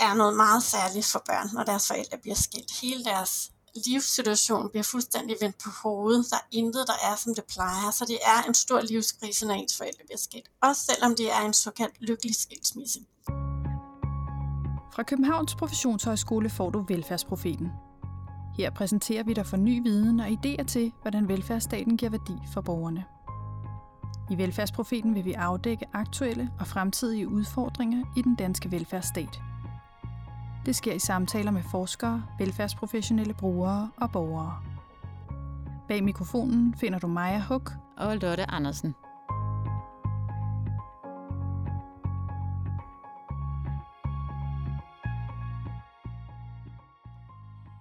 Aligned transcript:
er 0.00 0.14
noget 0.14 0.36
meget 0.36 0.62
særligt 0.62 1.06
for 1.06 1.22
børn, 1.26 1.48
når 1.54 1.62
deres 1.64 1.86
forældre 1.86 2.18
bliver 2.18 2.36
skilt. 2.36 2.70
Hele 2.82 3.04
deres 3.04 3.50
livssituation 3.86 4.70
bliver 4.70 4.82
fuldstændig 4.82 5.36
vendt 5.40 5.56
på 5.64 5.70
hovedet. 5.82 6.26
Der 6.30 6.36
er 6.36 6.46
intet, 6.50 6.84
der 6.86 7.10
er, 7.10 7.16
som 7.16 7.34
det 7.34 7.44
plejer. 7.44 7.90
Så 7.90 8.04
det 8.04 8.18
er 8.26 8.48
en 8.48 8.54
stor 8.54 8.80
livskrise, 8.80 9.46
når 9.46 9.54
ens 9.54 9.76
forældre 9.76 10.04
bliver 10.06 10.18
skilt. 10.18 10.50
Også 10.62 10.82
selvom 10.84 11.16
det 11.16 11.32
er 11.32 11.40
en 11.40 11.52
såkaldt 11.52 11.94
lykkelig 12.00 12.34
skilsmisse. 12.34 12.98
Fra 14.94 15.02
Københavns 15.02 15.54
Professionshøjskole 15.54 16.50
får 16.50 16.70
du 16.70 16.84
Velfærdsprofeten. 16.88 17.68
Her 18.56 18.70
præsenterer 18.70 19.22
vi 19.22 19.32
dig 19.32 19.46
for 19.46 19.56
ny 19.56 19.82
viden 19.82 20.20
og 20.20 20.26
idéer 20.26 20.64
til, 20.64 20.92
hvordan 21.02 21.28
velfærdsstaten 21.28 21.96
giver 21.96 22.10
værdi 22.10 22.34
for 22.54 22.60
borgerne. 22.60 23.04
I 24.30 24.38
Velfærdsprofeten 24.38 25.14
vil 25.14 25.24
vi 25.24 25.32
afdække 25.32 25.86
aktuelle 25.92 26.50
og 26.60 26.66
fremtidige 26.66 27.28
udfordringer 27.28 28.04
i 28.16 28.22
den 28.22 28.34
danske 28.34 28.70
velfærdsstat. 28.70 29.40
Det 30.70 30.76
sker 30.76 30.92
i 30.92 30.98
samtaler 30.98 31.50
med 31.50 31.62
forskere, 31.62 32.26
velfærdsprofessionelle 32.38 33.34
brugere 33.34 33.90
og 33.96 34.10
borgere. 34.12 34.62
Bag 35.88 36.04
mikrofonen 36.04 36.74
finder 36.74 36.98
du 36.98 37.06
Maja 37.06 37.40
Huk 37.48 37.70
og 37.96 38.16
Lotte 38.16 38.50
Andersen. 38.50 38.94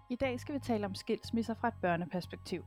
I 0.09 0.15
dag 0.15 0.39
skal 0.39 0.55
vi 0.55 0.59
tale 0.59 0.85
om 0.85 0.95
skilsmisser 0.95 1.53
fra 1.53 1.67
et 1.67 1.73
børneperspektiv. 1.81 2.65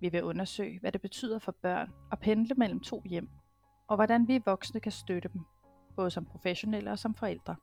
Vi 0.00 0.08
vil 0.08 0.22
undersøge, 0.22 0.80
hvad 0.80 0.92
det 0.92 1.00
betyder 1.00 1.38
for 1.38 1.52
børn 1.62 1.92
at 2.12 2.18
pendle 2.18 2.54
mellem 2.54 2.80
to 2.80 3.02
hjem, 3.04 3.28
og 3.88 3.96
hvordan 3.96 4.28
vi 4.28 4.42
voksne 4.46 4.80
kan 4.80 4.92
støtte 4.92 5.28
dem, 5.32 5.40
både 5.96 6.10
som 6.10 6.24
professionelle 6.24 6.90
og 6.90 6.98
som 6.98 7.14
forældre. 7.14 7.56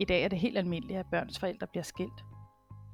I 0.00 0.04
dag 0.04 0.24
er 0.24 0.28
det 0.28 0.38
helt 0.38 0.58
almindeligt, 0.58 0.98
at 0.98 1.06
børns 1.06 1.38
forældre 1.38 1.66
bliver 1.66 1.82
skilt. 1.82 2.24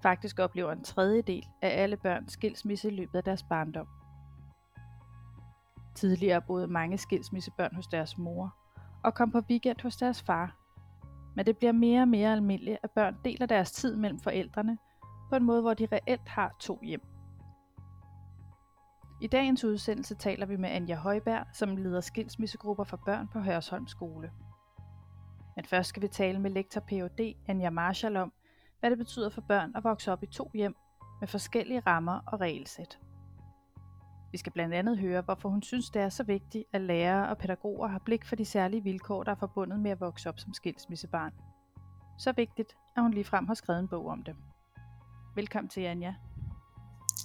Faktisk 0.03 0.39
oplever 0.39 0.73
en 0.73 0.85
tredjedel 0.85 1.47
af 1.63 1.83
alle 1.83 1.97
børn 1.97 2.29
skilsmisse 2.29 2.89
i 2.89 2.95
løbet 2.95 3.19
af 3.19 3.25
deres 3.25 3.43
barndom. 3.43 3.89
Tidligere 5.95 6.43
boede 6.43 6.67
mange 6.67 6.99
skilsmissebørn 6.99 7.75
hos 7.75 7.87
deres 7.87 8.19
mor 8.19 8.55
og 9.05 9.15
kom 9.15 9.31
på 9.31 9.39
weekend 9.39 9.83
hos 9.83 9.97
deres 9.97 10.23
far. 10.23 10.57
Men 11.37 11.47
det 11.47 11.59
bliver 11.59 11.73
mere 11.73 12.03
og 12.03 12.09
mere 12.09 12.33
almindeligt, 12.33 12.79
at 12.83 12.91
børn 12.91 13.17
deler 13.25 13.47
deres 13.47 13.73
tid 13.73 13.97
mellem 13.97 14.21
forældrene 14.21 14.79
på 15.29 15.37
en 15.37 15.45
måde, 15.45 15.63
hvor 15.63 15.75
de 15.75 15.89
reelt 15.93 16.29
har 16.29 16.57
to 16.61 16.79
hjem. 16.83 17.03
I 19.21 19.27
dagens 19.27 19.65
udsendelse 19.65 20.15
taler 20.15 20.47
vi 20.47 20.57
med 20.57 20.71
Anja 20.71 20.97
Højberg, 20.97 21.47
som 21.53 21.77
leder 21.77 22.01
skilsmissegrupper 22.01 22.85
for 22.85 22.97
børn 22.97 23.29
på 23.29 23.41
Hørsholm 23.41 23.87
Skole. 23.87 24.31
Men 25.57 25.65
først 25.65 25.89
skal 25.89 26.03
vi 26.03 26.09
tale 26.09 26.39
med 26.39 26.51
lektor 26.51 26.81
Ph.D. 26.81 27.35
Anja 27.49 27.71
Marshall 27.71 28.17
om, 28.17 28.33
hvad 28.81 28.91
det 28.91 28.99
betyder 28.99 29.31
for 29.31 29.41
børn 29.41 29.73
at 29.77 29.85
vokse 29.85 30.13
op 30.13 30.23
i 30.23 30.27
to 30.27 30.51
hjem 30.55 30.77
med 31.21 31.29
forskellige 31.29 31.81
rammer 31.81 32.21
og 32.27 32.41
regelsæt. 32.41 32.99
Vi 34.33 34.39
skal 34.39 34.53
blandt 34.53 34.75
andet 34.75 34.99
høre, 34.99 35.21
hvorfor 35.21 35.49
hun 35.49 35.63
synes, 35.63 35.91
det 35.91 36.03
er 36.03 36.09
så 36.09 36.23
vigtigt, 36.23 36.65
at 36.73 36.81
lærere 36.81 37.29
og 37.29 37.39
pædagoger 37.39 37.89
har 37.89 37.99
blik 37.99 38.25
for 38.25 38.37
de 38.37 38.45
særlige 38.45 38.83
vilkår, 38.83 39.23
der 39.23 39.31
er 39.31 39.37
forbundet 39.37 39.81
med 39.81 39.91
at 39.91 40.01
vokse 40.01 40.29
op 40.29 40.39
som 40.39 40.55
skilsmissebarn. 40.55 41.33
Så 42.19 42.33
vigtigt, 42.33 42.77
at 42.97 43.03
hun 43.03 43.15
ligefrem 43.15 43.47
har 43.47 43.55
skrevet 43.55 43.81
en 43.81 43.89
bog 43.89 44.07
om 44.07 44.23
det. 44.23 44.37
Velkommen 45.35 45.69
til, 45.69 45.81
Anja. 45.81 46.15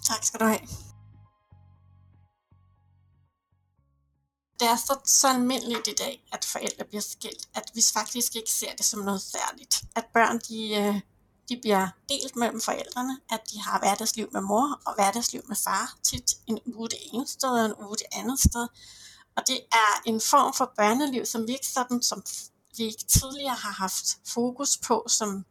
Tak 0.03 0.23
skal 0.23 0.39
du 0.39 0.45
have. 0.45 0.94
Det 4.59 4.67
er 4.67 4.75
så, 4.75 4.99
så 5.05 5.27
almindeligt 5.27 5.87
i 5.87 5.93
dag, 5.93 6.25
at 6.31 6.45
forældre 6.45 6.85
bliver 6.85 7.01
skilt, 7.01 7.47
at 7.53 7.71
vi 7.73 7.81
faktisk 7.93 8.35
ikke 8.35 8.51
ser 8.51 8.75
det 8.77 8.85
som 8.85 8.99
noget 8.99 9.21
særligt. 9.21 9.83
At 9.95 10.05
børn 10.13 10.39
de, 10.39 10.75
øh, 10.75 11.01
de 11.49 11.57
bliver 11.61 11.87
delt 12.09 12.35
mellem 12.35 12.61
forældrene, 12.61 13.19
at 13.31 13.41
de 13.51 13.61
har 13.61 13.79
hverdagsliv 13.79 14.29
med 14.31 14.41
mor 14.41 14.81
og 14.85 14.95
hverdagsliv 14.95 15.41
med 15.47 15.55
far, 15.55 15.95
tit 16.03 16.35
en 16.47 16.59
uge 16.65 16.89
det 16.89 16.99
ene 17.13 17.27
sted 17.27 17.49
og 17.49 17.65
en 17.65 17.73
uge 17.85 17.95
det 17.95 18.05
andet 18.11 18.39
sted. 18.39 18.67
Og 19.35 19.47
det 19.47 19.59
er 19.71 20.01
en 20.05 20.21
form 20.21 20.53
for 20.53 20.73
børneliv, 20.77 21.25
som 21.25 21.47
vi 21.47 21.51
ikke 21.51 21.67
sådan, 21.67 22.01
som 22.01 22.23
vi 22.77 22.83
ikke 22.83 23.03
tidligere 23.03 23.55
har 23.55 23.71
haft 23.71 24.17
fokus 24.27 24.77
på 24.77 25.05
som, 25.07 25.45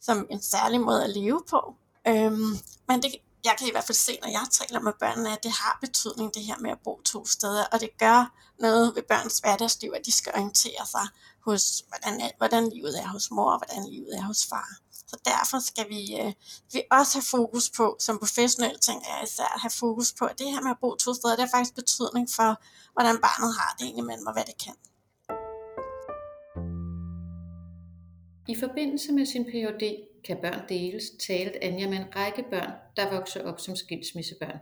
som 0.00 0.26
en 0.30 0.42
særlig 0.42 0.80
måde 0.80 1.04
at 1.04 1.10
leve 1.10 1.42
på. 1.48 1.76
Øhm, 2.08 2.58
men 2.88 3.02
det, 3.02 3.14
jeg 3.44 3.54
kan 3.58 3.68
i 3.68 3.70
hvert 3.70 3.84
fald 3.84 3.96
se, 3.96 4.18
når 4.22 4.28
jeg 4.28 4.46
taler 4.50 4.80
med 4.80 4.92
børnene, 5.00 5.32
at 5.32 5.42
det 5.42 5.50
har 5.50 5.78
betydning, 5.80 6.34
det 6.34 6.42
her 6.42 6.58
med 6.58 6.70
at 6.70 6.78
bo 6.84 7.00
to 7.00 7.26
steder, 7.26 7.64
og 7.72 7.80
det 7.80 7.90
gør 7.98 8.34
noget 8.58 8.94
ved 8.94 9.02
børns 9.02 9.38
hverdagsliv, 9.38 9.92
at 9.96 10.06
de 10.06 10.12
skal 10.12 10.32
orientere 10.34 10.86
sig 10.94 11.06
hos, 11.46 11.84
hvordan, 11.88 12.30
hvordan 12.38 12.68
livet 12.68 12.98
er 13.02 13.08
hos 13.08 13.30
mor, 13.30 13.50
og 13.52 13.58
hvordan 13.62 13.92
livet 13.92 14.16
er 14.18 14.22
hos 14.22 14.46
far. 14.46 14.68
Så 15.10 15.16
derfor 15.24 15.58
skal 15.58 15.88
vi, 15.88 16.16
øh, 16.20 16.32
vi 16.72 16.82
også 16.90 17.12
have 17.18 17.28
fokus 17.36 17.70
på, 17.70 17.96
som 18.00 18.18
professionelle 18.18 18.78
tænker 18.78 19.06
jeg 19.14 19.20
især, 19.24 19.50
at 19.54 19.60
have 19.60 19.76
fokus 19.84 20.12
på, 20.18 20.24
at 20.24 20.38
det 20.38 20.52
her 20.52 20.60
med 20.60 20.70
at 20.70 20.80
bo 20.80 20.94
to 20.94 21.14
steder, 21.14 21.36
det 21.36 21.44
har 21.44 21.56
faktisk 21.56 21.74
betydning 21.74 22.28
for, 22.36 22.50
hvordan 22.92 23.16
barnet 23.26 23.54
har 23.60 23.76
det 23.78 23.86
indimellem, 23.86 24.26
og 24.26 24.32
hvad 24.32 24.44
det 24.50 24.56
kan. 24.64 24.76
I 28.48 28.54
forbindelse 28.64 29.12
med 29.12 29.26
sin 29.26 29.44
Ph.D 29.44 30.13
kan 30.24 30.36
børn 30.42 30.68
deles, 30.68 31.04
talte 31.26 31.64
Anja 31.64 31.88
med 31.88 31.98
en 31.98 32.16
række 32.16 32.44
børn, 32.50 32.72
der 32.96 33.14
vokser 33.14 33.44
op 33.44 33.60
som 33.60 33.76
skilsmissebørn. 33.76 34.58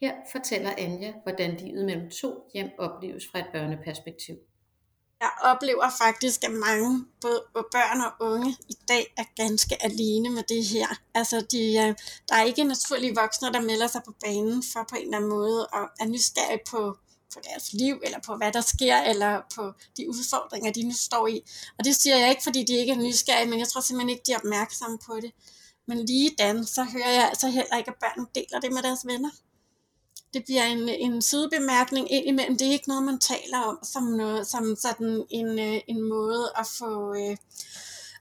Her 0.00 0.14
fortæller 0.32 0.70
Anja, 0.78 1.12
hvordan 1.22 1.56
livet 1.56 1.84
mellem 1.84 2.10
to 2.10 2.50
hjem 2.54 2.70
opleves 2.78 3.24
fra 3.32 3.38
et 3.38 3.46
børneperspektiv. 3.52 4.36
Jeg 5.20 5.30
oplever 5.42 5.88
faktisk, 6.02 6.44
at 6.44 6.50
mange 6.50 7.04
både 7.20 7.42
børn 7.52 8.00
og 8.00 8.12
unge 8.32 8.50
i 8.68 8.76
dag 8.88 9.14
er 9.16 9.24
ganske 9.36 9.84
alene 9.84 10.30
med 10.30 10.42
det 10.42 10.64
her. 10.64 10.86
Altså, 11.14 11.46
de, 11.52 11.62
øh, 11.82 11.94
der 12.28 12.34
er 12.34 12.44
ikke 12.44 12.64
naturlige 12.64 13.14
voksne, 13.14 13.52
der 13.52 13.60
melder 13.60 13.86
sig 13.86 14.02
på 14.06 14.12
banen 14.24 14.62
for 14.72 14.86
på 14.90 14.96
en 14.96 15.02
eller 15.02 15.16
anden 15.16 15.30
måde 15.30 15.66
og 15.66 15.84
er 16.00 16.06
nysgerrige 16.06 16.60
på, 16.70 16.98
på 17.34 17.40
deres 17.44 17.72
liv, 17.72 18.00
eller 18.04 18.18
på 18.26 18.36
hvad 18.36 18.52
der 18.52 18.60
sker, 18.60 18.96
eller 18.96 19.40
på 19.54 19.72
de 19.96 20.08
udfordringer, 20.08 20.72
de 20.72 20.82
nu 20.82 20.94
står 20.94 21.26
i. 21.26 21.42
Og 21.78 21.84
det 21.84 21.96
siger 21.96 22.16
jeg 22.16 22.30
ikke, 22.30 22.42
fordi 22.42 22.64
de 22.64 22.76
ikke 22.76 22.92
er 22.92 22.96
nysgerrige, 22.96 23.50
men 23.50 23.58
jeg 23.58 23.68
tror 23.68 23.80
simpelthen 23.80 24.10
ikke, 24.10 24.22
de 24.26 24.32
er 24.32 24.36
opmærksomme 24.36 24.98
på 25.06 25.16
det. 25.22 25.32
Men 25.88 26.06
lige 26.06 26.34
dan, 26.38 26.66
så 26.66 26.84
hører 26.84 27.10
jeg 27.10 27.28
altså 27.28 27.48
heller 27.48 27.76
ikke, 27.76 27.90
at 27.90 27.96
børn 28.00 28.26
deler 28.34 28.60
det 28.60 28.72
med 28.72 28.82
deres 28.82 29.06
venner. 29.06 29.30
Det 30.34 30.44
bliver 30.44 30.64
en, 30.64 30.88
en 30.88 31.22
sidebemærkning 31.22 32.12
ind 32.12 32.26
imellem. 32.26 32.58
Det 32.58 32.66
er 32.66 32.72
ikke 32.72 32.88
noget, 32.88 33.02
man 33.02 33.18
taler 33.18 33.58
om 33.58 33.78
som, 33.82 34.02
noget, 34.02 34.46
som 34.46 34.76
sådan 34.76 35.24
en, 35.30 35.58
øh, 35.58 35.80
en 35.88 36.02
måde 36.02 36.52
at 36.56 36.66
få, 36.78 37.14
øh, 37.14 37.36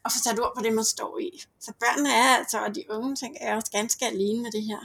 at 0.06 0.12
få 0.12 0.18
sat 0.24 0.40
ord 0.40 0.54
på 0.58 0.64
det, 0.64 0.74
man 0.74 0.86
står 0.86 1.20
i. 1.20 1.44
Så 1.60 1.74
børnene 1.80 2.10
er 2.14 2.38
altså, 2.38 2.60
og 2.60 2.76
de 2.76 2.84
unge 2.90 3.16
tænker 3.16 3.46
jeg 3.46 3.56
også 3.56 3.72
ganske 3.72 4.06
alene 4.06 4.44
med 4.44 4.52
det 4.52 4.64
her. 4.64 4.80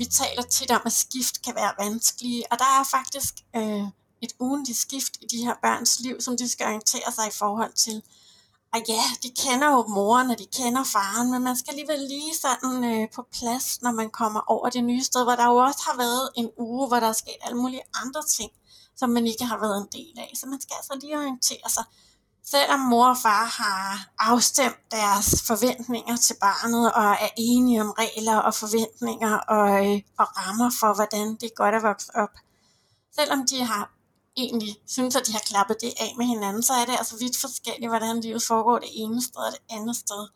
Vi 0.00 0.04
taler 0.04 0.42
tit 0.42 0.70
om, 0.70 0.82
at 0.86 0.92
skift 0.92 1.42
kan 1.44 1.54
være 1.54 1.72
vanskelige, 1.78 2.44
og 2.50 2.58
der 2.58 2.70
er 2.78 2.84
faktisk 2.96 3.34
øh, 3.56 3.86
et 4.24 4.32
ugentligt 4.38 4.78
skift 4.78 5.16
i 5.20 5.26
de 5.32 5.44
her 5.44 5.54
børns 5.62 6.00
liv, 6.00 6.20
som 6.20 6.36
de 6.36 6.48
skal 6.48 6.66
orientere 6.66 7.12
sig 7.12 7.26
i 7.28 7.36
forhold 7.42 7.72
til. 7.72 8.02
Og 8.74 8.80
ja, 8.88 9.02
de 9.22 9.30
kender 9.42 9.68
jo 9.76 9.82
moren, 9.86 10.30
og 10.30 10.38
de 10.38 10.46
kender 10.58 10.84
faren, 10.84 11.30
men 11.30 11.42
man 11.42 11.56
skal 11.56 11.70
alligevel 11.70 12.00
lige 12.00 12.34
sådan 12.44 12.84
øh, 12.84 13.08
på 13.14 13.22
plads, 13.32 13.82
når 13.82 13.92
man 13.92 14.10
kommer 14.10 14.40
over 14.46 14.68
det 14.70 14.84
nye 14.84 15.02
sted, 15.02 15.22
hvor 15.24 15.36
der 15.36 15.46
jo 15.46 15.56
også 15.56 15.82
har 15.88 15.96
været 15.96 16.30
en 16.36 16.50
uge, 16.58 16.88
hvor 16.88 17.00
der 17.00 17.08
er 17.08 17.18
sket 17.22 17.40
alle 17.42 17.58
mulige 17.62 17.82
andre 18.02 18.22
ting, 18.36 18.50
som 18.96 19.10
man 19.10 19.26
ikke 19.26 19.44
har 19.44 19.58
været 19.64 19.76
en 19.82 19.88
del 19.92 20.14
af. 20.16 20.30
Så 20.40 20.46
man 20.46 20.60
skal 20.60 20.74
altså 20.78 20.94
lige 21.00 21.18
orientere 21.18 21.68
sig 21.76 21.84
selvom 22.44 22.80
mor 22.80 23.08
og 23.08 23.16
far 23.22 23.44
har 23.44 24.08
afstemt 24.18 24.76
deres 24.90 25.42
forventninger 25.46 26.16
til 26.16 26.36
barnet 26.40 26.92
og 26.92 27.10
er 27.10 27.28
enige 27.36 27.80
om 27.80 27.90
regler 27.90 28.36
og 28.36 28.54
forventninger 28.54 29.36
og, 29.36 29.86
øh, 29.86 30.00
og 30.18 30.26
rammer 30.38 30.70
for, 30.80 30.94
hvordan 30.94 31.34
det 31.34 31.42
er 31.42 31.54
godt 31.56 31.74
at 31.74 31.82
vokse 31.82 32.10
op, 32.14 32.34
selvom 33.14 33.46
de 33.46 33.64
har 33.64 33.90
egentlig 34.36 34.76
synes, 34.86 35.16
at 35.16 35.26
de 35.26 35.32
har 35.32 35.44
klappet 35.50 35.76
det 35.80 35.92
af 36.00 36.14
med 36.16 36.26
hinanden, 36.26 36.62
så 36.62 36.72
er 36.72 36.84
det 36.84 36.96
altså 36.98 37.16
vidt 37.18 37.40
forskelligt, 37.40 37.90
hvordan 37.90 38.20
livet 38.20 38.42
foregår 38.42 38.78
det 38.78 38.88
ene 38.92 39.22
sted 39.22 39.36
og 39.36 39.52
det 39.52 39.76
andet 39.76 39.96
sted. 39.96 40.28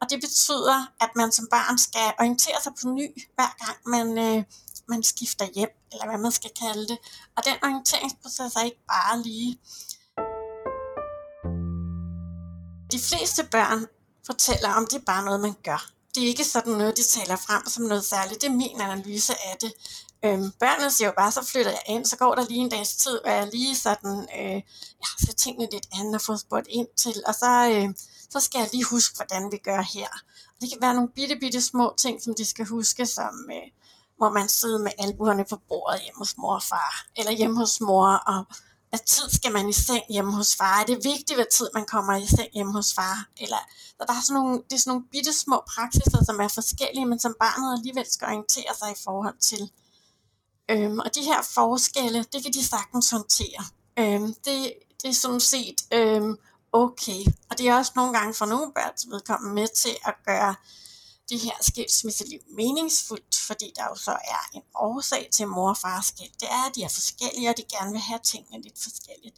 Og 0.00 0.10
det 0.10 0.20
betyder, 0.20 0.92
at 1.00 1.10
man 1.16 1.32
som 1.32 1.46
barn 1.50 1.78
skal 1.78 2.12
orientere 2.20 2.60
sig 2.62 2.72
på 2.82 2.88
ny, 2.88 3.06
hver 3.34 3.52
gang 3.64 3.78
man, 3.86 4.18
øh, 4.18 4.44
man 4.88 5.02
skifter 5.02 5.46
hjem, 5.54 5.68
eller 5.92 6.06
hvad 6.06 6.18
man 6.18 6.32
skal 6.32 6.50
kalde 6.62 6.88
det. 6.88 6.98
Og 7.36 7.44
den 7.44 7.56
orienteringsproces 7.62 8.54
er 8.56 8.64
ikke 8.64 8.84
bare 8.88 9.22
lige. 9.22 9.60
De 12.92 12.98
fleste 12.98 13.44
børn 13.50 13.86
fortæller 14.26 14.72
om, 14.72 14.86
det 14.86 14.96
er 14.96 15.04
bare 15.06 15.24
noget, 15.24 15.40
man 15.40 15.54
gør. 15.64 15.90
Det 16.14 16.22
er 16.22 16.26
ikke 16.26 16.44
sådan 16.44 16.72
noget, 16.72 16.96
de 16.96 17.02
taler 17.02 17.36
frem 17.36 17.66
som 17.66 17.84
noget 17.84 18.04
særligt. 18.04 18.40
Det 18.40 18.48
er 18.48 18.52
min 18.52 18.80
analyse 18.80 19.32
af 19.32 19.56
det. 19.60 19.72
Øhm, 20.24 20.50
børnene 20.60 20.90
siger 20.90 21.08
jo 21.08 21.14
bare, 21.16 21.32
så 21.32 21.44
flytter 21.44 21.70
jeg 21.70 21.82
ind, 21.88 22.04
så 22.04 22.16
går 22.16 22.34
der 22.34 22.44
lige 22.48 22.60
en 22.60 22.68
dags 22.68 22.96
tid, 22.96 23.18
og 23.24 23.30
jeg 23.30 23.48
lige 23.52 23.76
sådan, 23.76 24.28
øh, 24.38 24.54
jeg 25.00 25.08
har 25.18 25.32
tingene 25.36 25.68
lidt 25.72 25.86
andet 25.92 26.14
og 26.14 26.20
fået 26.20 26.40
spurgt 26.40 26.66
ind 26.70 26.88
til, 26.96 27.22
og 27.26 27.34
så, 27.34 27.70
øh, 27.72 27.94
så 28.30 28.40
skal 28.40 28.58
jeg 28.58 28.68
lige 28.72 28.84
huske, 28.84 29.16
hvordan 29.16 29.52
vi 29.52 29.56
gør 29.56 29.82
her. 29.94 30.08
Og 30.48 30.56
det 30.60 30.68
kan 30.70 30.78
være 30.80 30.94
nogle 30.94 31.08
bitte, 31.08 31.36
bitte 31.36 31.60
små 31.62 31.94
ting, 31.98 32.22
som 32.22 32.34
de 32.34 32.44
skal 32.44 32.66
huske, 32.66 33.06
som 33.06 33.50
øh, 33.50 33.68
hvor 34.16 34.30
man 34.30 34.48
sidder 34.48 34.78
med 34.78 34.92
albuerne 34.98 35.44
på 35.44 35.56
bordet 35.68 36.00
hjemme 36.00 36.18
hos 36.18 36.36
mor 36.36 36.54
og 36.54 36.62
far, 36.62 37.06
eller 37.16 37.32
hjemme 37.32 37.56
hos 37.56 37.80
mor 37.80 38.08
og 38.08 38.44
hvad 38.88 39.00
tid 39.06 39.30
skal 39.30 39.52
man 39.52 39.68
i 39.68 39.72
seng 39.72 40.04
hjemme 40.10 40.32
hos 40.32 40.56
far? 40.56 40.80
Er 40.80 40.86
det 40.86 41.04
vigtigt, 41.04 41.34
hvad 41.34 41.50
tid 41.52 41.68
man 41.74 41.86
kommer 41.86 42.16
i 42.16 42.26
seng 42.26 42.48
hjemme 42.54 42.72
hos 42.72 42.94
far? 42.94 43.28
Eller 43.36 43.56
så 43.88 44.04
der 44.08 44.12
er 44.12 44.22
sådan 44.22 44.42
nogle, 44.42 44.62
det 44.70 44.72
er 44.72 44.78
sådan 44.78 44.90
nogle 44.90 45.06
bitte 45.12 45.32
små 45.32 45.62
praksiser, 45.74 46.24
som 46.24 46.40
er 46.40 46.48
forskellige, 46.48 47.06
men 47.06 47.18
som 47.18 47.36
barnet 47.40 47.78
alligevel 47.78 48.06
skal 48.10 48.26
orientere 48.26 48.74
sig 48.78 48.90
i 48.90 49.02
forhold 49.04 49.38
til. 49.40 49.70
Øhm, 50.70 50.98
og 50.98 51.14
de 51.14 51.22
her 51.22 51.42
forskelle, 51.42 52.24
det 52.32 52.42
kan 52.42 52.52
de 52.52 52.66
sagtens 52.66 53.10
håndtere. 53.10 53.64
Øhm, 53.98 54.34
det, 54.44 54.72
det 55.02 55.10
er 55.10 55.14
sådan 55.14 55.40
set 55.40 55.80
øhm, 55.92 56.36
okay. 56.72 57.20
Og 57.50 57.58
det 57.58 57.68
er 57.68 57.74
også 57.74 57.92
nogle 57.96 58.12
gange 58.18 58.34
for 58.34 58.46
nogle 58.46 58.72
børns 58.72 59.06
vedkommende 59.10 59.54
med 59.54 59.68
til 59.76 59.96
at 60.04 60.14
gøre 60.24 60.54
det 61.28 61.40
her 61.40 61.56
skilsmisseliv 61.60 62.40
meningsfuldt, 62.56 63.36
fordi 63.46 63.72
der 63.76 63.84
jo 63.84 63.94
så 63.94 64.10
er 64.10 64.50
en 64.54 64.62
årsag 64.74 65.28
til 65.32 65.48
mor 65.48 65.70
og 65.70 65.78
far 65.78 66.00
skæld. 66.00 66.32
Det 66.40 66.48
er, 66.50 66.68
at 66.68 66.74
de 66.74 66.82
er 66.82 66.88
forskellige, 66.88 67.50
og 67.50 67.56
de 67.56 67.64
gerne 67.76 67.92
vil 67.92 68.00
have 68.00 68.20
tingene 68.24 68.62
lidt 68.62 68.82
forskelligt. 68.82 69.36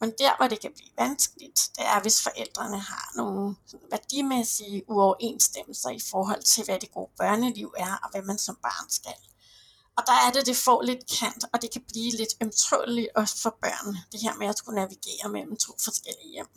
Men 0.00 0.12
der, 0.18 0.36
hvor 0.36 0.48
det 0.48 0.60
kan 0.60 0.72
blive 0.74 0.90
vanskeligt, 0.98 1.70
det 1.76 1.86
er, 1.86 2.00
hvis 2.00 2.22
forældrene 2.22 2.80
har 2.80 3.12
nogle 3.16 3.56
værdimæssige 3.90 4.90
uoverensstemmelser 4.90 5.90
i 5.90 6.00
forhold 6.10 6.42
til, 6.42 6.64
hvad 6.64 6.78
det 6.80 6.92
gode 6.92 7.10
børneliv 7.18 7.74
er, 7.76 7.94
og 8.02 8.10
hvad 8.10 8.22
man 8.22 8.38
som 8.38 8.56
barn 8.62 8.90
skal. 8.90 9.20
Og 9.96 10.02
der 10.06 10.12
er 10.12 10.30
det, 10.32 10.46
det 10.46 10.56
får 10.56 10.82
lidt 10.82 11.12
kant, 11.18 11.44
og 11.52 11.62
det 11.62 11.70
kan 11.70 11.82
blive 11.88 12.10
lidt 12.10 12.34
ømtåligt 12.40 13.08
også 13.14 13.42
for 13.42 13.56
børn, 13.62 13.96
det 14.12 14.20
her 14.20 14.34
med 14.34 14.46
at 14.46 14.58
skulle 14.58 14.76
navigere 14.76 15.28
mellem 15.28 15.56
to 15.56 15.72
forskellige 15.84 16.30
hjem. 16.30 16.48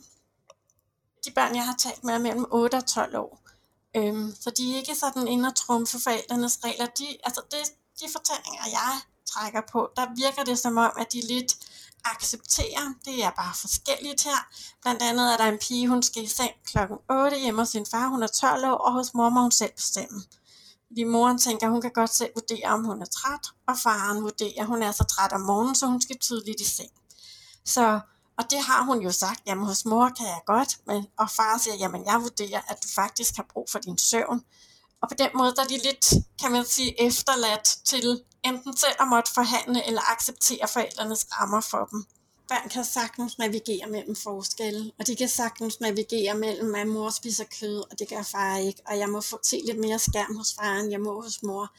De 1.24 1.30
børn, 1.30 1.56
jeg 1.56 1.64
har 1.66 1.76
talt 1.78 2.04
med, 2.04 2.14
er 2.14 2.18
mellem 2.18 2.46
8 2.50 2.74
og 2.74 2.86
12 2.86 3.16
år. 3.16 3.49
Øhm, 3.96 4.34
så 4.40 4.50
de 4.50 4.72
er 4.72 4.76
ikke 4.76 4.94
sådan 4.94 5.28
inde 5.28 5.48
og 5.48 5.54
trumfe 5.54 6.00
forældrenes 6.00 6.58
regler. 6.64 6.86
De, 6.86 7.06
altså 7.24 7.42
det, 7.50 7.72
de 8.00 8.06
fortællinger, 8.12 8.64
jeg 8.70 9.00
trækker 9.26 9.62
på, 9.72 9.90
der 9.96 10.06
virker 10.16 10.44
det 10.44 10.58
som 10.58 10.76
om, 10.76 10.92
at 10.96 11.12
de 11.12 11.20
lidt 11.20 11.56
accepterer, 12.04 12.94
det 13.04 13.24
er 13.24 13.30
bare 13.30 13.54
forskelligt 13.54 14.24
her. 14.24 14.48
Blandt 14.82 15.02
andet 15.02 15.32
er 15.32 15.36
der 15.36 15.44
en 15.44 15.58
pige, 15.58 15.88
hun 15.88 16.02
skal 16.02 16.22
i 16.22 16.26
seng 16.26 16.52
klokken 16.64 16.98
8 17.10 17.38
hjemme 17.38 17.60
hos 17.60 17.68
sin 17.68 17.86
far, 17.86 18.08
hun 18.08 18.22
er 18.22 18.26
12 18.26 18.64
år, 18.64 18.74
og 18.74 18.92
hos 18.92 19.14
mor 19.14 19.28
må 19.28 19.40
hun 19.40 19.50
selv 19.50 19.72
bestemme. 19.76 20.22
Fordi 20.86 21.04
moren 21.04 21.38
tænker, 21.38 21.68
hun 21.68 21.80
kan 21.80 21.90
godt 21.90 22.14
selv 22.14 22.30
vurdere, 22.34 22.64
om 22.64 22.84
hun 22.84 23.02
er 23.02 23.06
træt, 23.06 23.46
og 23.66 23.78
faren 23.78 24.22
vurderer, 24.22 24.60
at 24.60 24.66
hun 24.66 24.82
er 24.82 24.92
så 24.92 25.04
træt 25.04 25.32
om 25.32 25.40
morgenen, 25.40 25.74
så 25.74 25.86
hun 25.86 26.00
skal 26.00 26.18
tydeligt 26.18 26.60
i 26.60 26.64
seng. 26.64 26.90
Så 27.64 28.00
og 28.40 28.50
det 28.50 28.60
har 28.60 28.82
hun 28.84 29.02
jo 29.02 29.12
sagt, 29.12 29.40
jamen 29.46 29.66
hos 29.66 29.84
mor 29.84 30.08
kan 30.18 30.26
jeg 30.26 30.40
godt, 30.46 30.78
men, 30.86 31.06
og 31.18 31.30
far 31.30 31.58
siger, 31.58 31.76
jamen 31.76 32.04
jeg 32.06 32.22
vurderer, 32.22 32.60
at 32.68 32.78
du 32.82 32.88
faktisk 32.94 33.36
har 33.36 33.46
brug 33.52 33.66
for 33.70 33.78
din 33.78 33.98
søvn. 33.98 34.44
Og 35.02 35.08
på 35.08 35.14
den 35.18 35.30
måde, 35.34 35.54
der 35.56 35.62
er 35.62 35.66
de 35.66 35.78
lidt, 35.78 36.12
kan 36.40 36.52
man 36.52 36.64
sige, 36.64 37.02
efterladt 37.06 37.78
til 37.84 38.22
enten 38.44 38.76
selv 38.76 38.96
at 39.00 39.08
måtte 39.08 39.32
forhandle 39.34 39.86
eller 39.86 40.12
acceptere 40.12 40.68
forældrenes 40.68 41.26
rammer 41.32 41.60
for 41.60 41.84
dem. 41.90 42.04
Børn 42.48 42.68
kan 42.68 42.84
sagtens 42.84 43.38
navigere 43.38 43.90
mellem 43.90 44.16
forskelle, 44.16 44.92
og 44.98 45.06
de 45.06 45.16
kan 45.16 45.28
sagtens 45.28 45.80
navigere 45.80 46.34
mellem, 46.34 46.74
at 46.74 46.86
mor 46.86 47.10
spiser 47.10 47.44
kød, 47.60 47.78
og 47.90 47.98
det 47.98 48.08
gør 48.08 48.22
far 48.22 48.56
ikke, 48.56 48.82
og 48.86 48.98
jeg 48.98 49.08
må 49.08 49.20
få 49.20 49.38
se 49.42 49.62
lidt 49.66 49.78
mere 49.78 49.98
skærm 49.98 50.36
hos 50.36 50.54
faren, 50.54 50.90
jeg 50.90 51.00
må 51.00 51.22
hos 51.22 51.42
mor. 51.42 51.74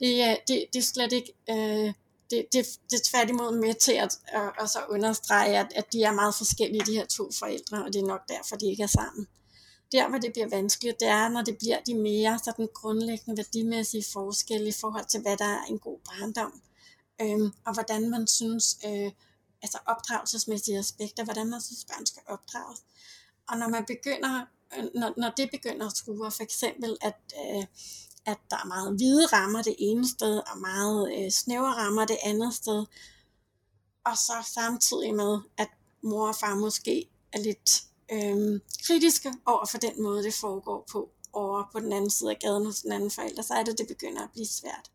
Det, 0.00 0.38
det, 0.48 0.66
det 0.72 0.78
er 0.78 0.82
slet 0.82 1.12
ikke 1.12 1.32
øh, 1.50 1.92
det, 2.32 2.46
det, 2.52 2.66
det 2.90 2.96
er 2.96 3.04
tværtimod 3.10 3.60
med 3.60 3.74
til 3.74 3.92
at, 3.92 4.18
at, 4.26 4.52
at 4.60 4.70
så 4.70 4.78
understrege, 4.88 5.58
at, 5.58 5.72
at 5.76 5.92
de 5.92 6.02
er 6.02 6.12
meget 6.12 6.34
forskellige, 6.34 6.86
de 6.86 6.94
her 6.94 7.06
to 7.06 7.30
forældre, 7.38 7.84
og 7.84 7.92
det 7.92 8.00
er 8.00 8.06
nok 8.06 8.28
derfor, 8.28 8.56
de 8.56 8.70
ikke 8.70 8.82
er 8.82 8.94
sammen. 9.00 9.28
Der, 9.92 10.08
hvor 10.08 10.18
det 10.18 10.32
bliver 10.32 10.48
vanskeligt, 10.48 11.00
det 11.00 11.08
er, 11.08 11.28
når 11.28 11.42
det 11.42 11.58
bliver 11.58 11.80
de 11.86 11.94
mere 11.94 12.38
sådan 12.44 12.68
grundlæggende 12.74 13.36
værdimæssige 13.36 14.04
forskelle 14.12 14.68
i 14.68 14.78
forhold 14.80 15.06
til, 15.06 15.20
hvad 15.20 15.36
der 15.36 15.44
er 15.44 15.64
en 15.64 15.78
god 15.78 15.98
barndom, 15.98 16.62
øhm, 17.22 17.52
og 17.66 17.74
hvordan 17.74 18.10
man 18.10 18.26
synes, 18.26 18.78
øh, 18.86 19.10
altså 19.62 19.78
opdragelsesmæssige 19.86 20.78
aspekter, 20.78 21.24
hvordan 21.24 21.46
man 21.46 21.60
synes, 21.60 21.84
børn 21.84 22.06
skal 22.06 22.22
opdrages. 22.26 22.80
Og 23.48 23.58
når 23.58 23.68
man 23.68 23.84
begynder, 23.84 24.46
øh, 24.78 24.84
når, 24.94 25.12
når 25.16 25.30
det 25.36 25.50
begynder 25.50 25.86
at 25.86 25.96
skue, 25.96 26.30
for 26.30 26.42
eksempel, 26.42 26.96
at 27.00 27.18
øh, 27.44 27.64
at 28.26 28.38
der 28.50 28.56
er 28.56 28.66
meget 28.66 28.92
hvide 28.96 29.26
rammer 29.26 29.62
det 29.62 29.76
ene 29.78 30.08
sted, 30.08 30.36
og 30.38 30.58
meget 30.60 31.12
øh, 31.18 31.30
snævre 31.30 31.72
rammer 31.72 32.06
det 32.06 32.18
andet 32.24 32.54
sted. 32.54 32.86
Og 34.04 34.16
så 34.16 34.32
samtidig 34.54 35.14
med, 35.14 35.38
at 35.58 35.68
mor 36.02 36.28
og 36.28 36.34
far 36.34 36.54
måske 36.54 37.10
er 37.32 37.38
lidt 37.38 37.82
øh, 38.12 38.60
kritiske 38.86 39.32
over 39.46 39.66
for 39.70 39.78
den 39.78 40.02
måde, 40.02 40.22
det 40.22 40.34
foregår 40.34 40.88
på 40.92 41.10
over 41.32 41.68
på 41.72 41.80
den 41.80 41.92
anden 41.92 42.10
side 42.10 42.30
af 42.30 42.38
gaden 42.38 42.66
hos 42.66 42.80
den 42.80 42.92
anden 42.92 43.10
forælder, 43.10 43.42
så 43.42 43.54
er 43.54 43.64
det, 43.64 43.78
det 43.78 43.88
begynder 43.88 44.22
at 44.22 44.30
blive 44.32 44.46
svært. 44.46 44.90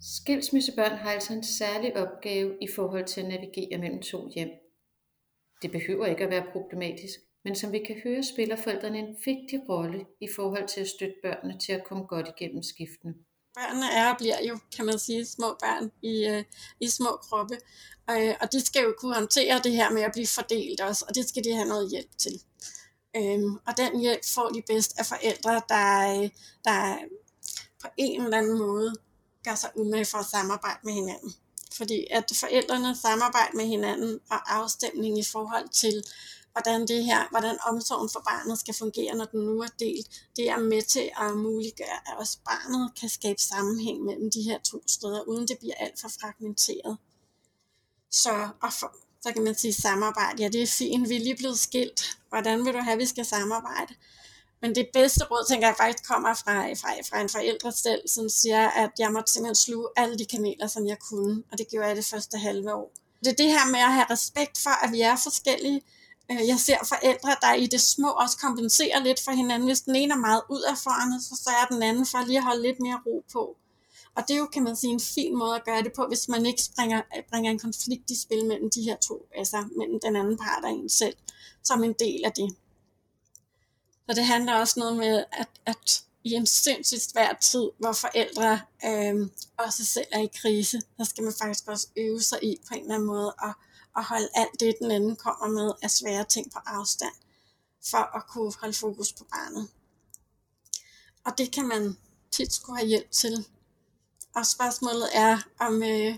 Skilsmissebørn 0.00 0.96
har 0.96 1.10
altså 1.10 1.32
en 1.32 1.44
særlig 1.44 1.96
opgave 1.96 2.56
i 2.62 2.68
forhold 2.76 3.04
til 3.04 3.20
at 3.20 3.28
navigere 3.28 3.78
mellem 3.78 4.02
to 4.02 4.28
hjem. 4.34 4.48
Det 5.62 5.72
behøver 5.72 6.06
ikke 6.06 6.24
at 6.24 6.30
være 6.30 6.46
problematisk, 6.52 7.20
men 7.46 7.56
som 7.56 7.72
vi 7.72 7.78
kan 7.86 8.00
høre, 8.04 8.22
spiller 8.22 8.56
forældrene 8.56 8.98
en 8.98 9.16
vigtig 9.24 9.60
rolle 9.68 10.06
i 10.20 10.28
forhold 10.36 10.68
til 10.68 10.80
at 10.80 10.88
støtte 10.88 11.14
børnene 11.22 11.58
til 11.58 11.72
at 11.72 11.84
komme 11.88 12.04
godt 12.04 12.28
igennem 12.28 12.62
skiften. 12.62 13.14
Børnene 13.54 13.86
er 13.92 14.10
og 14.12 14.18
bliver 14.18 14.40
jo, 14.48 14.58
kan 14.76 14.86
man 14.86 14.98
sige, 14.98 15.26
små 15.26 15.46
børn 15.62 15.90
i, 16.02 16.26
øh, 16.26 16.44
i 16.80 16.88
små 16.88 17.10
kroppe, 17.22 17.56
og, 18.08 18.26
øh, 18.26 18.34
og 18.40 18.52
de 18.52 18.60
skal 18.66 18.82
jo 18.82 18.94
kunne 18.98 19.14
håndtere 19.14 19.60
det 19.64 19.72
her 19.72 19.90
med 19.90 20.02
at 20.02 20.12
blive 20.12 20.26
fordelt 20.26 20.80
også, 20.80 21.04
og 21.08 21.14
det 21.14 21.28
skal 21.28 21.44
de 21.44 21.52
have 21.52 21.68
noget 21.68 21.90
hjælp 21.90 22.18
til. 22.18 22.40
Um, 23.18 23.60
og 23.66 23.72
den 23.76 24.00
hjælp 24.00 24.24
får 24.34 24.48
de 24.48 24.62
bedst 24.66 24.98
af 24.98 25.06
forældre, 25.06 25.62
der, 25.68 26.22
øh, 26.22 26.30
der 26.64 26.98
på 27.82 27.88
en 27.96 28.22
eller 28.24 28.38
anden 28.38 28.58
måde 28.58 28.94
gør 29.44 29.54
sig 29.54 29.70
umage 29.74 30.04
for 30.04 30.18
at 30.18 30.26
samarbejde 30.26 30.80
med 30.84 30.92
hinanden. 30.92 31.32
Fordi 31.72 32.06
at 32.10 32.32
forældrene 32.40 32.96
samarbejder 32.96 33.56
med 33.56 33.66
hinanden 33.66 34.20
og 34.30 34.54
afstemning 34.56 35.18
i 35.18 35.24
forhold 35.32 35.68
til, 35.68 36.04
hvordan 36.56 36.88
det 36.88 37.04
her, 37.04 37.28
hvordan 37.30 37.56
omsorgen 37.66 38.10
for 38.10 38.22
barnet 38.30 38.58
skal 38.58 38.74
fungere, 38.74 39.14
når 39.14 39.24
den 39.24 39.40
nu 39.40 39.60
er 39.60 39.72
delt, 39.78 40.06
det 40.36 40.48
er 40.48 40.58
med 40.58 40.82
til 40.82 41.10
at 41.20 41.36
muliggøre, 41.36 41.98
at 42.06 42.14
også 42.18 42.38
barnet 42.44 42.92
kan 43.00 43.08
skabe 43.08 43.40
sammenhæng 43.40 44.04
mellem 44.04 44.30
de 44.30 44.42
her 44.42 44.58
to 44.58 44.82
steder, 44.86 45.22
uden 45.22 45.48
det 45.48 45.58
bliver 45.58 45.74
alt 45.74 46.00
for 46.00 46.08
fragmenteret. 46.20 46.96
Så, 48.10 48.48
og 48.62 48.72
for, 48.72 48.96
så 49.22 49.32
kan 49.32 49.42
man 49.44 49.54
sige 49.54 49.72
samarbejde. 49.72 50.42
Ja, 50.42 50.48
det 50.48 50.62
er 50.62 50.66
fint, 50.66 51.08
vi 51.08 51.16
er 51.16 51.20
lige 51.20 51.36
blevet 51.36 51.58
skilt. 51.58 52.18
Hvordan 52.28 52.64
vil 52.64 52.74
du 52.74 52.78
have, 52.78 52.92
at 52.92 52.98
vi 52.98 53.06
skal 53.06 53.24
samarbejde? 53.24 53.94
Men 54.62 54.74
det 54.74 54.88
bedste 54.92 55.24
råd, 55.24 55.48
tænker 55.48 55.66
jeg 55.68 55.76
faktisk, 55.76 56.08
kommer 56.08 56.34
fra, 56.34 56.54
fra, 56.80 56.90
fra 57.08 57.20
en 57.20 57.28
forældre 57.28 57.72
selv, 57.72 58.08
som 58.08 58.28
siger, 58.28 58.68
at 58.68 58.90
jeg 58.98 59.12
måtte 59.12 59.32
simpelthen 59.32 59.54
sluge 59.54 59.88
alle 59.96 60.18
de 60.18 60.24
kameler, 60.24 60.66
som 60.66 60.86
jeg 60.86 60.98
kunne. 60.98 61.42
Og 61.52 61.58
det 61.58 61.68
gjorde 61.68 61.88
jeg 61.88 61.96
det 61.96 62.04
første 62.04 62.38
halve 62.38 62.74
år. 62.74 62.92
Det 63.24 63.28
er 63.28 63.36
det 63.36 63.46
her 63.46 63.66
med 63.70 63.80
at 63.80 63.92
have 63.92 64.06
respekt 64.10 64.58
for, 64.58 64.84
at 64.84 64.92
vi 64.92 65.00
er 65.00 65.16
forskellige, 65.16 65.82
Øh, 66.30 66.48
jeg 66.48 66.58
ser 66.58 66.78
forældre, 66.84 67.36
der 67.40 67.54
i 67.54 67.66
det 67.66 67.80
små 67.80 68.08
også 68.08 68.38
kompenserer 68.38 69.00
lidt 69.02 69.20
for 69.24 69.30
hinanden. 69.30 69.68
Hvis 69.68 69.80
den 69.80 69.96
ene 69.96 70.14
er 70.14 70.18
meget 70.18 70.42
udadfarende, 70.50 71.22
så 71.22 71.42
sørger 71.44 71.66
den 71.66 71.82
anden 71.82 72.06
for 72.06 72.26
lige 72.26 72.38
at 72.38 72.44
holde 72.44 72.62
lidt 72.62 72.80
mere 72.80 73.00
ro 73.06 73.24
på. 73.32 73.56
Og 74.16 74.22
det 74.28 74.34
er 74.34 74.38
jo, 74.38 74.46
kan 74.46 74.62
man 74.62 74.76
sige, 74.76 74.92
en 74.92 75.00
fin 75.00 75.36
måde 75.36 75.54
at 75.54 75.64
gøre 75.64 75.82
det 75.82 75.92
på, 75.92 76.06
hvis 76.06 76.28
man 76.28 76.46
ikke 76.46 76.62
springer, 76.62 77.02
bringer 77.30 77.50
en 77.50 77.58
konflikt 77.58 78.10
i 78.10 78.20
spil 78.20 78.46
mellem 78.46 78.70
de 78.70 78.82
her 78.82 78.96
to, 78.96 79.28
altså 79.34 79.68
mellem 79.76 80.00
den 80.00 80.16
anden 80.16 80.38
part 80.38 80.64
og 80.64 80.70
en 80.70 80.88
selv, 80.88 81.16
som 81.62 81.84
en 81.84 81.92
del 81.92 82.24
af 82.24 82.32
det. 82.32 82.56
Så 84.08 84.14
det 84.14 84.24
handler 84.24 84.54
også 84.54 84.80
noget 84.80 84.96
med, 84.96 85.24
at, 85.32 85.48
at 85.66 86.04
i 86.24 86.34
en 86.34 86.46
sindssygt 86.46 87.02
svær 87.02 87.32
tid, 87.40 87.70
hvor 87.78 87.92
forældre 87.92 88.60
øh, 88.84 89.28
også 89.58 89.84
selv 89.84 90.06
er 90.12 90.20
i 90.20 90.30
krise, 90.42 90.80
så 90.80 91.04
skal 91.04 91.24
man 91.24 91.32
faktisk 91.42 91.68
også 91.68 91.88
øve 91.96 92.20
sig 92.20 92.44
i 92.44 92.60
på 92.68 92.74
en 92.74 92.80
eller 92.80 92.94
anden 92.94 93.06
måde 93.06 93.34
at 93.42 93.52
at 93.96 94.04
holde 94.04 94.28
alt 94.34 94.60
det, 94.60 94.74
den 94.80 94.90
anden 94.90 95.16
kommer 95.16 95.48
med 95.48 95.72
af 95.82 95.90
svære 95.90 96.24
ting 96.24 96.52
på 96.52 96.58
afstand, 96.66 97.14
for 97.90 98.16
at 98.16 98.22
kunne 98.28 98.52
holde 98.60 98.74
fokus 98.74 99.12
på 99.12 99.24
barnet. 99.24 99.68
Og 101.26 101.32
det 101.38 101.52
kan 101.52 101.68
man 101.68 101.96
tit 102.30 102.52
skulle 102.52 102.78
have 102.78 102.88
hjælp 102.88 103.10
til. 103.10 103.46
Og 104.34 104.46
spørgsmålet 104.46 105.08
er, 105.14 105.38
om, 105.60 105.82
øh, 105.82 106.14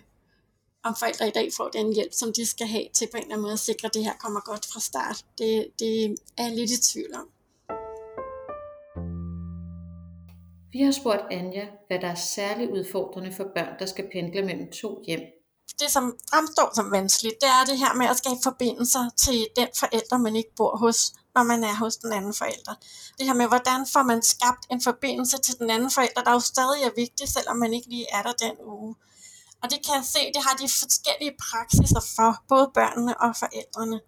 om 0.83 0.97
forældre 0.99 1.29
i 1.29 1.31
dag 1.31 1.49
får 1.57 1.69
den 1.69 1.95
hjælp, 1.95 2.13
som 2.13 2.33
de 2.33 2.47
skal 2.47 2.67
have 2.67 2.89
til 2.93 3.09
på 3.11 3.17
en 3.17 3.23
eller 3.23 3.35
anden 3.35 3.43
måde 3.43 3.53
at 3.53 3.59
sikre, 3.59 3.87
at 3.87 3.95
det 3.95 4.05
her 4.05 4.15
kommer 4.15 4.41
godt 4.41 4.67
fra 4.67 4.81
start. 4.81 5.25
Det, 5.39 5.67
det 5.79 6.05
er 6.39 6.45
jeg 6.45 6.57
lidt 6.57 6.71
i 6.71 6.83
tvivl 6.83 7.15
om. 7.15 7.29
Vi 10.73 10.83
har 10.83 10.93
spurgt 10.93 11.23
Anja, 11.31 11.67
hvad 11.87 11.99
der 11.99 12.09
er 12.09 12.15
særligt 12.15 12.71
udfordrende 12.71 13.33
for 13.33 13.45
børn, 13.55 13.79
der 13.79 13.87
skal 13.87 14.11
pendle 14.13 14.43
mellem 14.43 14.71
to 14.71 15.03
hjem 15.07 15.38
det, 15.81 15.91
som 15.91 16.15
fremstår 16.31 16.71
som 16.75 16.91
vanskeligt, 16.91 17.35
det 17.41 17.49
er 17.49 17.65
det 17.65 17.79
her 17.79 17.95
med 17.95 18.07
at 18.07 18.19
skabe 18.19 18.41
forbindelser 18.43 19.11
til 19.17 19.47
den 19.57 19.69
forælder, 19.79 20.19
man 20.19 20.37
ikke 20.37 20.55
bor 20.57 20.77
hos, 20.77 21.13
når 21.35 21.43
man 21.43 21.65
er 21.65 21.75
hos 21.75 21.97
den 21.97 22.13
anden 22.13 22.35
forælder. 22.35 22.75
Det 23.19 23.27
her 23.27 23.35
med, 23.35 23.47
hvordan 23.47 23.87
får 23.93 24.03
man 24.03 24.23
skabt 24.23 24.67
en 24.71 24.83
forbindelse 24.83 25.39
til 25.39 25.59
den 25.59 25.71
anden 25.71 25.91
forælder, 25.91 26.23
der 26.25 26.33
jo 26.33 26.41
stadig 26.41 26.83
er 26.83 26.91
vigtig, 26.97 27.29
selvom 27.29 27.57
man 27.57 27.75
ikke 27.75 27.89
lige 27.89 28.07
er 28.13 28.23
der 28.23 28.33
den 28.33 28.57
uge. 28.65 28.95
Og 29.63 29.71
det 29.71 29.79
kan 29.87 29.95
jeg 29.95 30.05
se, 30.05 30.19
det 30.35 30.43
har 30.47 30.55
de 30.57 30.69
forskellige 30.69 31.35
praksiser 31.47 32.03
for, 32.17 32.43
både 32.49 32.71
børnene 32.75 33.21
og 33.21 33.37
forældrene. 33.37 34.01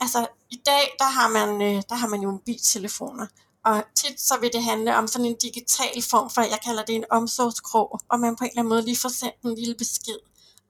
Altså, 0.00 0.26
i 0.50 0.56
dag, 0.66 0.84
der 0.98 1.04
har 1.04 1.28
man, 1.28 1.62
øh, 1.62 1.82
der 1.88 1.94
har 1.94 2.08
man 2.08 2.20
jo 2.20 2.30
mobiltelefoner, 2.30 3.26
og 3.64 3.84
tit 3.94 4.20
så 4.20 4.34
vil 4.40 4.52
det 4.52 4.62
handle 4.62 4.96
om 4.96 5.06
sådan 5.06 5.26
en 5.26 5.36
digital 5.36 6.02
form 6.10 6.30
for, 6.30 6.40
jeg 6.42 6.58
kalder 6.64 6.84
det 6.84 6.94
en 6.94 7.04
omsorgskrog, 7.10 8.00
og 8.08 8.20
man 8.20 8.36
på 8.36 8.44
en 8.44 8.50
eller 8.50 8.60
anden 8.60 8.68
måde 8.68 8.82
lige 8.82 8.96
får 8.96 9.08
sendt 9.08 9.42
en 9.44 9.54
lille 9.54 9.74
besked 9.74 10.18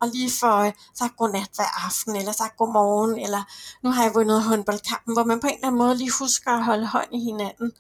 og 0.01 0.09
lige 0.09 0.31
får 0.41 0.57
øh, 0.57 0.73
sagt 0.95 1.17
godnat 1.17 1.51
hver 1.55 1.87
aften, 1.87 2.17
eller 2.17 2.33
sagt 2.33 2.57
godmorgen, 2.57 3.19
eller 3.19 3.43
nu 3.83 3.91
har 3.91 4.03
jeg 4.03 4.15
vundet 4.15 4.43
håndboldkampen, 4.43 5.15
hvor 5.15 5.25
man 5.25 5.41
på 5.41 5.47
en 5.47 5.55
eller 5.55 5.67
anden 5.67 5.79
måde 5.79 5.97
lige 5.97 6.13
husker 6.19 6.53
at 6.53 6.65
holde 6.65 6.87
hånd 6.87 7.15
i 7.15 7.19
hinanden. 7.19 7.73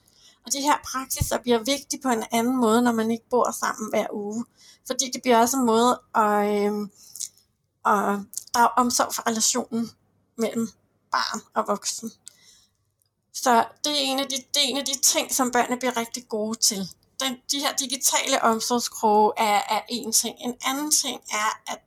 Og 0.46 0.52
de 0.52 0.60
her 0.60 0.76
praksiser 0.92 1.38
bliver 1.38 1.58
vigtige 1.58 2.02
på 2.02 2.08
en 2.08 2.25
anden 2.32 2.56
måde, 2.56 2.82
når 2.82 2.92
man 2.92 3.10
ikke 3.10 3.28
bor 3.30 3.50
sammen 3.50 3.90
hver 3.90 4.06
uge. 4.12 4.44
Fordi 4.87 5.10
det 5.12 5.22
bliver 5.22 5.38
også 5.38 5.56
en 5.56 5.66
måde 5.66 6.00
at, 6.14 6.72
øh, 6.72 6.88
at 7.87 8.18
drage 8.54 8.70
omsorg 8.76 9.14
for 9.14 9.28
relationen 9.28 9.90
mellem 10.37 10.68
barn 11.10 11.40
og 11.54 11.64
voksen. 11.68 12.10
Så 13.34 13.64
det 13.84 13.92
er, 13.92 13.96
en 13.96 14.18
af 14.18 14.26
de, 14.28 14.37
det 14.37 14.56
er 14.64 14.68
en 14.68 14.76
af 14.76 14.84
de 14.84 14.98
ting, 14.98 15.34
som 15.34 15.50
børnene 15.50 15.78
bliver 15.78 15.96
rigtig 15.96 16.28
gode 16.28 16.58
til. 16.58 16.88
Den, 17.20 17.37
de 17.52 17.58
her 17.58 17.76
digitale 17.76 18.42
omsorgskroge 18.42 19.32
er, 19.37 19.60
er 19.70 19.80
en 19.88 20.12
ting. 20.12 20.37
En 20.40 20.54
anden 20.64 20.90
ting 20.90 21.20
er, 21.30 21.72
at 21.72 21.78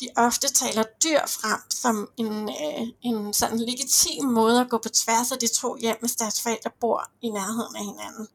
de 0.00 0.08
ofte 0.16 0.48
taler 0.48 0.84
dyr 1.04 1.20
frem 1.26 1.60
som 1.70 2.08
en, 2.16 2.48
øh, 2.48 2.86
en 3.02 3.34
sådan 3.34 3.58
legitim 3.58 4.24
måde 4.24 4.60
at 4.60 4.70
gå 4.70 4.78
på 4.78 4.88
tværs 4.88 5.32
af 5.32 5.38
de 5.38 5.48
to 5.48 5.76
hjem, 5.76 5.96
hvis 6.00 6.16
deres 6.16 6.40
forældre 6.40 6.70
bor 6.80 7.10
i 7.22 7.30
nærheden 7.30 7.76
af 7.76 7.84
hinanden. 7.84 8.28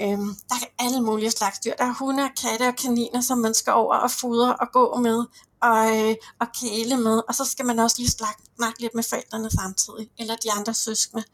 Øhm, 0.00 0.36
der 0.48 0.54
er 0.54 0.84
alle 0.84 1.00
mulige 1.00 1.30
slags 1.30 1.58
dyr. 1.58 1.74
Der 1.78 1.84
er 1.84 1.94
hunde, 1.98 2.30
katte 2.42 2.68
og 2.68 2.76
kaniner, 2.76 3.20
som 3.20 3.38
man 3.38 3.54
skal 3.54 3.72
over 3.72 3.96
og 3.96 4.10
fodre 4.10 4.56
og 4.56 4.72
gå 4.72 4.96
med 4.96 5.24
og, 5.62 5.98
øh, 5.98 6.14
og 6.40 6.46
kæle 6.60 6.96
med. 6.96 7.22
Og 7.28 7.34
så 7.34 7.44
skal 7.44 7.66
man 7.66 7.78
også 7.78 7.96
lige 7.98 8.10
snakke, 8.10 8.42
snakke 8.56 8.80
lidt 8.80 8.94
med 8.94 9.02
forældrene 9.02 9.50
samtidig, 9.50 10.10
eller 10.18 10.36
de 10.36 10.52
andre 10.52 10.74
søskende. 10.74 11.24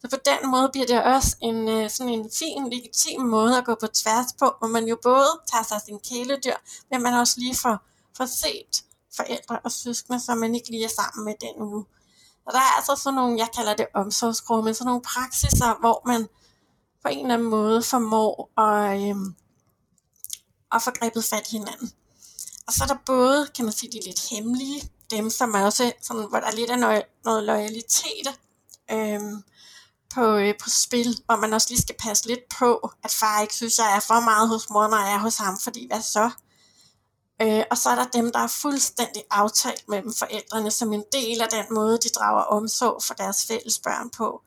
Så 0.00 0.10
på 0.10 0.16
den 0.24 0.50
måde 0.50 0.68
bliver 0.72 0.86
det 0.86 1.02
også 1.02 1.36
en, 1.40 1.68
øh, 1.68 1.90
sådan 1.90 2.12
en 2.12 2.30
fin, 2.38 2.70
legitim 2.70 3.20
måde 3.20 3.58
at 3.58 3.64
gå 3.64 3.74
på 3.80 3.86
tværs 3.86 4.32
på, 4.38 4.54
hvor 4.58 4.68
man 4.68 4.84
jo 4.84 4.98
både 5.02 5.28
tager 5.50 5.64
sig 5.64 5.80
sin 5.86 5.98
kæledyr, 6.08 6.56
men 6.90 7.02
man 7.02 7.14
også 7.14 7.34
lige 7.40 7.56
får, 7.56 7.78
får 8.16 8.26
set 8.26 8.84
forældre 9.16 9.58
og 9.64 9.72
søskende, 9.72 10.20
som 10.20 10.38
man 10.38 10.54
ikke 10.54 10.70
lige 10.70 10.84
er 10.84 10.88
sammen 10.88 11.24
med 11.24 11.34
den 11.40 11.62
uge. 11.62 11.84
Og 12.46 12.52
der 12.52 12.58
er 12.58 12.76
altså 12.76 12.96
sådan 12.96 13.14
nogle, 13.14 13.38
jeg 13.38 13.48
kalder 13.56 13.74
det 13.74 13.86
omsorgsgruppe, 13.94 14.64
men 14.64 14.74
sådan 14.74 14.86
nogle 14.86 15.02
praksiser, 15.02 15.80
hvor 15.80 16.02
man 16.06 16.28
på 17.02 17.08
en 17.08 17.18
eller 17.18 17.34
anden 17.34 17.48
måde 17.48 17.82
formår 17.82 18.60
at, 18.60 19.08
øhm, 19.08 19.34
at 20.72 20.82
få 20.82 20.90
grebet 20.90 21.24
fat 21.24 21.48
i 21.48 21.56
hinanden. 21.56 21.92
Og 22.66 22.72
så 22.72 22.84
er 22.84 22.88
der 22.88 22.98
både, 23.06 23.48
kan 23.56 23.64
man 23.64 23.74
sige, 23.74 23.92
de 23.92 24.06
lidt 24.06 24.30
hemmelige, 24.30 24.90
dem 25.10 25.30
som 25.30 25.54
er 25.54 25.64
også 25.64 25.92
sådan, 26.02 26.28
hvor 26.28 26.40
der 26.40 26.46
er 26.46 26.56
lidt 26.56 26.70
af 26.70 26.78
noget, 26.78 27.02
noget 27.24 27.42
loyalitet 27.42 28.28
øhm, 28.90 29.42
på, 30.14 30.36
øh, 30.36 30.54
på 30.62 30.70
spil, 30.70 31.22
hvor 31.26 31.36
man 31.36 31.52
også 31.52 31.66
lige 31.70 31.82
skal 31.82 31.96
passe 31.98 32.26
lidt 32.26 32.48
på, 32.58 32.90
at 33.04 33.10
far 33.10 33.40
ikke 33.40 33.54
synes, 33.54 33.78
jeg 33.78 33.96
er 33.96 34.00
for 34.00 34.20
meget 34.20 34.48
hos 34.48 34.70
mor, 34.70 34.88
når 34.88 34.98
jeg 34.98 35.14
er 35.14 35.18
hos 35.18 35.36
ham, 35.36 35.58
fordi 35.60 35.86
hvad 35.86 36.02
så? 36.02 36.30
Øh, 37.42 37.64
og 37.70 37.78
så 37.78 37.90
er 37.90 37.94
der 37.94 38.04
dem, 38.04 38.32
der 38.32 38.38
er 38.38 38.46
fuldstændig 38.62 39.22
aftalt 39.30 39.88
mellem 39.88 40.14
forældrene 40.14 40.70
som 40.70 40.92
en 40.92 41.04
del 41.12 41.42
af 41.42 41.48
den 41.48 41.64
måde, 41.70 41.98
de 41.98 42.08
drager 42.08 42.42
omsorg 42.42 43.02
for 43.02 43.14
deres 43.14 43.44
fælles 43.48 43.78
børn 43.78 44.10
på. 44.10 44.42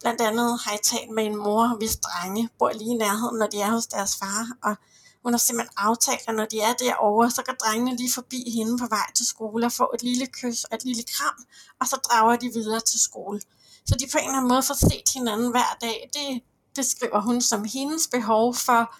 Blandt 0.00 0.20
andet 0.20 0.60
har 0.64 0.70
jeg 0.70 0.80
talt 0.82 1.10
med 1.10 1.24
en 1.24 1.36
mor, 1.36 1.76
hvis 1.78 1.96
drenge 1.96 2.48
bor 2.58 2.72
lige 2.72 2.94
i 2.94 2.98
nærheden, 2.98 3.38
når 3.38 3.46
de 3.46 3.60
er 3.60 3.70
hos 3.70 3.86
deres 3.86 4.16
far, 4.16 4.48
og 4.62 4.76
hun 5.22 5.32
har 5.32 5.38
simpelthen 5.38 5.74
aftalt, 5.76 6.28
at 6.28 6.34
når 6.34 6.44
de 6.44 6.60
er 6.60 6.72
derovre, 6.72 7.30
så 7.30 7.42
går 7.42 7.52
drengene 7.52 7.96
lige 7.96 8.12
forbi 8.12 8.50
hende 8.56 8.78
på 8.78 8.86
vej 8.86 9.12
til 9.14 9.26
skole 9.26 9.66
og 9.66 9.72
får 9.72 9.94
et 9.94 10.02
lille 10.02 10.26
kys 10.26 10.64
og 10.64 10.76
et 10.76 10.84
lille 10.84 11.02
kram, 11.14 11.44
og 11.80 11.86
så 11.86 11.96
drager 11.96 12.36
de 12.36 12.50
videre 12.54 12.80
til 12.80 13.00
skole. 13.00 13.40
Så 13.86 13.94
de 13.94 14.06
på 14.12 14.18
en 14.18 14.24
eller 14.24 14.36
anden 14.36 14.48
måde 14.48 14.62
får 14.62 14.74
set 14.74 15.08
hinanden 15.14 15.50
hver 15.50 15.76
dag. 15.80 16.10
Det 16.14 16.42
beskriver 16.74 17.20
hun 17.20 17.40
som 17.40 17.64
hendes 17.64 18.08
behov 18.12 18.54
for 18.54 18.94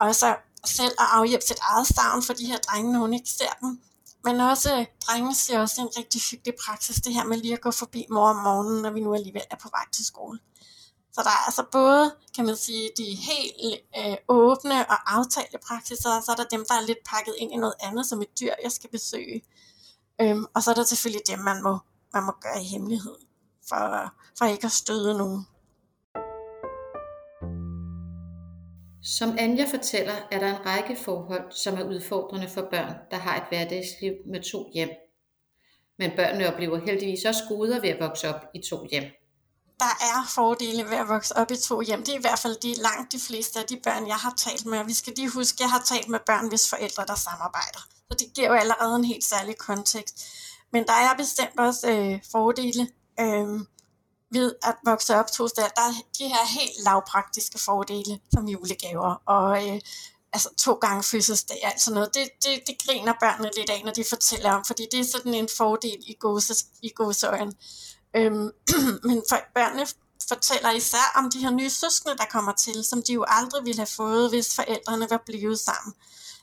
også 0.00 0.36
selv 0.66 0.94
at 0.98 1.06
afhjælpe 1.12 1.44
sit 1.46 1.58
eget 1.62 1.86
savn 1.86 2.22
for 2.22 2.32
de 2.32 2.46
her 2.46 2.58
drenge, 2.58 2.92
når 2.92 3.00
hun 3.00 3.14
ikke 3.14 3.30
ser 3.30 3.52
dem. 3.60 3.80
Men 4.24 4.40
også, 4.40 4.78
øh, 4.78 4.86
drenge 5.06 5.34
ser 5.34 5.60
også 5.60 5.80
en 5.80 5.88
rigtig 5.98 6.20
hyggelig 6.30 6.54
praksis, 6.64 6.96
det 6.96 7.14
her 7.14 7.24
med 7.24 7.36
lige 7.36 7.52
at 7.52 7.60
gå 7.60 7.70
forbi 7.70 8.06
mor 8.10 8.28
om 8.28 8.36
morgenen, 8.36 8.82
når 8.82 8.90
vi 8.90 9.00
nu 9.00 9.14
alligevel 9.14 9.42
er 9.50 9.56
på 9.56 9.68
vej 9.68 9.84
til 9.92 10.04
skole. 10.04 10.38
Så 11.12 11.20
der 11.22 11.30
er 11.30 11.44
altså 11.46 11.64
både, 11.72 12.14
kan 12.36 12.46
man 12.46 12.56
sige, 12.56 12.90
de 12.96 13.04
helt 13.04 13.80
øh, 13.98 14.16
åbne 14.28 14.86
og 14.90 15.14
aftalte 15.16 15.58
praksiser, 15.68 16.10
og 16.16 16.22
så 16.22 16.32
er 16.32 16.36
der 16.36 16.44
dem, 16.44 16.64
der 16.68 16.74
er 16.74 16.80
lidt 16.80 16.98
pakket 17.06 17.34
ind 17.38 17.52
i 17.52 17.56
noget 17.56 17.74
andet, 17.80 18.06
som 18.06 18.22
et 18.22 18.40
dyr, 18.40 18.54
jeg 18.62 18.72
skal 18.72 18.90
besøge. 18.90 19.42
Øhm, 20.20 20.46
og 20.54 20.62
så 20.62 20.70
er 20.70 20.74
der 20.74 20.84
selvfølgelig 20.84 21.22
dem, 21.26 21.38
man 21.38 21.62
må, 21.62 21.78
man 22.14 22.22
må 22.22 22.32
gøre 22.40 22.62
i 22.62 22.64
hemmelighed, 22.64 23.14
for, 23.68 24.12
for 24.38 24.44
ikke 24.44 24.66
at 24.66 24.72
støde 24.72 25.18
nogen. 25.18 25.46
Som 29.04 29.36
Anja 29.38 29.66
fortæller, 29.70 30.14
er 30.30 30.38
der 30.38 30.58
en 30.58 30.66
række 30.66 30.96
forhold, 31.04 31.52
som 31.52 31.74
er 31.74 31.84
udfordrende 31.84 32.48
for 32.48 32.62
børn, 32.70 32.94
der 33.10 33.16
har 33.16 33.36
et 33.36 33.44
hverdagsliv 33.48 34.12
med 34.26 34.42
to 34.52 34.70
hjem. 34.74 34.88
Men 35.98 36.10
børnene 36.16 36.52
oplever 36.52 36.78
heldigvis 36.86 37.24
også 37.24 37.42
goder 37.48 37.80
ved 37.80 37.88
at 37.88 38.00
vokse 38.00 38.34
op 38.34 38.40
i 38.54 38.60
to 38.70 38.86
hjem. 38.90 39.04
Der 39.78 39.94
er 40.10 40.32
fordele 40.34 40.84
ved 40.84 40.96
at 40.96 41.08
vokse 41.08 41.36
op 41.36 41.50
i 41.50 41.56
to 41.56 41.80
hjem. 41.80 42.02
Det 42.04 42.14
er 42.14 42.18
i 42.18 42.20
hvert 42.20 42.38
fald 42.38 42.56
de 42.62 42.74
langt 42.74 43.12
de 43.12 43.20
fleste 43.28 43.60
af 43.60 43.66
de 43.66 43.80
børn, 43.84 44.06
jeg 44.06 44.16
har 44.16 44.34
talt 44.36 44.66
med. 44.66 44.78
Og 44.78 44.86
vi 44.86 44.92
skal 44.92 45.12
lige 45.16 45.30
huske, 45.30 45.56
at 45.56 45.60
jeg 45.60 45.70
har 45.70 45.82
talt 45.86 46.08
med 46.08 46.20
børn, 46.26 46.48
hvis 46.48 46.70
forældre 46.70 47.04
der 47.06 47.14
samarbejder. 47.14 47.82
Så 48.08 48.16
det 48.18 48.34
giver 48.34 48.48
jo 48.48 48.54
allerede 48.54 48.96
en 48.96 49.04
helt 49.04 49.24
særlig 49.24 49.58
kontekst. 49.58 50.26
Men 50.72 50.86
der 50.86 50.92
er 50.92 51.16
bestemt 51.16 51.60
også 51.60 51.90
øh, 51.90 52.20
fordele. 52.32 52.88
Øh, 53.20 53.60
ved 54.30 54.54
at 54.62 54.74
vokse 54.84 55.16
op 55.16 55.26
hos 55.38 55.50
steder, 55.50 55.68
der 55.68 55.82
er 55.82 55.92
de 56.18 56.28
her 56.28 56.46
helt 56.46 56.84
lavpraktiske 56.84 57.58
fordele, 57.58 58.20
som 58.32 58.48
julegaver 58.48 59.22
og 59.26 59.68
øh, 59.68 59.80
altså 60.32 60.48
to 60.58 60.72
gange 60.74 61.02
fødselsdag 61.02 61.60
og 61.64 61.70
alt 61.70 61.80
sådan 61.80 61.94
noget. 61.94 62.14
Det, 62.14 62.28
det, 62.44 62.62
det 62.66 62.76
griner 62.86 63.12
børnene 63.20 63.50
lidt 63.56 63.70
af, 63.70 63.82
når 63.84 63.92
de 63.92 64.04
fortæller 64.08 64.52
om, 64.52 64.64
fordi 64.64 64.86
det 64.92 65.00
er 65.00 65.04
sådan 65.04 65.34
en 65.34 65.48
fordel 65.56 65.98
i, 66.06 66.14
gåse, 66.20 66.54
i 66.82 66.88
gåseøjen. 66.88 67.54
Øhm, 68.16 68.50
men 69.08 69.22
for 69.28 69.38
børnene 69.54 69.86
fortæller 70.28 70.70
især 70.70 71.12
om 71.16 71.30
de 71.30 71.38
her 71.38 71.50
nye 71.50 71.70
søskende, 71.70 72.16
der 72.16 72.24
kommer 72.30 72.52
til, 72.52 72.84
som 72.84 73.02
de 73.02 73.12
jo 73.12 73.24
aldrig 73.28 73.64
ville 73.64 73.78
have 73.78 73.94
fået, 73.96 74.28
hvis 74.30 74.54
forældrene 74.54 75.10
var 75.10 75.22
blevet 75.26 75.60
sammen. 75.60 75.94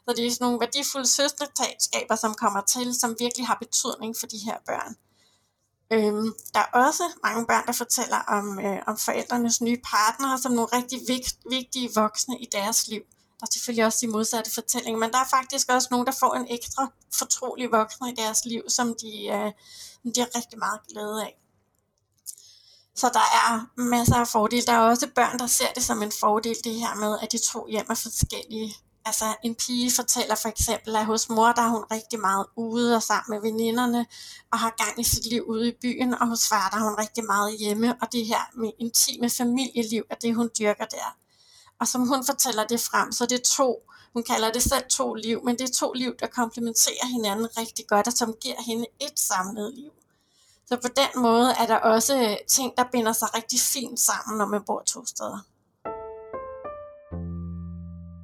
Så 0.06 0.14
det 0.18 0.28
er 0.28 0.32
sådan 0.32 0.46
nogle 0.46 0.60
værdifulde 0.60 1.08
søskendetaber, 1.08 2.16
som 2.16 2.34
kommer 2.34 2.62
til, 2.62 3.00
som 3.00 3.16
virkelig 3.20 3.48
har 3.48 3.58
betydning 3.62 4.16
for 4.20 4.28
de 4.28 4.38
her 4.38 4.58
børn. 4.66 4.96
Øhm, 5.94 6.34
der 6.54 6.60
er 6.60 6.80
også 6.86 7.04
mange 7.24 7.46
børn, 7.46 7.66
der 7.66 7.72
fortæller 7.72 8.18
om, 8.18 8.60
øh, 8.60 8.80
om 8.88 8.98
forældrenes 8.98 9.62
nye 9.62 9.82
partnere 9.92 10.40
som 10.40 10.52
nogle 10.52 10.70
rigtig 10.74 11.00
vigt, 11.08 11.38
vigtige 11.50 11.90
voksne 11.96 12.40
i 12.40 12.48
deres 12.52 12.88
liv. 12.88 13.02
Der 13.40 13.46
er 13.46 13.52
selvfølgelig 13.52 13.86
også 13.86 14.00
de 14.02 14.08
modsatte 14.08 14.52
fortællinger, 14.52 15.00
men 15.00 15.12
der 15.12 15.18
er 15.18 15.30
faktisk 15.30 15.72
også 15.72 15.88
nogen, 15.92 16.08
der 16.08 16.14
får 16.20 16.36
en 16.36 16.48
ekstra 16.50 16.92
fortrolig 17.18 17.72
voksne 17.72 18.12
i 18.12 18.16
deres 18.16 18.46
liv, 18.46 18.64
som 18.68 18.96
de, 19.02 19.28
øh, 19.28 19.52
de 20.16 20.20
har 20.20 20.36
rigtig 20.36 20.60
meget 20.60 20.80
glæde 20.92 21.22
af. 21.24 21.38
Så 22.96 23.10
der 23.14 23.28
er 23.50 23.82
masser 23.82 24.16
af 24.16 24.28
fordele. 24.28 24.66
Der 24.66 24.74
er 24.74 24.80
også 24.80 25.08
børn, 25.16 25.40
der 25.40 25.48
ser 25.48 25.74
det 25.76 25.84
som 25.84 26.04
en 26.04 26.12
fordel, 26.20 26.56
det 26.64 26.74
her 26.74 26.96
med, 26.96 27.20
at 27.22 27.32
de 27.32 27.38
to 27.38 27.68
hjem 27.68 27.86
er 27.90 27.96
forskellige. 27.96 28.76
Altså 29.06 29.26
en 29.44 29.56
pige 29.56 29.92
fortæller 29.92 30.36
for 30.36 30.50
eksempel, 30.50 30.96
at 30.96 31.06
hos 31.06 31.30
mor 31.30 31.52
der 31.52 31.62
er 31.62 31.70
hun 31.70 31.84
rigtig 31.92 32.20
meget 32.20 32.46
ude 32.56 32.96
og 32.96 33.04
sammen 33.04 33.36
med 33.36 33.52
veninderne, 33.52 34.06
og 34.52 34.60
har 34.60 34.74
gang 34.78 35.00
i 35.00 35.04
sit 35.04 35.26
liv 35.26 35.44
ude 35.44 35.68
i 35.68 35.78
byen, 35.82 36.14
og 36.14 36.28
hos 36.28 36.48
far 36.50 36.70
der 36.70 36.78
er 36.78 36.84
hun 36.90 36.98
rigtig 36.98 37.26
meget 37.26 37.58
hjemme, 37.58 37.96
og 38.02 38.12
det 38.12 38.26
her 38.26 38.42
med 38.54 38.72
intime 38.80 39.30
familieliv 39.30 40.04
er 40.10 40.16
det, 40.16 40.36
hun 40.36 40.50
dyrker 40.60 40.86
der. 40.86 41.18
Og 41.80 41.88
som 41.88 42.08
hun 42.08 42.26
fortæller 42.26 42.64
det 42.64 42.80
frem, 42.80 43.12
så 43.12 43.26
det 43.26 43.40
er 43.40 43.44
to, 43.44 43.92
hun 44.14 44.24
kalder 44.24 44.52
det 44.52 44.64
selv 44.64 44.84
to 44.90 45.14
liv, 45.14 45.44
men 45.46 45.58
det 45.60 45.70
er 45.70 45.74
to 45.74 45.94
liv, 45.94 46.14
der 46.20 46.28
komplementerer 46.28 47.06
hinanden 47.06 47.58
rigtig 47.58 47.86
godt, 47.88 48.08
og 48.08 48.14
som 48.14 48.34
giver 48.42 48.62
hende 48.68 48.86
et 49.00 49.20
samlet 49.20 49.74
liv. 49.74 49.92
Så 50.66 50.78
på 50.78 50.88
den 50.88 51.22
måde 51.22 51.52
er 51.60 51.66
der 51.66 51.76
også 51.76 52.18
øh, 52.18 52.38
ting, 52.48 52.74
der 52.78 52.84
binder 52.92 53.14
sig 53.14 53.36
rigtig 53.36 53.60
fint 53.60 54.00
sammen, 54.00 54.38
når 54.38 54.46
man 54.46 54.64
bor 54.64 54.84
to 54.86 55.06
steder. 55.06 55.40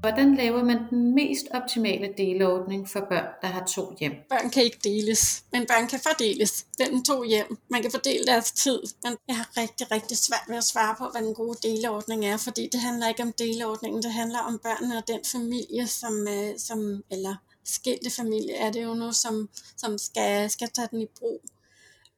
Hvordan 0.08 0.36
laver 0.36 0.64
man 0.64 0.78
den 0.90 1.16
mest 1.16 1.48
optimale 1.52 2.14
delordning 2.18 2.90
for 2.90 3.00
børn, 3.00 3.28
der 3.42 3.48
har 3.48 3.66
to 3.66 3.96
hjem? 4.00 4.12
Børn 4.30 4.50
kan 4.50 4.64
ikke 4.64 4.80
deles, 4.84 5.44
men 5.52 5.66
børn 5.68 5.88
kan 5.88 6.00
fordeles 6.00 6.66
mellem 6.80 7.04
to 7.04 7.24
hjem. 7.24 7.58
Man 7.70 7.82
kan 7.82 7.92
fordele 7.92 8.26
deres 8.26 8.52
tid, 8.52 8.80
men 9.04 9.18
jeg 9.28 9.38
har 9.38 9.58
rigtig, 9.58 9.92
rigtig 9.92 10.18
svært 10.18 10.46
ved 10.48 10.58
at 10.58 10.64
svare 10.64 10.96
på, 10.98 11.10
hvad 11.12 11.22
den 11.22 11.34
gode 11.34 11.58
deleordning 11.64 12.26
er, 12.26 12.38
fordi 12.38 12.70
det 12.72 12.80
handler 12.80 13.08
ikke 13.08 13.24
om 13.24 13.34
deleordningen, 13.34 14.04
det 14.04 14.12
handler 14.12 14.40
om 14.40 14.60
børnene 14.60 14.98
og 14.98 15.08
den 15.08 15.20
familie, 15.32 15.88
som, 15.88 16.28
øh, 16.28 16.60
som 16.60 17.04
eller 17.12 17.36
skilte 17.66 18.10
familie 18.10 18.56
er 18.56 18.72
det 18.72 18.84
jo 18.84 18.94
nu, 18.94 19.12
som, 19.12 19.50
som 19.78 19.98
skal, 19.98 20.50
skal 20.50 20.70
tage 20.70 20.88
den 20.92 21.02
i 21.02 21.08
brug. 21.20 21.42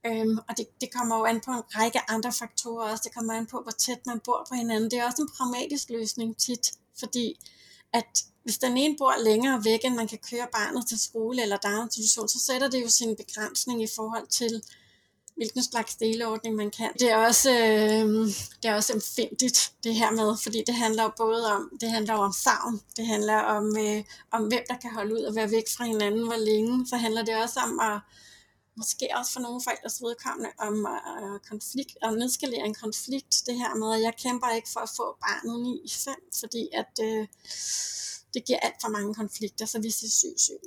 Øhm, 0.05 0.37
og 0.47 0.57
det, 0.57 0.81
det 0.81 0.93
kommer 0.93 1.17
jo 1.17 1.25
an 1.25 1.41
på 1.45 1.51
en 1.51 1.63
række 1.77 1.99
andre 2.07 2.31
faktorer 2.31 2.91
også. 2.91 3.01
Det 3.05 3.15
kommer 3.15 3.33
an 3.33 3.45
på, 3.45 3.61
hvor 3.61 3.71
tæt 3.71 4.05
man 4.05 4.19
bor 4.19 4.45
på 4.49 4.55
hinanden. 4.55 4.91
Det 4.91 4.99
er 4.99 5.05
også 5.05 5.21
en 5.21 5.29
pragmatisk 5.37 5.89
løsning 5.89 6.37
tit, 6.37 6.73
fordi 6.99 7.39
at 7.93 8.23
hvis 8.43 8.57
den 8.57 8.77
ene 8.77 8.95
bor 8.97 9.23
længere 9.23 9.65
væk, 9.65 9.79
end 9.85 9.95
man 9.95 10.07
kan 10.07 10.19
køre 10.31 10.47
barnet 10.51 10.87
til 10.87 10.99
skole 10.99 11.41
eller 11.41 11.57
daginstitution, 11.57 12.27
så 12.27 12.39
sætter 12.39 12.69
det 12.69 12.83
jo 12.83 12.89
sin 12.89 13.15
begrænsning 13.15 13.83
i 13.83 13.87
forhold 13.95 14.27
til, 14.27 14.63
hvilken 15.39 15.63
slags 15.63 15.95
deleordning 15.95 16.55
man 16.55 16.71
kan. 16.71 16.89
Det 16.99 17.11
er 17.11 17.15
også, 17.15 17.51
øh, 17.51 18.27
det 18.61 18.69
er 18.69 18.75
også 18.75 18.93
empfindigt, 18.93 19.73
det 19.83 19.95
her 19.95 20.11
med, 20.11 20.37
fordi 20.43 20.63
det 20.67 20.75
handler 20.75 21.03
jo 21.03 21.11
både 21.17 21.53
om, 21.55 21.71
det 21.81 21.91
handler 21.91 22.13
om 22.13 22.33
savn, 22.33 22.81
det 22.97 23.05
handler 23.05 23.37
om, 23.37 23.77
øh, 23.77 24.03
om 24.31 24.43
hvem 24.43 24.63
der 24.69 24.77
kan 24.81 24.91
holde 24.93 25.15
ud 25.15 25.21
og 25.21 25.35
være 25.35 25.51
væk 25.51 25.63
fra 25.77 25.85
hinanden 25.85 26.25
hvor 26.25 26.45
længe, 26.45 26.87
så 26.87 26.95
handler 26.97 27.23
det 27.23 27.35
også 27.35 27.59
om 27.59 27.79
at, 27.79 27.99
måske 28.79 29.05
også 29.17 29.31
for 29.33 29.39
nogle 29.39 29.61
forældres 29.67 30.01
vedkommende, 30.01 30.51
om 30.67 30.75
øh, 30.95 31.39
konflikt, 31.49 31.97
og 32.01 32.13
nedskalere 32.13 32.65
en 32.65 32.79
konflikt, 32.85 33.33
det 33.47 33.55
her 33.61 33.71
med, 33.81 33.89
at 33.95 34.01
jeg 34.07 34.13
kæmper 34.23 34.49
ikke 34.57 34.69
for 34.73 34.79
at 34.79 34.91
få 34.99 35.05
barnet 35.25 35.61
9 35.61 35.81
i 35.85 35.89
5, 35.89 36.13
fordi 36.39 36.63
at 36.81 36.93
øh, 37.07 37.27
det 38.33 38.45
giver 38.47 38.59
alt 38.59 38.79
for 38.81 38.89
mange 38.89 39.13
konflikter, 39.13 39.65
så 39.65 39.79
hvis 39.79 39.95
det 39.95 40.07
er 40.07 40.17
syg, 40.21 40.35
syg. 40.37 40.61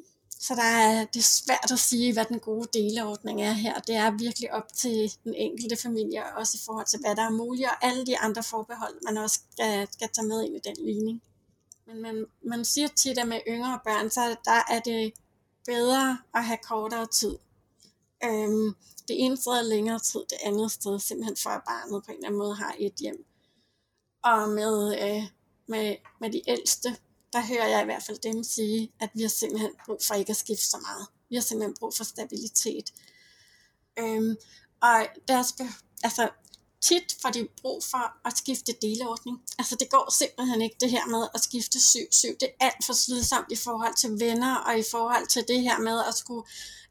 Så 0.46 0.54
der 0.54 0.62
er, 0.62 1.04
det 1.04 1.20
er 1.20 1.30
svært 1.42 1.70
at 1.72 1.78
sige, 1.78 2.12
hvad 2.12 2.24
den 2.24 2.40
gode 2.40 2.68
deleordning 2.78 3.42
er 3.42 3.52
her. 3.52 3.80
Det 3.80 3.94
er 3.94 4.10
virkelig 4.10 4.52
op 4.52 4.68
til 4.76 5.12
den 5.24 5.34
enkelte 5.34 5.76
familie, 5.76 6.36
også 6.36 6.58
i 6.60 6.64
forhold 6.66 6.86
til, 6.86 7.00
hvad 7.00 7.16
der 7.16 7.22
er 7.22 7.30
muligt, 7.30 7.68
og 7.68 7.84
alle 7.86 8.06
de 8.06 8.18
andre 8.18 8.42
forbehold, 8.42 8.94
man 9.04 9.16
også 9.18 9.40
skal, 9.52 9.88
skal 9.92 10.08
tage 10.08 10.26
med 10.26 10.44
ind 10.44 10.56
i 10.56 10.60
den 10.68 10.76
ligning. 10.86 11.22
Men 11.86 12.02
man, 12.02 12.26
man 12.44 12.64
siger 12.64 12.88
tit, 12.88 13.18
at 13.18 13.28
med 13.28 13.40
yngre 13.48 13.80
børn, 13.84 14.10
så 14.10 14.36
der 14.44 14.60
er 14.74 14.80
det 14.80 15.12
bedre 15.66 16.18
at 16.34 16.44
have 16.44 16.58
kortere 16.62 17.06
tid. 17.06 17.38
Øhm, 18.24 18.74
det 19.08 19.24
ene 19.24 19.36
sted 19.36 19.52
er 19.52 19.62
længere 19.62 19.98
tid, 19.98 20.20
det 20.30 20.38
andet 20.42 20.72
sted 20.72 20.98
simpelthen 20.98 21.36
for, 21.36 21.50
at 21.50 21.62
barnet 21.66 22.04
på 22.04 22.10
en 22.10 22.16
eller 22.16 22.28
anden 22.28 22.38
måde 22.38 22.54
har 22.54 22.76
et 22.78 22.94
hjem. 23.00 23.26
Og 24.24 24.48
med, 24.48 25.02
øh, 25.02 25.22
med, 25.68 25.96
med 26.20 26.32
de 26.32 26.42
ældste, 26.48 26.96
der 27.32 27.46
hører 27.46 27.68
jeg 27.68 27.82
i 27.82 27.84
hvert 27.84 28.02
fald 28.02 28.18
dem 28.18 28.44
sige, 28.44 28.92
at 29.00 29.10
vi 29.14 29.22
har 29.22 29.28
simpelthen 29.28 29.70
brug 29.86 30.00
for 30.06 30.14
ikke 30.14 30.30
at 30.30 30.36
skifte 30.36 30.66
så 30.66 30.78
meget. 30.78 31.06
Vi 31.28 31.36
har 31.36 31.42
simpelthen 31.42 31.74
brug 31.80 31.94
for 31.94 32.04
stabilitet. 32.04 32.92
Øhm, 33.98 34.36
og 34.82 35.06
deres, 35.28 35.54
altså, 36.02 36.30
tit 36.80 37.16
får 37.22 37.30
de 37.30 37.48
brug 37.62 37.84
for 37.84 38.28
at 38.28 38.38
skifte 38.38 38.72
deleordning. 38.82 39.42
Altså 39.58 39.76
det 39.76 39.90
går 39.90 40.12
simpelthen 40.12 40.62
ikke 40.62 40.76
det 40.80 40.90
her 40.90 41.06
med 41.06 41.28
at 41.34 41.40
skifte 41.40 41.80
syv, 41.80 42.06
syv. 42.10 42.28
Det 42.40 42.48
er 42.48 42.66
alt 42.66 42.84
for 42.86 42.92
slidsomt 42.92 43.52
i 43.52 43.56
forhold 43.56 43.96
til 43.96 44.20
venner 44.20 44.56
og 44.56 44.78
i 44.78 44.84
forhold 44.90 45.26
til 45.26 45.44
det 45.48 45.62
her 45.62 45.78
med 45.78 46.04
at 46.08 46.14
skulle 46.14 46.44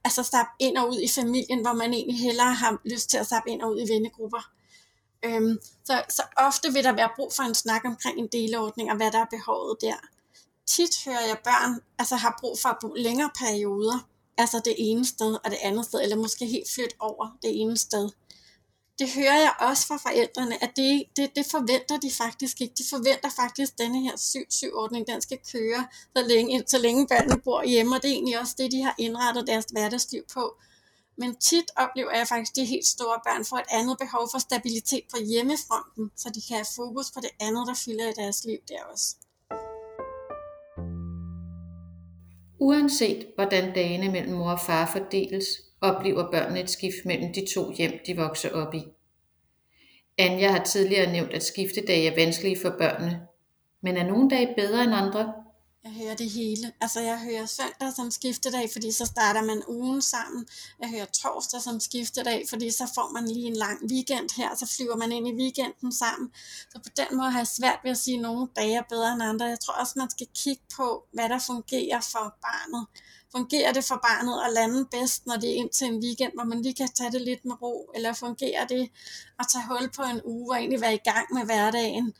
altså 0.03 0.23
stappe 0.23 0.51
ind 0.59 0.77
og 0.77 0.89
ud 0.89 0.99
i 0.99 1.07
familien, 1.07 1.61
hvor 1.61 1.73
man 1.73 1.93
egentlig 1.93 2.19
hellere 2.19 2.53
har 2.53 2.79
lyst 2.85 3.09
til 3.09 3.17
at 3.17 3.25
stappe 3.25 3.49
ind 3.49 3.61
og 3.61 3.71
ud 3.71 3.79
i 3.81 3.93
vennegrupper. 3.93 4.51
Øhm, 5.25 5.57
så, 5.85 6.03
så 6.09 6.23
ofte 6.37 6.73
vil 6.73 6.83
der 6.83 6.91
være 6.91 7.09
brug 7.15 7.33
for 7.33 7.43
en 7.43 7.55
snak 7.55 7.81
omkring 7.85 8.19
en 8.19 8.27
deleordning 8.31 8.91
og 8.91 8.97
hvad 8.97 9.11
der 9.11 9.19
er 9.19 9.25
behovet 9.31 9.77
der 9.81 9.95
tit 10.75 11.05
hører 11.05 11.25
jeg 11.27 11.37
børn 11.43 11.79
altså 11.99 12.15
har 12.15 12.37
brug 12.41 12.59
for 12.59 12.69
at 12.69 12.77
bo 12.81 12.93
længere 12.93 13.29
perioder, 13.39 14.07
altså 14.37 14.61
det 14.65 14.75
ene 14.77 15.05
sted 15.05 15.33
og 15.43 15.51
det 15.51 15.57
andet 15.61 15.85
sted, 15.85 16.01
eller 16.01 16.15
måske 16.15 16.45
helt 16.45 16.69
flytte 16.75 16.95
over 16.99 17.37
det 17.41 17.61
ene 17.61 17.77
sted. 17.77 18.09
Det 19.01 19.09
hører 19.15 19.39
jeg 19.45 19.53
også 19.59 19.87
fra 19.87 19.97
forældrene, 19.97 20.63
at 20.63 20.71
det, 20.75 21.03
det, 21.17 21.35
det 21.35 21.45
forventer 21.51 21.97
de 21.99 22.11
faktisk 22.11 22.61
ikke. 22.61 22.73
De 22.77 22.83
forventer 22.89 23.29
faktisk, 23.41 23.73
at 23.73 23.79
denne 23.79 24.01
her 24.01 24.15
7-7-ordning, 24.15 25.07
den 25.07 25.21
skal 25.21 25.39
køre, 25.51 25.87
så 26.15 26.23
længe, 26.27 26.63
så 26.67 26.77
længe 26.77 27.07
børnene 27.07 27.41
bor 27.41 27.63
hjemme, 27.63 27.95
og 27.95 28.01
det 28.01 28.09
er 28.09 28.13
egentlig 28.13 28.39
også 28.39 28.55
det, 28.57 28.71
de 28.71 28.83
har 28.83 28.95
indrettet 28.97 29.47
deres 29.47 29.65
hverdagsliv 29.71 30.23
på. 30.33 30.55
Men 31.17 31.35
tit 31.35 31.71
oplever 31.75 32.11
jeg 32.17 32.27
faktisk, 32.27 32.51
at 32.51 32.55
de 32.55 32.65
helt 32.65 32.85
store 32.85 33.19
børn 33.25 33.45
får 33.45 33.57
et 33.57 33.71
andet 33.71 33.97
behov 33.97 34.29
for 34.31 34.39
stabilitet 34.39 35.03
på 35.11 35.17
hjemmefronten, 35.31 36.11
så 36.17 36.29
de 36.35 36.41
kan 36.47 36.55
have 36.55 36.71
fokus 36.75 37.11
på 37.11 37.19
det 37.21 37.31
andet, 37.39 37.67
der 37.67 37.73
fylder 37.85 38.09
i 38.09 38.13
deres 38.13 38.45
liv 38.45 38.59
der 38.69 38.83
også. 38.93 39.15
Uanset 42.59 43.27
hvordan 43.35 43.73
dagene 43.73 44.11
mellem 44.11 44.33
mor 44.33 44.51
og 44.51 44.59
far 44.59 44.85
fordeles, 44.91 45.45
oplever 45.81 46.31
børnene 46.31 46.59
et 46.59 46.69
skift 46.69 47.05
mellem 47.05 47.33
de 47.33 47.53
to 47.53 47.71
hjem, 47.71 47.99
de 48.07 48.15
vokser 48.15 48.51
op 48.53 48.73
i. 48.73 48.83
Anja 50.17 50.51
har 50.51 50.63
tidligere 50.63 51.11
nævnt, 51.11 51.33
at 51.33 51.43
skiftedage 51.43 52.11
er 52.11 52.15
vanskelige 52.15 52.61
for 52.61 52.69
børnene, 52.69 53.21
men 53.83 53.97
er 53.97 54.07
nogle 54.07 54.29
dage 54.29 54.53
bedre 54.57 54.83
end 54.83 54.93
andre? 54.93 55.33
Jeg 55.83 55.91
hører 55.91 56.15
det 56.15 56.29
hele. 56.29 56.71
Altså 56.81 56.99
jeg 56.99 57.19
hører 57.19 57.45
søndag 57.45 57.93
som 57.95 58.11
skiftedag, 58.11 58.69
fordi 58.71 58.91
så 58.91 59.05
starter 59.05 59.41
man 59.41 59.63
ugen 59.67 60.01
sammen. 60.01 60.47
Jeg 60.79 60.89
hører 60.89 61.05
torsdag 61.05 61.61
som 61.61 61.79
skiftedag, 61.79 62.45
fordi 62.49 62.71
så 62.71 62.91
får 62.95 63.11
man 63.13 63.27
lige 63.27 63.47
en 63.47 63.55
lang 63.55 63.91
weekend 63.91 64.29
her, 64.37 64.55
så 64.55 64.73
flyver 64.75 64.95
man 64.95 65.11
ind 65.11 65.27
i 65.27 65.33
weekenden 65.41 65.91
sammen. 65.91 66.31
Så 66.71 66.79
på 66.85 66.89
den 66.97 67.17
måde 67.17 67.31
har 67.31 67.39
jeg 67.39 67.47
svært 67.47 67.79
ved 67.83 67.91
at 67.91 67.97
sige, 67.97 68.17
at 68.17 68.21
nogle 68.21 68.47
dage 68.55 68.75
er 68.75 68.83
bedre 68.89 69.13
end 69.13 69.23
andre. 69.23 69.45
Jeg 69.45 69.59
tror 69.59 69.73
også, 69.73 69.93
man 69.95 70.09
skal 70.09 70.27
kigge 70.35 70.63
på, 70.75 71.05
hvad 71.13 71.29
der 71.29 71.39
fungerer 71.39 72.01
for 72.11 72.25
barnet. 72.47 72.87
Fungerer 73.35 73.73
det 73.73 73.83
for 73.83 73.95
barnet 73.95 74.41
at 74.45 74.53
lande 74.53 74.85
bedst, 74.85 75.25
når 75.25 75.35
det 75.35 75.49
er 75.49 75.55
ind 75.55 75.69
til 75.69 75.87
en 75.87 76.03
weekend, 76.03 76.33
hvor 76.33 76.43
man 76.43 76.61
lige 76.61 76.73
kan 76.73 76.89
tage 76.95 77.11
det 77.11 77.21
lidt 77.21 77.45
med 77.45 77.61
ro? 77.61 77.91
Eller 77.95 78.13
fungerer 78.13 78.67
det 78.67 78.89
at 79.39 79.45
tage 79.53 79.67
hul 79.67 79.89
på 79.91 80.01
en 80.01 80.21
uge 80.23 80.53
og 80.53 80.57
egentlig 80.57 80.81
være 80.81 80.93
i 80.93 81.03
gang 81.09 81.33
med 81.33 81.45
hverdagen? 81.45 82.13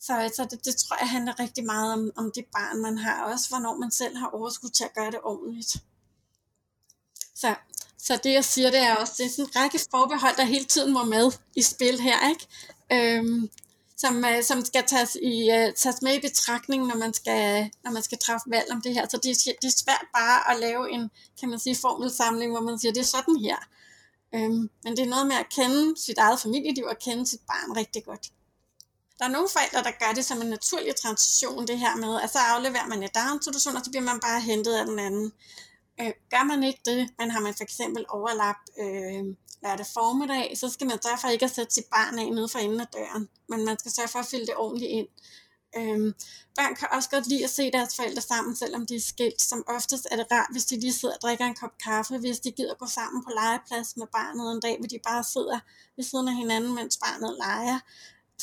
Så 0.00 0.18
altså, 0.18 0.44
det, 0.44 0.64
det 0.64 0.76
tror 0.76 0.96
jeg 1.00 1.08
handler 1.08 1.40
rigtig 1.40 1.64
meget 1.64 1.92
om, 1.92 2.10
om 2.16 2.32
det 2.34 2.44
barn, 2.52 2.82
man 2.82 2.98
har, 2.98 3.24
og 3.24 3.32
også 3.32 3.48
hvornår 3.48 3.76
man 3.76 3.90
selv 3.90 4.16
har 4.16 4.26
overskud 4.26 4.70
til 4.70 4.84
at 4.84 4.94
gøre 4.94 5.10
det 5.10 5.20
ordentligt. 5.24 5.76
Så, 7.34 7.54
så 7.98 8.20
det 8.24 8.32
jeg 8.32 8.44
siger, 8.44 8.70
det 8.70 8.80
er 8.80 8.94
også, 8.94 9.12
det 9.18 9.26
er 9.26 9.30
sådan 9.30 9.44
en 9.44 9.56
række 9.56 9.80
forbehold, 9.90 10.36
der 10.36 10.44
hele 10.44 10.64
tiden 10.64 10.92
må 10.92 11.04
med 11.04 11.32
i 11.56 11.62
spil 11.62 12.00
her, 12.00 12.28
ikke? 12.28 12.46
Øhm, 12.92 13.50
som, 14.02 14.24
øh, 14.24 14.42
som 14.42 14.64
skal 14.64 14.84
tages, 14.86 15.16
i, 15.22 15.50
øh, 15.56 15.74
tages 15.82 16.02
med 16.02 16.14
i 16.14 16.20
betragtning, 16.28 16.86
når 16.86 16.96
man 17.04 17.12
skal, 17.14 17.70
når 17.84 17.90
man 17.90 18.02
skal 18.02 18.18
træffe 18.18 18.46
valg 18.46 18.68
om 18.72 18.80
det 18.82 18.94
her. 18.94 19.04
Så 19.08 19.16
det, 19.16 19.32
det 19.62 19.68
er 19.68 19.82
svært 19.84 20.06
bare 20.14 20.38
at 20.50 20.60
lave 20.60 20.90
en, 20.94 21.10
kan 21.40 21.48
man 21.48 21.58
sige, 21.58 21.76
formelsamling, 21.76 22.50
hvor 22.52 22.60
man 22.60 22.78
siger, 22.78 22.92
det 22.92 23.00
er 23.00 23.14
sådan 23.16 23.36
her. 23.36 23.58
Øhm, 24.34 24.70
men 24.84 24.90
det 24.96 25.02
er 25.02 25.12
noget 25.14 25.26
med 25.26 25.36
at 25.36 25.48
kende 25.56 26.00
sit 26.06 26.18
eget 26.18 26.40
familieliv 26.40 26.84
og 26.84 26.98
kende 26.98 27.26
sit 27.26 27.40
barn 27.50 27.76
rigtig 27.76 28.04
godt. 28.04 28.26
Der 29.18 29.24
er 29.24 29.32
nogle 29.36 29.48
forældre, 29.48 29.82
der 29.88 29.98
gør 30.02 30.12
det 30.14 30.24
som 30.24 30.42
en 30.42 30.48
naturlig 30.48 30.94
transition, 30.96 31.66
det 31.66 31.78
her 31.78 31.96
med, 31.96 32.20
at 32.20 32.30
så 32.32 32.38
afleverer 32.38 32.86
man 32.86 33.02
et 33.02 33.14
daginstitution, 33.14 33.76
og 33.76 33.84
så 33.84 33.90
bliver 33.90 34.08
man 34.10 34.20
bare 34.20 34.40
hentet 34.40 34.74
af 34.74 34.86
den 34.86 34.98
anden. 34.98 35.32
Øh, 36.00 36.12
gør 36.30 36.44
man 36.44 36.64
ikke 36.64 36.80
det, 36.84 37.10
men 37.18 37.30
har 37.30 37.40
man 37.40 37.54
for 37.54 37.62
eksempel 37.62 38.04
overlap 38.08 38.56
øh, 38.78 39.24
lørdag 39.62 39.86
formiddag, 39.94 40.58
så 40.58 40.68
skal 40.70 40.86
man 40.86 41.02
sørge 41.02 41.18
for 41.18 41.28
ikke 41.28 41.44
at 41.44 41.54
sætte 41.54 41.74
sit 41.74 41.84
barn 41.84 42.18
af 42.18 42.32
nede 42.32 42.48
for 42.48 42.58
enden 42.58 42.80
af 42.80 42.86
døren, 42.86 43.28
men 43.48 43.64
man 43.64 43.78
skal 43.78 43.92
sørge 43.92 44.08
for 44.08 44.18
at 44.18 44.26
fylde 44.26 44.46
det 44.46 44.56
ordentligt 44.56 44.90
ind. 44.90 45.08
Øh, 45.76 46.14
børn 46.56 46.74
kan 46.74 46.88
også 46.92 47.10
godt 47.10 47.26
lide 47.26 47.44
at 47.44 47.50
se 47.50 47.70
deres 47.70 47.96
forældre 47.96 48.22
sammen, 48.22 48.56
selvom 48.56 48.86
de 48.86 48.96
er 48.96 49.00
skilt. 49.00 49.42
Som 49.42 49.64
oftest 49.68 50.06
er 50.10 50.16
det 50.16 50.26
rart, 50.32 50.48
hvis 50.50 50.64
de 50.64 50.80
lige 50.80 50.92
sidder 50.92 51.14
og 51.14 51.20
drikker 51.22 51.44
en 51.44 51.54
kop 51.54 51.78
kaffe, 51.84 52.18
hvis 52.18 52.40
de 52.40 52.50
gider 52.50 52.74
gå 52.74 52.86
sammen 52.86 53.24
på 53.24 53.30
legeplads 53.30 53.96
med 53.96 54.06
barnet 54.06 54.52
en 54.52 54.60
dag, 54.60 54.78
hvor 54.78 54.88
de 54.88 54.98
bare 55.04 55.24
sidder 55.24 55.58
ved 55.96 56.04
siden 56.04 56.28
af 56.28 56.34
hinanden, 56.34 56.74
mens 56.74 56.96
barnet 56.96 57.36
leger. 57.38 57.78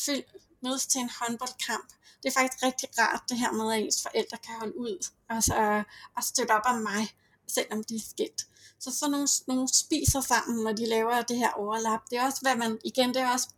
Fyld, 0.06 0.24
mødes 0.64 0.86
til 0.88 1.02
en 1.02 1.12
håndboldkamp. 1.20 1.90
Det 2.24 2.30
er 2.30 2.40
faktisk 2.40 2.64
rigtig 2.64 2.90
rart 3.00 3.24
det 3.30 3.38
her 3.38 3.52
med, 3.52 3.74
at 3.74 3.80
ens 3.80 4.02
forældre 4.02 4.38
kan 4.38 4.56
holde 4.60 4.78
ud 4.78 5.08
altså, 5.30 5.84
og 6.18 6.24
støtte 6.24 6.52
op 6.52 6.62
om 6.66 6.76
mig, 6.82 7.04
selvom 7.50 7.84
de 7.84 7.96
er 7.96 8.10
skilt. 8.10 8.48
Så 8.80 8.92
sådan 8.92 9.12
nogle, 9.12 9.28
nogle 9.48 9.68
spiser 9.74 10.22
sammen, 10.22 10.64
når 10.64 10.72
de 10.72 10.86
laver 10.86 11.22
det 11.22 11.38
her 11.38 11.52
overlap. 11.52 12.00
Det 12.10 12.18
er 12.18 12.26
også, 12.26 12.40
hvad 12.42 12.56
man, 12.56 12.80
igen, 12.86 13.10
det 13.10 13.18
er 13.18 13.32
også, 13.32 13.50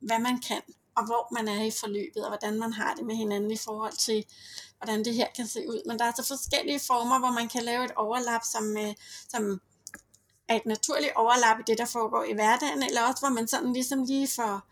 hvad 0.00 0.18
man 0.18 0.40
kan, 0.40 0.62
og 0.96 1.06
hvor 1.06 1.34
man 1.34 1.48
er 1.48 1.64
i 1.64 1.70
forløbet, 1.70 2.22
og 2.22 2.28
hvordan 2.28 2.58
man 2.58 2.72
har 2.72 2.94
det 2.94 3.04
med 3.04 3.16
hinanden 3.16 3.50
i 3.50 3.56
forhold 3.56 3.92
til, 3.92 4.24
hvordan 4.78 5.04
det 5.04 5.14
her 5.14 5.26
kan 5.36 5.46
se 5.46 5.68
ud. 5.68 5.82
Men 5.86 5.98
der 5.98 6.04
er 6.04 6.08
altså 6.08 6.26
forskellige 6.26 6.80
former, 6.80 7.18
hvor 7.18 7.30
man 7.30 7.48
kan 7.48 7.62
lave 7.62 7.84
et 7.84 7.92
overlap, 7.96 8.40
som, 8.52 8.76
øh, 8.76 8.94
som 9.28 9.60
er 10.48 10.56
et 10.56 10.66
naturligt 10.66 11.12
overlap 11.16 11.58
i 11.60 11.62
det, 11.66 11.78
der 11.78 11.84
foregår 11.84 12.24
i 12.24 12.32
hverdagen, 12.32 12.82
eller 12.82 13.02
også 13.02 13.20
hvor 13.20 13.28
man 13.28 13.48
sådan 13.48 13.72
ligesom 13.72 14.04
lige 14.04 14.28
får 14.28 14.62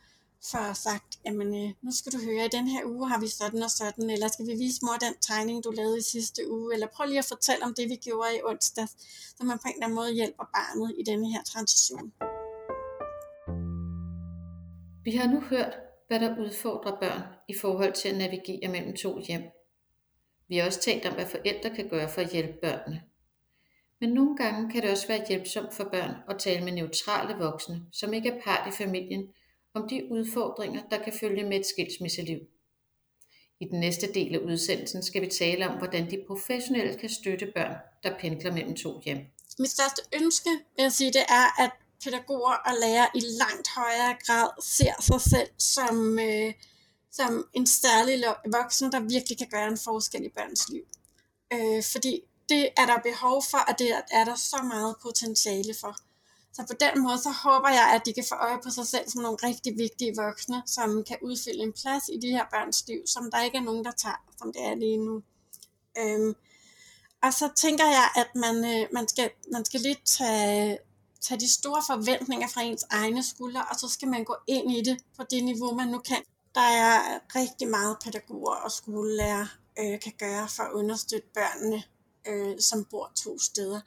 for 0.50 0.72
sagt, 0.72 1.11
jamen 1.24 1.48
øh, 1.61 1.70
nu 1.82 1.90
skal 1.98 2.12
du 2.12 2.18
høre, 2.28 2.44
i 2.44 2.56
den 2.56 2.66
her 2.68 2.82
uge 2.85 3.09
har 3.09 3.20
vi 3.20 3.28
sådan 3.28 3.62
og 3.62 3.70
sådan, 3.70 4.11
eller 4.11 4.28
skal 4.28 4.46
vi 4.46 4.54
vise 4.64 4.80
mor 4.82 4.96
den 5.06 5.14
tegning, 5.20 5.64
du 5.64 5.70
lavede 5.70 5.98
i 5.98 6.02
sidste 6.02 6.50
uge, 6.50 6.74
eller 6.74 6.87
prøv 6.94 7.06
lige 7.06 7.18
at 7.18 7.24
fortælle 7.35 7.64
om 7.64 7.74
det, 7.74 7.88
vi 7.88 7.96
gjorde 7.96 8.37
i 8.37 8.40
onsdag, 8.44 8.88
så 9.37 9.44
man 9.44 9.59
på 9.59 9.68
en 9.68 9.74
eller 9.74 9.87
anden 9.87 9.96
måde 10.00 10.12
hjælper 10.12 10.44
barnet 10.56 10.94
i 10.98 11.02
denne 11.11 11.32
her 11.32 11.42
transition. 11.42 12.12
Vi 15.04 15.12
har 15.16 15.28
nu 15.35 15.40
hørt, 15.40 15.74
hvad 16.09 16.20
der 16.20 16.38
udfordrer 16.38 17.00
børn 17.00 17.22
i 17.48 17.54
forhold 17.61 17.92
til 17.92 18.09
at 18.09 18.16
navigere 18.16 18.68
mellem 18.68 18.96
to 18.96 19.18
hjem. 19.28 19.42
Vi 20.48 20.56
har 20.56 20.66
også 20.66 20.80
talt 20.80 21.06
om, 21.06 21.14
hvad 21.14 21.26
forældre 21.26 21.70
kan 21.76 21.88
gøre 21.88 22.09
for 22.09 22.20
at 22.20 22.30
hjælpe 22.30 22.59
børnene. 22.62 23.02
Men 24.00 24.11
nogle 24.11 24.37
gange 24.37 24.70
kan 24.70 24.82
det 24.82 24.90
også 24.90 25.09
være 25.09 25.28
hjælpsomt 25.28 25.74
for 25.74 25.85
børn 25.85 26.14
at 26.28 26.38
tale 26.38 26.64
med 26.64 26.72
neutrale 26.72 27.35
voksne, 27.35 27.82
som 27.92 28.12
ikke 28.12 28.28
er 28.28 28.40
part 28.44 28.68
i 28.68 28.76
familien, 28.82 29.28
om 29.76 29.88
de 29.88 30.08
udfordringer, 30.10 30.82
der 30.90 31.04
kan 31.04 31.12
følge 31.20 31.44
med 31.44 31.60
et 31.60 31.66
skilsmisseliv. 31.66 32.40
I 33.60 33.64
den 33.64 33.80
næste 33.80 34.12
del 34.14 34.34
af 34.34 34.38
udsendelsen 34.38 35.02
skal 35.02 35.22
vi 35.22 35.26
tale 35.26 35.68
om, 35.68 35.78
hvordan 35.78 36.10
de 36.10 36.24
professionelle 36.26 36.98
kan 36.98 37.08
støtte 37.08 37.52
børn, 37.54 37.76
der 38.02 38.18
pendler 38.18 38.52
mellem 38.52 38.76
to 38.76 39.00
hjem. 39.04 39.18
Mit 39.58 39.70
største 39.70 40.02
ønske, 40.22 40.50
vil 40.50 40.82
jeg 40.82 40.92
sige, 40.92 41.12
det 41.12 41.24
er, 41.28 41.62
at 41.64 41.70
pædagoger 42.04 42.54
og 42.54 42.72
lærere 42.80 43.08
i 43.14 43.20
langt 43.20 43.68
højere 43.76 44.16
grad 44.26 44.48
ser 44.62 45.02
sig 45.02 45.20
selv 45.20 45.48
som, 45.58 46.18
øh, 46.18 46.52
som 47.10 47.48
en 47.52 47.66
særlig 47.66 48.24
voksen, 48.52 48.92
der 48.92 49.00
virkelig 49.00 49.38
kan 49.38 49.48
gøre 49.50 49.68
en 49.68 49.78
forskel 49.84 50.24
i 50.24 50.28
børns 50.28 50.68
liv. 50.68 50.84
Øh, 51.52 51.82
fordi 51.92 52.20
det 52.48 52.68
er 52.76 52.86
der 52.86 52.98
behov 53.10 53.42
for, 53.50 53.58
og 53.58 53.78
det 53.78 53.90
er 54.10 54.24
der 54.24 54.34
så 54.34 54.56
meget 54.62 54.96
potentiale 55.02 55.74
for. 55.80 55.96
Så 56.57 56.62
på 56.66 56.75
den 56.85 57.03
måde, 57.03 57.19
så 57.19 57.31
håber 57.45 57.69
jeg, 57.69 57.87
at 57.95 58.03
de 58.07 58.12
kan 58.12 58.25
få 58.29 58.35
øje 58.35 58.59
på 58.64 58.71
sig 58.71 58.87
selv 58.87 59.09
som 59.09 59.23
nogle 59.23 59.38
rigtig 59.42 59.79
vigtige 59.79 60.16
voksne, 60.16 60.62
som 60.66 61.05
kan 61.09 61.19
udfylde 61.23 61.62
en 61.62 61.73
plads 61.73 62.05
i 62.12 62.19
de 62.23 62.31
her 62.31 62.45
børns 62.53 62.85
liv, 62.88 63.01
som 63.07 63.31
der 63.31 63.42
ikke 63.42 63.59
er 63.59 63.62
nogen, 63.62 63.85
der 63.85 63.90
tager, 63.90 64.21
som 64.38 64.53
det 64.53 64.62
er 64.64 64.75
lige 64.75 64.97
nu. 64.97 65.23
Øhm, 65.99 66.35
og 67.23 67.33
så 67.33 67.51
tænker 67.57 67.85
jeg, 67.85 68.09
at 68.16 68.31
man, 68.35 68.57
øh, 68.73 68.88
man, 68.92 69.09
skal, 69.09 69.31
man 69.53 69.64
skal 69.64 69.81
lidt 69.81 70.05
tage, 70.05 70.79
tage 71.21 71.40
de 71.40 71.53
store 71.53 71.83
forventninger 71.87 72.49
fra 72.49 72.62
ens 72.62 72.85
egne 72.90 73.23
skuldre, 73.25 73.64
og 73.71 73.77
så 73.81 73.88
skal 73.88 74.09
man 74.09 74.25
gå 74.25 74.37
ind 74.47 74.73
i 74.73 74.83
det 74.83 74.97
på 75.16 75.23
det 75.31 75.45
niveau, 75.45 75.75
man 75.75 75.88
nu 75.88 75.99
kan. 75.99 76.23
Der 76.55 76.69
er 76.85 77.19
rigtig 77.35 77.69
meget 77.69 77.97
pædagoger 78.05 78.55
og 78.55 78.73
skolelærer 78.73 79.47
øh, 79.79 80.01
kan 80.01 80.12
gøre 80.19 80.49
for 80.49 80.62
at 80.62 80.73
understøtte 80.73 81.29
børnene, 81.35 81.83
øh, 82.29 82.61
som 82.61 82.85
bor 82.85 83.12
to 83.16 83.38
steder. 83.38 83.81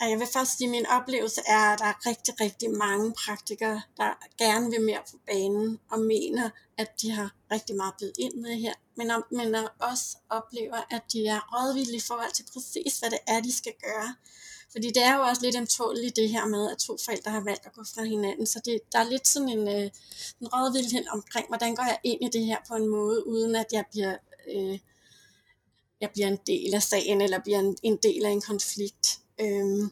Og 0.00 0.10
jeg 0.10 0.18
vil 0.18 0.26
først 0.32 0.58
sige, 0.58 0.68
at 0.68 0.70
min 0.70 0.86
oplevelse 0.86 1.40
er, 1.46 1.72
at 1.72 1.78
der 1.78 1.84
er 1.84 2.06
rigtig, 2.06 2.40
rigtig 2.40 2.70
mange 2.70 3.14
praktikere, 3.24 3.82
der 3.96 4.10
gerne 4.38 4.70
vil 4.70 4.80
mere 4.80 5.02
på 5.10 5.16
banen 5.26 5.78
og 5.90 6.00
mener, 6.00 6.50
at 6.78 7.02
de 7.02 7.10
har 7.10 7.34
rigtig 7.52 7.76
meget 7.76 7.94
blevet 7.98 8.14
ind 8.18 8.34
med 8.34 8.54
her, 8.54 8.74
men, 8.96 9.10
men 9.30 9.54
også 9.78 10.16
oplever, 10.30 10.80
at 10.90 11.02
de 11.12 11.26
er 11.26 11.40
rådvillige 11.52 11.96
i 11.96 12.06
forhold 12.08 12.32
til 12.32 12.46
præcis, 12.52 12.98
hvad 12.98 13.10
det 13.10 13.18
er, 13.26 13.40
de 13.40 13.56
skal 13.56 13.72
gøre. 13.84 14.14
Fordi 14.72 14.88
det 14.88 15.02
er 15.02 15.16
jo 15.16 15.22
også 15.22 15.42
lidt 15.42 15.70
tåligt 15.70 16.16
det 16.16 16.28
her 16.28 16.46
med, 16.46 16.70
at 16.70 16.78
to 16.78 16.96
forældre 17.04 17.30
har 17.30 17.40
valgt 17.40 17.66
at 17.66 17.72
gå 17.72 17.84
fra 17.94 18.02
hinanden. 18.04 18.46
Så 18.46 18.60
det, 18.64 18.80
der 18.92 18.98
er 18.98 19.10
lidt 19.10 19.28
sådan 19.28 19.48
en, 19.48 19.68
øh, 19.68 19.90
en 20.40 20.48
rådvildhed 20.54 21.04
omkring, 21.12 21.46
hvordan 21.48 21.74
går 21.74 21.84
jeg 21.84 21.98
ind 22.04 22.22
i 22.22 22.38
det 22.38 22.46
her 22.46 22.58
på 22.68 22.74
en 22.74 22.88
måde, 22.88 23.26
uden 23.26 23.56
at 23.56 23.66
jeg 23.72 23.84
bliver, 23.90 24.16
øh, 24.54 24.78
jeg 26.00 26.10
bliver 26.10 26.28
en 26.28 26.38
del 26.46 26.74
af 26.74 26.82
sagen, 26.82 27.20
eller 27.20 27.38
bliver 27.38 27.58
en, 27.58 27.76
en 27.82 27.96
del 27.96 28.24
af 28.24 28.30
en 28.30 28.40
konflikt. 28.40 29.20
Øhm, 29.40 29.90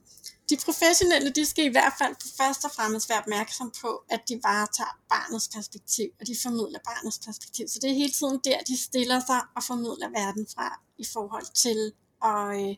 de 0.51 0.57
professionelle, 0.65 1.31
de 1.31 1.47
skal 1.47 1.65
i 1.65 1.75
hvert 1.77 1.93
fald 1.99 2.17
først 2.41 2.65
og 2.65 2.71
fremmest 2.71 3.09
være 3.09 3.19
opmærksom 3.19 3.73
på, 3.81 4.05
at 4.11 4.21
de 4.29 4.41
varetager 4.43 4.99
barnets 5.09 5.49
perspektiv, 5.49 6.09
og 6.21 6.27
de 6.27 6.37
formidler 6.43 6.79
barnets 6.85 7.19
perspektiv. 7.27 7.69
Så 7.69 7.79
det 7.83 7.91
er 7.91 7.95
hele 7.95 8.13
tiden 8.13 8.41
der, 8.45 8.59
de 8.69 8.77
stiller 8.83 9.21
sig 9.27 9.41
og 9.57 9.63
formidler 9.63 10.09
verden 10.09 10.47
fra 10.55 10.81
i 10.99 11.05
forhold 11.13 11.47
til, 11.55 11.93
og 12.23 12.63
øh, 12.63 12.77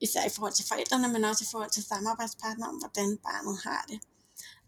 især 0.00 0.24
i 0.26 0.34
forhold 0.36 0.52
til 0.52 0.68
forældrene, 0.68 1.08
men 1.08 1.24
også 1.24 1.44
i 1.44 1.50
forhold 1.52 1.70
til 1.70 1.84
samarbejdspartnere 1.84 2.68
om, 2.68 2.76
hvordan 2.76 3.18
barnet 3.28 3.56
har 3.64 3.84
det. 3.88 4.00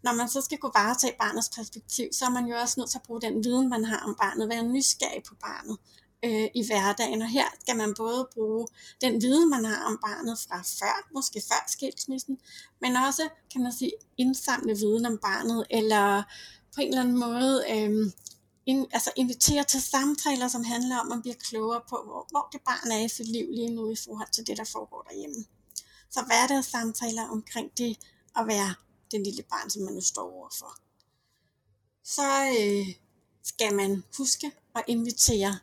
Når 0.03 0.13
man 0.13 0.29
så 0.29 0.41
skal 0.41 0.57
kunne 0.57 0.79
varetage 0.81 1.15
barnets 1.19 1.49
perspektiv, 1.55 2.07
så 2.11 2.25
er 2.25 2.29
man 2.29 2.45
jo 2.45 2.55
også 2.55 2.75
nødt 2.79 2.89
til 2.89 2.97
at 2.97 3.03
bruge 3.07 3.21
den 3.21 3.43
viden, 3.43 3.69
man 3.69 3.85
har 3.85 3.99
om 4.07 4.15
barnet, 4.21 4.49
være 4.49 4.63
nysgerrig 4.63 5.23
på 5.23 5.35
barnet 5.35 5.77
øh, 6.23 6.47
i 6.55 6.65
hverdagen. 6.67 7.21
Og 7.21 7.29
her 7.29 7.45
skal 7.59 7.75
man 7.75 7.93
både 7.97 8.29
bruge 8.33 8.67
den 9.01 9.21
viden, 9.21 9.49
man 9.49 9.65
har 9.65 9.85
om 9.85 9.99
barnet 10.05 10.39
fra 10.39 10.57
før, 10.57 11.07
måske 11.13 11.41
før 11.51 11.63
skilsmissen, 11.67 12.37
men 12.81 12.95
også, 12.95 13.29
kan 13.51 13.63
man 13.63 13.73
sige, 13.73 13.91
indsamle 14.17 14.77
viden 14.77 15.05
om 15.05 15.17
barnet, 15.17 15.65
eller 15.69 16.23
på 16.75 16.81
en 16.81 16.87
eller 16.87 17.01
anden 17.01 17.19
måde 17.19 17.65
øh, 17.71 18.11
in, 18.65 18.87
altså 18.91 19.11
invitere 19.15 19.63
til 19.63 19.81
samtaler, 19.81 20.47
som 20.47 20.63
handler 20.63 20.99
om 20.99 21.11
at 21.11 21.21
blive 21.21 21.35
klogere 21.35 21.81
på, 21.89 22.01
hvor, 22.05 22.27
hvor 22.29 22.49
det 22.51 22.61
barn 22.65 22.91
er 22.91 23.05
i 23.05 23.09
sit 23.09 23.27
liv 23.27 23.51
lige 23.51 23.75
nu 23.75 23.91
i 23.91 23.95
forhold 24.05 24.31
til 24.31 24.47
det, 24.47 24.57
der 24.57 24.63
foregår 24.63 25.01
derhjemme. 25.01 25.45
Så 26.11 26.19
samtaler 26.61 27.29
omkring 27.29 27.77
det 27.77 27.97
at 28.37 28.47
være 28.47 28.75
den 29.11 29.23
lille 29.23 29.43
barn, 29.43 29.69
som 29.69 29.81
man 29.81 29.93
nu 29.93 30.01
står 30.01 30.31
overfor. 30.33 30.79
Så 32.03 32.55
øh, 32.59 32.95
skal 33.43 33.75
man 33.75 34.03
huske 34.17 34.51
at 34.75 34.83
invitere 34.87 35.59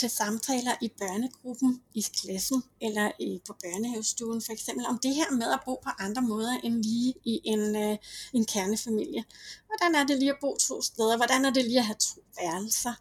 til 0.00 0.10
samtaler 0.10 0.74
i 0.80 0.88
børnegruppen, 0.98 1.82
i 1.94 2.00
klassen 2.00 2.62
eller 2.80 3.12
i, 3.18 3.40
på 3.46 3.52
børnehavestuen 3.52 4.42
for 4.42 4.52
eksempel, 4.52 4.86
om 4.86 4.98
det 4.98 5.14
her 5.14 5.30
med 5.30 5.52
at 5.52 5.60
bo 5.64 5.74
på 5.84 5.90
andre 5.98 6.22
måder 6.22 6.52
end 6.64 6.84
lige 6.84 7.14
i 7.24 7.40
en, 7.44 7.76
øh, 7.76 7.96
en 8.32 8.44
kernefamilie. 8.44 9.24
Hvordan 9.66 9.94
er 9.94 10.04
det 10.06 10.18
lige 10.18 10.30
at 10.30 10.40
bo 10.40 10.56
to 10.56 10.82
steder? 10.82 11.16
Hvordan 11.16 11.44
er 11.44 11.50
det 11.50 11.64
lige 11.64 11.78
at 11.78 11.84
have 11.84 12.02
to 12.08 12.20
værelser? 12.40 12.94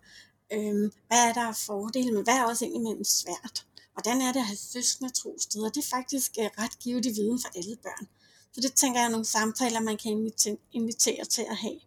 Øhm, 0.53 0.91
hvad 1.07 1.21
er 1.29 1.33
der 1.33 1.45
af 1.47 1.55
fordele, 1.55 2.11
men 2.11 2.23
hvad 2.23 2.33
er 2.33 2.43
også 2.43 2.65
indimellem 2.65 3.03
svært? 3.03 3.65
Hvordan 3.93 4.21
er 4.21 4.31
det 4.33 4.39
at 4.39 4.45
have 4.45 4.57
søskende 4.57 5.11
to 5.13 5.39
steder? 5.39 5.69
Det 5.69 5.83
er 5.83 5.89
faktisk 5.89 6.31
øh, 6.39 6.49
ret 6.59 6.79
givet 6.79 7.05
viden 7.05 7.39
for 7.41 7.49
alle 7.55 7.75
børn. 7.75 8.07
Så 8.53 8.61
det 8.61 8.73
tænker 8.73 8.99
jeg 8.99 9.05
er 9.07 9.11
nogle 9.11 9.25
samtaler, 9.25 9.79
man 9.79 9.97
kan 9.97 10.11
invitere, 10.11 10.57
invitere 10.71 11.25
til 11.25 11.45
at 11.49 11.57
have. 11.57 11.79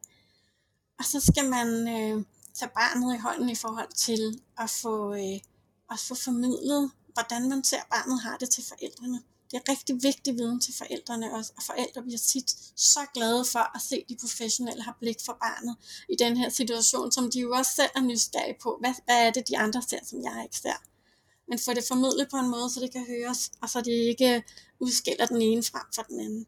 Og 0.99 1.05
så 1.05 1.21
skal 1.21 1.45
man 1.49 1.69
øh, 1.89 2.25
tage 2.55 2.71
barnet 2.75 3.15
i 3.15 3.19
hånden 3.19 3.49
i 3.49 3.55
forhold 3.55 3.93
til 3.93 4.41
at 4.59 4.71
få, 4.71 5.15
øh, 5.15 5.41
at 5.91 5.99
få 5.99 6.15
formidlet, 6.15 6.91
hvordan 7.13 7.49
man 7.49 7.65
ser, 7.65 7.77
at 7.77 7.87
barnet 7.91 8.21
har 8.21 8.37
det 8.37 8.51
til 8.51 8.65
forældrene. 8.69 9.23
Det 9.51 9.57
er 9.59 9.73
rigtig 9.73 10.03
vigtig 10.03 10.35
viden 10.35 10.61
til 10.61 10.75
forældrene 10.75 11.35
også, 11.35 11.53
og 11.57 11.63
forældre 11.63 12.03
bliver 12.03 12.19
tit 12.19 12.57
så 12.77 13.01
glade 13.15 13.45
for 13.45 13.77
at 13.77 13.83
se, 13.83 13.97
at 13.97 14.09
de 14.09 14.17
professionelle 14.21 14.83
har 14.83 14.97
blik 15.01 15.17
for 15.25 15.37
barnet 15.41 15.77
i 16.09 16.17
den 16.19 16.37
her 16.37 16.49
situation, 16.49 17.13
som 17.13 17.31
de 17.31 17.41
jo 17.41 17.53
også 17.53 17.73
selv 17.75 17.91
er 17.97 18.01
nysgerrige 18.01 18.57
på. 18.63 18.77
Hvad, 18.81 18.95
hvad 19.05 19.27
er 19.27 19.31
det, 19.31 19.49
de 19.49 19.59
andre 19.59 19.83
ser, 19.83 19.99
som 20.05 20.23
jeg 20.23 20.41
ikke 20.45 20.57
ser? 20.57 20.79
Men 21.49 21.59
få 21.59 21.75
det 21.75 21.85
formidlet 21.89 22.29
på 22.31 22.37
en 22.37 22.51
måde, 22.51 22.71
så 22.71 22.81
det 22.81 22.93
kan 22.93 23.07
høres, 23.07 23.51
og 23.63 23.71
så 23.71 23.81
det 23.81 23.93
ikke 23.93 24.43
udskiller 24.81 25.27
den 25.27 25.43
ene 25.43 25.63
frem 25.63 25.87
for 25.95 26.03
den 26.03 26.21
anden. 26.21 26.47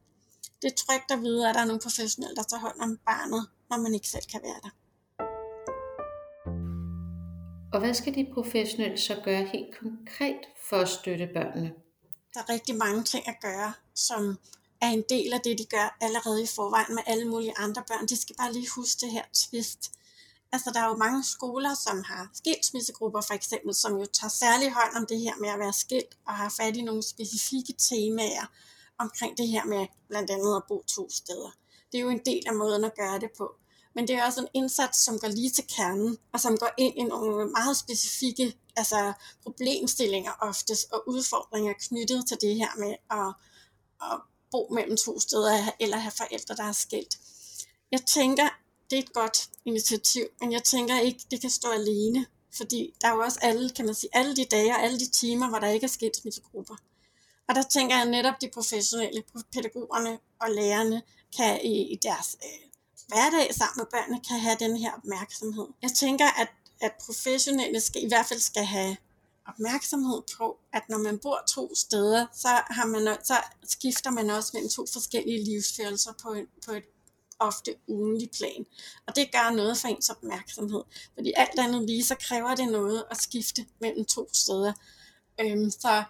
Det 0.63 0.73
er 0.73 0.77
trygt 0.77 1.11
at 1.11 1.23
vide, 1.23 1.49
at 1.49 1.55
der 1.55 1.61
er 1.61 1.65
nogle 1.65 1.81
professionelle, 1.81 2.37
der 2.37 2.43
tager 2.43 2.61
hånd 2.61 2.81
om 2.81 2.97
barnet, 2.97 3.49
når 3.71 3.77
man 3.77 3.95
ikke 3.95 4.09
selv 4.09 4.25
kan 4.33 4.41
være 4.43 4.61
der. 4.63 4.71
Og 7.75 7.81
hvad 7.81 7.95
skal 7.95 8.15
de 8.15 8.27
professionelle 8.35 8.99
så 8.99 9.21
gøre 9.25 9.45
helt 9.45 9.79
konkret 9.79 10.41
for 10.69 10.77
at 10.77 10.89
støtte 10.89 11.29
børnene? 11.35 11.73
Der 12.35 12.41
er 12.41 12.49
rigtig 12.49 12.77
mange 12.77 13.05
ting 13.05 13.29
at 13.29 13.37
gøre, 13.41 13.73
som 13.95 14.39
er 14.81 14.87
en 14.87 15.05
del 15.09 15.33
af 15.33 15.41
det, 15.45 15.59
de 15.59 15.65
gør 15.65 15.97
allerede 16.01 16.43
i 16.43 16.47
forvejen 16.47 16.95
med 16.95 17.03
alle 17.07 17.29
mulige 17.29 17.55
andre 17.57 17.83
børn. 17.89 18.07
De 18.07 18.17
skal 18.21 18.37
bare 18.37 18.53
lige 18.53 18.69
huske 18.77 19.01
det 19.01 19.11
her 19.11 19.25
twist. 19.35 19.93
Altså, 20.53 20.71
der 20.75 20.81
er 20.81 20.89
jo 20.89 20.97
mange 20.97 21.25
skoler, 21.25 21.75
som 21.75 22.03
har 22.03 22.31
skilsmissegrupper 22.35 23.21
for 23.21 23.35
eksempel, 23.35 23.75
som 23.75 23.93
jo 23.99 24.07
tager 24.07 24.31
særlig 24.31 24.73
hånd 24.73 24.97
om 24.97 25.07
det 25.07 25.19
her 25.19 25.35
med 25.41 25.49
at 25.49 25.59
være 25.59 25.73
skilt 25.73 26.19
og 26.27 26.35
har 26.35 26.55
fat 26.61 26.77
i 26.77 26.83
nogle 26.83 27.03
specifikke 27.03 27.73
temaer 27.79 28.47
omkring 28.99 29.39
det 29.39 29.49
her 29.49 29.65
med 29.65 29.87
blandt 30.09 30.31
andet 30.31 30.57
at 30.57 30.63
bo 30.69 30.83
to 30.97 31.11
steder. 31.11 31.51
Det 31.93 31.99
er 31.99 32.03
jo 32.03 32.09
en 32.09 32.25
del 32.27 32.43
af 32.47 32.55
måden 32.55 32.85
at 32.85 32.97
gøre 32.97 33.19
det 33.19 33.31
på 33.39 33.55
men 33.95 34.09
det 34.09 34.17
er 34.17 34.25
også 34.25 34.41
en 34.41 34.49
indsats, 34.55 34.99
som 34.99 35.19
går 35.19 35.29
lige 35.29 35.51
til 35.51 35.65
kernen, 35.77 36.19
og 36.33 36.41
som 36.41 36.59
går 36.59 36.71
ind 36.79 36.99
i 36.99 37.03
nogle 37.03 37.51
meget 37.51 37.77
specifikke 37.77 38.57
altså 38.77 39.13
problemstillinger 39.43 40.33
oftest, 40.41 40.93
og 40.93 41.09
udfordringer 41.09 41.73
knyttet 41.81 42.27
til 42.29 42.37
det 42.41 42.57
her 42.57 42.69
med 42.79 42.95
at, 43.11 43.35
at 44.03 44.21
bo 44.51 44.69
mellem 44.75 44.97
to 44.97 45.21
steder, 45.21 45.71
eller 45.81 45.97
have 45.97 46.13
forældre, 46.17 46.57
der 46.57 46.65
er 46.65 46.73
skilt. 46.73 47.19
Jeg 47.91 48.01
tænker, 48.07 48.49
det 48.91 48.99
er 48.99 49.03
et 49.03 49.13
godt 49.13 49.49
initiativ, 49.65 50.25
men 50.41 50.53
jeg 50.53 50.65
tænker 50.65 51.01
ikke, 51.01 51.21
det 51.31 51.41
kan 51.41 51.51
stå 51.51 51.69
alene, 51.71 52.27
fordi 52.57 52.95
der 53.01 53.09
er 53.09 53.13
jo 53.13 53.21
også 53.21 53.39
alle, 53.43 53.71
kan 53.71 53.87
man 53.87 53.95
sige, 53.95 54.11
alle 54.13 54.37
de 54.37 54.45
dage 54.45 54.71
og 54.71 54.83
alle 54.83 54.99
de 54.99 55.11
timer, 55.11 55.49
hvor 55.49 55.59
der 55.59 55.69
ikke 55.69 55.85
er 55.85 55.89
skilsmissegrupper. 55.89 56.77
Og 57.49 57.55
der 57.55 57.63
tænker 57.63 57.97
jeg 57.97 58.07
netop, 58.07 58.35
de 58.41 58.51
professionelle, 58.55 59.23
pædagogerne 59.53 60.19
og 60.41 60.51
lærerne, 60.51 61.03
kan 61.37 61.61
i, 61.65 61.93
i 61.93 61.97
deres 62.03 62.37
øh, 62.45 62.74
hverdag 63.07 63.55
sammen 63.55 63.77
med 63.77 63.87
børnene 63.91 64.21
kan 64.29 64.39
have 64.39 64.57
den 64.61 64.77
her 64.77 64.93
opmærksomhed. 64.93 65.67
Jeg 65.83 65.91
tænker, 65.91 66.27
at, 66.41 66.49
at 66.81 66.93
professionelle 67.07 67.81
skal, 67.81 68.05
i 68.05 68.09
hvert 68.09 68.27
fald 68.27 68.41
skal 68.41 68.65
have 68.65 68.97
opmærksomhed 69.47 70.23
på, 70.39 70.59
at 70.73 70.83
når 70.89 70.99
man 70.99 71.19
bor 71.19 71.41
to 71.49 71.75
steder, 71.75 72.27
så, 72.33 72.49
har 72.49 72.87
man, 72.87 73.17
så 73.25 73.35
skifter 73.65 74.11
man 74.11 74.31
også 74.31 74.51
mellem 74.55 74.71
to 74.71 74.87
forskellige 74.93 75.45
livsførelser 75.45 76.13
på, 76.23 76.33
en, 76.33 76.47
på 76.67 76.73
et 76.73 76.85
ofte 77.39 77.75
ugenlig 77.89 78.31
plan. 78.31 78.67
Og 79.07 79.17
det 79.17 79.33
gør 79.33 79.51
noget 79.51 79.79
for 79.79 79.89
ens 79.89 80.11
opmærksomhed. 80.11 80.83
Fordi 81.15 81.33
alt 81.37 81.59
andet 81.59 81.87
lige, 81.87 82.05
så 82.05 82.15
kræver 82.15 82.55
det 82.55 82.69
noget 82.69 83.05
at 83.11 83.17
skifte 83.23 83.67
mellem 83.81 84.05
to 84.05 84.29
steder. 84.33 84.73
Øhm, 85.41 85.71
så, 85.71 86.05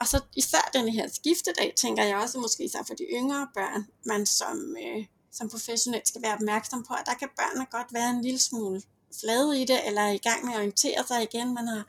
og 0.00 0.06
så 0.06 0.20
især 0.36 0.70
den 0.72 0.88
her 0.88 1.08
skiftedag, 1.08 1.72
tænker 1.76 2.04
jeg 2.04 2.16
også, 2.16 2.38
måske 2.38 2.64
især 2.64 2.82
for 2.86 2.94
de 2.94 3.04
yngre 3.04 3.48
børn, 3.54 3.86
man 4.04 4.26
som, 4.26 4.76
øh, 4.76 5.06
som 5.36 5.48
professionel 5.48 6.02
skal 6.04 6.22
være 6.22 6.34
opmærksom 6.34 6.84
på, 6.88 6.94
at 6.94 7.06
der 7.06 7.14
kan 7.14 7.28
børnene 7.36 7.66
godt 7.70 7.92
være 7.92 8.10
en 8.10 8.22
lille 8.22 8.38
smule 8.38 8.82
flade 9.20 9.62
i 9.62 9.64
det, 9.64 9.86
eller 9.86 10.06
i 10.06 10.18
gang 10.18 10.44
med 10.44 10.52
at 10.52 10.58
orientere 10.58 11.04
sig 11.06 11.22
igen. 11.22 11.54
Man 11.54 11.66
har, 11.68 11.82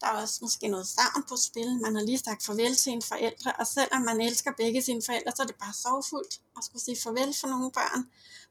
der 0.00 0.06
er 0.06 0.22
også 0.22 0.38
måske 0.42 0.68
noget 0.68 0.86
savn 0.86 1.22
på 1.28 1.36
spil. 1.36 1.80
Man 1.82 1.94
har 1.94 2.02
lige 2.02 2.18
sagt 2.18 2.44
farvel 2.44 2.76
til 2.76 2.92
en 2.92 3.02
forældre, 3.02 3.52
og 3.52 3.66
selvom 3.66 4.02
man 4.02 4.20
elsker 4.20 4.52
begge 4.56 4.82
sine 4.82 5.02
forældre, 5.06 5.32
så 5.36 5.42
er 5.42 5.46
det 5.46 5.56
bare 5.56 5.72
sorgfuldt 5.72 6.40
at 6.56 6.64
skulle 6.64 6.82
sige 6.82 6.96
farvel 7.04 7.34
for 7.40 7.48
nogle 7.48 7.70
børn. 7.70 8.02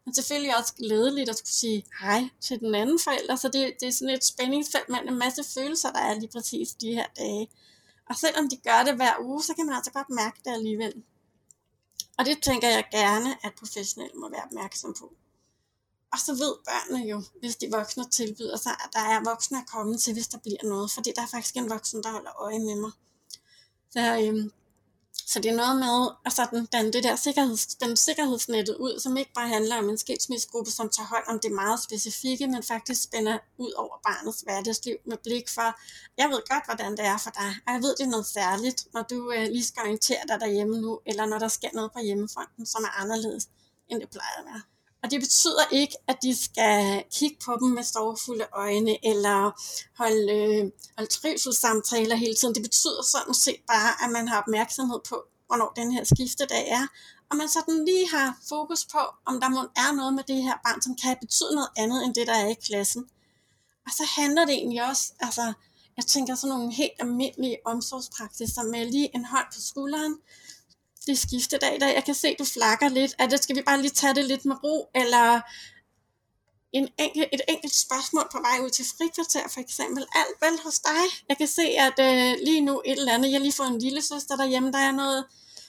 Men 0.06 0.14
selvfølgelig 0.14 0.58
også 0.58 0.74
glædeligt 0.74 1.30
at 1.30 1.38
skulle 1.38 1.54
sige 1.64 1.86
hej 2.02 2.30
til 2.42 2.60
den 2.60 2.76
anden 2.76 3.00
forælder, 3.00 3.36
så 3.36 3.48
det, 3.48 3.74
det 3.80 3.88
er 3.88 3.92
sådan 3.92 4.16
et 4.16 4.24
spændingsfelt 4.24 4.90
med 4.90 4.98
en 5.08 5.18
masse 5.18 5.44
følelser, 5.54 5.92
der 5.92 6.00
er 6.00 6.14
lige 6.14 6.32
præcis 6.32 6.70
de 6.74 6.94
her 6.94 7.06
dage. 7.18 7.48
Og 8.10 8.16
selvom 8.16 8.50
de 8.50 8.58
gør 8.58 8.84
det 8.84 8.96
hver 8.96 9.14
uge, 9.22 9.44
så 9.44 9.54
kan 9.54 9.66
man 9.66 9.76
altså 9.76 9.92
godt 9.92 10.10
mærke 10.10 10.40
det 10.46 10.52
alligevel. 10.52 10.94
Og 12.18 12.26
det 12.26 12.42
tænker 12.42 12.70
jeg 12.70 12.86
gerne, 12.92 13.46
at 13.46 13.54
professionelle 13.60 14.20
må 14.20 14.30
være 14.30 14.44
opmærksom 14.44 14.94
på. 15.00 15.14
Og 16.12 16.20
så 16.20 16.32
ved 16.34 16.56
børnene 16.66 17.10
jo, 17.10 17.24
hvis 17.40 17.56
de 17.56 17.68
voksne 17.72 18.10
tilbyder 18.10 18.58
sig, 18.58 18.72
at 18.72 18.90
der 18.94 19.00
er 19.00 19.24
voksne 19.24 19.58
at 19.58 19.68
komme 19.68 19.98
til, 19.98 20.14
hvis 20.14 20.28
der 20.28 20.38
bliver 20.38 20.64
noget. 20.64 20.92
Fordi 20.92 21.12
der 21.16 21.22
er 21.22 21.28
faktisk 21.28 21.56
en 21.56 21.70
voksen, 21.70 22.04
der 22.04 22.12
holder 22.12 22.42
øje 22.42 22.60
med 22.60 22.76
mig. 22.76 22.92
Så 23.90 24.20
øhm, 24.24 24.52
så 25.14 25.40
det 25.40 25.52
er 25.52 25.56
noget 25.56 25.78
med 25.80 25.98
at 26.26 26.34
sådan, 26.34 26.68
den, 26.72 26.94
det 26.94 27.04
der 27.04 27.16
sikkerheds, 27.16 27.66
den 27.66 27.98
sikkerhedsnettet 27.98 28.76
ud, 28.76 29.00
som 29.00 29.18
ikke 29.18 29.34
bare 29.34 29.48
handler 29.48 29.78
om 29.78 29.90
en 29.90 29.98
skilsmissegruppe, 29.98 30.72
som 30.72 30.90
tager 30.90 31.08
hånd 31.08 31.24
om 31.28 31.40
det 31.40 31.52
meget 31.52 31.84
specifikke, 31.84 32.48
men 32.48 32.64
faktisk 32.64 33.04
spænder 33.04 33.38
ud 33.58 33.72
over 33.72 33.96
barnets 34.04 34.42
hverdagsliv 34.42 34.98
med 35.06 35.18
blik 35.24 35.50
for, 35.50 35.80
jeg 36.18 36.30
ved 36.30 36.42
godt, 36.50 36.66
hvordan 36.66 36.92
det 36.92 37.06
er 37.06 37.18
for 37.18 37.30
dig, 37.30 37.52
og 37.68 37.74
jeg 37.74 37.82
ved, 37.82 37.96
det 37.96 38.06
er 38.06 38.16
noget 38.16 38.26
særligt, 38.26 38.88
når 38.94 39.02
du 39.02 39.32
øh, 39.32 39.44
lige 39.44 39.66
skal 39.66 39.82
orientere 39.84 40.24
dig 40.28 40.40
derhjemme 40.40 40.82
nu, 40.82 41.00
eller 41.06 41.26
når 41.26 41.40
der 41.40 41.48
sker 41.48 41.70
noget 41.74 41.92
på 41.92 42.00
hjemmefronten, 42.00 42.66
som 42.66 42.84
er 42.84 43.02
anderledes, 43.02 43.50
end 43.90 44.02
det 44.02 44.10
plejer 44.10 44.38
at 44.40 44.46
være. 44.46 44.62
Og 45.04 45.12
det 45.12 45.20
betyder 45.22 45.66
ikke, 45.72 45.96
at 46.08 46.18
de 46.22 46.44
skal 46.44 47.04
kigge 47.12 47.38
på 47.46 47.58
dem 47.62 47.68
med 47.68 47.84
sorgfulde 47.84 48.46
øjne, 48.54 49.06
eller 49.06 49.52
holde, 49.98 50.34
øh, 50.34 50.72
holde 50.98 51.12
trivselssamtaler 51.12 52.16
hele 52.16 52.36
tiden. 52.36 52.56
Det 52.56 52.64
betyder 52.64 53.02
sådan 53.04 53.34
set 53.34 53.62
bare, 53.68 54.04
at 54.04 54.10
man 54.12 54.28
har 54.28 54.42
opmærksomhed 54.42 55.00
på, 55.10 55.24
hvornår 55.48 55.74
den 55.76 55.92
her 55.92 56.04
skiftedag 56.04 56.70
er, 56.70 56.88
og 57.30 57.38
man 57.38 57.50
sådan 57.50 57.86
lige 57.86 58.10
har 58.10 58.38
fokus 58.50 58.86
på, 58.86 59.00
om 59.26 59.42
der 59.42 59.50
må 59.50 59.62
er 59.76 59.92
noget 59.96 60.14
med 60.14 60.24
det 60.24 60.44
her 60.44 60.58
barn, 60.66 60.82
som 60.82 60.96
kan 60.96 61.18
betyde 61.22 61.56
noget 61.56 61.70
andet, 61.78 62.06
end 62.06 62.16
det, 62.16 62.28
der 62.28 62.34
er 62.34 62.48
i 62.48 62.56
klassen. 62.68 63.04
Og 63.86 63.92
så 63.98 64.04
handler 64.18 64.46
det 64.46 64.54
egentlig 64.54 64.84
også, 64.90 65.14
altså, 65.20 65.54
jeg 65.98 66.06
tænker 66.06 66.36
sådan 66.36 66.56
nogle 66.56 66.74
helt 66.74 66.92
almindelige 67.00 67.58
omsorgspraksiser 67.66 68.64
med 68.64 68.92
lige 68.92 69.16
en 69.16 69.26
hånd 69.26 69.46
på 69.56 69.62
skulderen, 69.62 70.16
det 71.06 71.20
skiftedag 71.20 71.76
i 71.76 71.80
dag. 71.80 71.96
Jeg 71.96 72.04
kan 72.04 72.16
se, 72.16 72.36
du 72.40 72.46
flakker 72.46 72.90
lidt. 72.90 73.16
Er 73.20 73.28
det, 73.28 73.44
skal 73.44 73.56
vi 73.56 73.62
bare 73.62 73.82
lige 73.82 73.92
tage 73.92 74.16
det 74.16 74.26
lidt 74.26 74.46
med 74.46 74.56
ro, 74.64 74.90
eller 74.96 75.42
en 76.72 76.88
enkel, 76.98 77.30
et 77.34 77.42
enkelt 77.48 77.76
spørgsmål 77.76 78.28
på 78.32 78.40
vej 78.42 78.66
ud 78.66 78.70
til 78.70 78.86
frikvarter 78.98 79.48
for 79.50 79.60
eksempel. 79.60 80.06
Alt 80.16 80.38
vel 80.42 80.60
hos 80.64 80.80
dig? 80.80 81.04
Jeg 81.30 81.38
kan 81.38 81.48
se, 81.48 81.62
at 81.62 81.98
øh, 82.00 82.38
lige 82.46 82.62
nu 82.62 82.82
et 82.86 83.00
eller 83.00 83.14
andet, 83.14 83.32
jeg 83.32 83.38
har 83.38 83.44
lige 83.44 83.54
fået 83.54 83.68
en 83.68 83.80
lille 83.80 84.02
søster 84.02 84.36
derhjemme, 84.36 84.72
der 84.72 84.78
er 84.80 84.92
noget, 84.92 85.26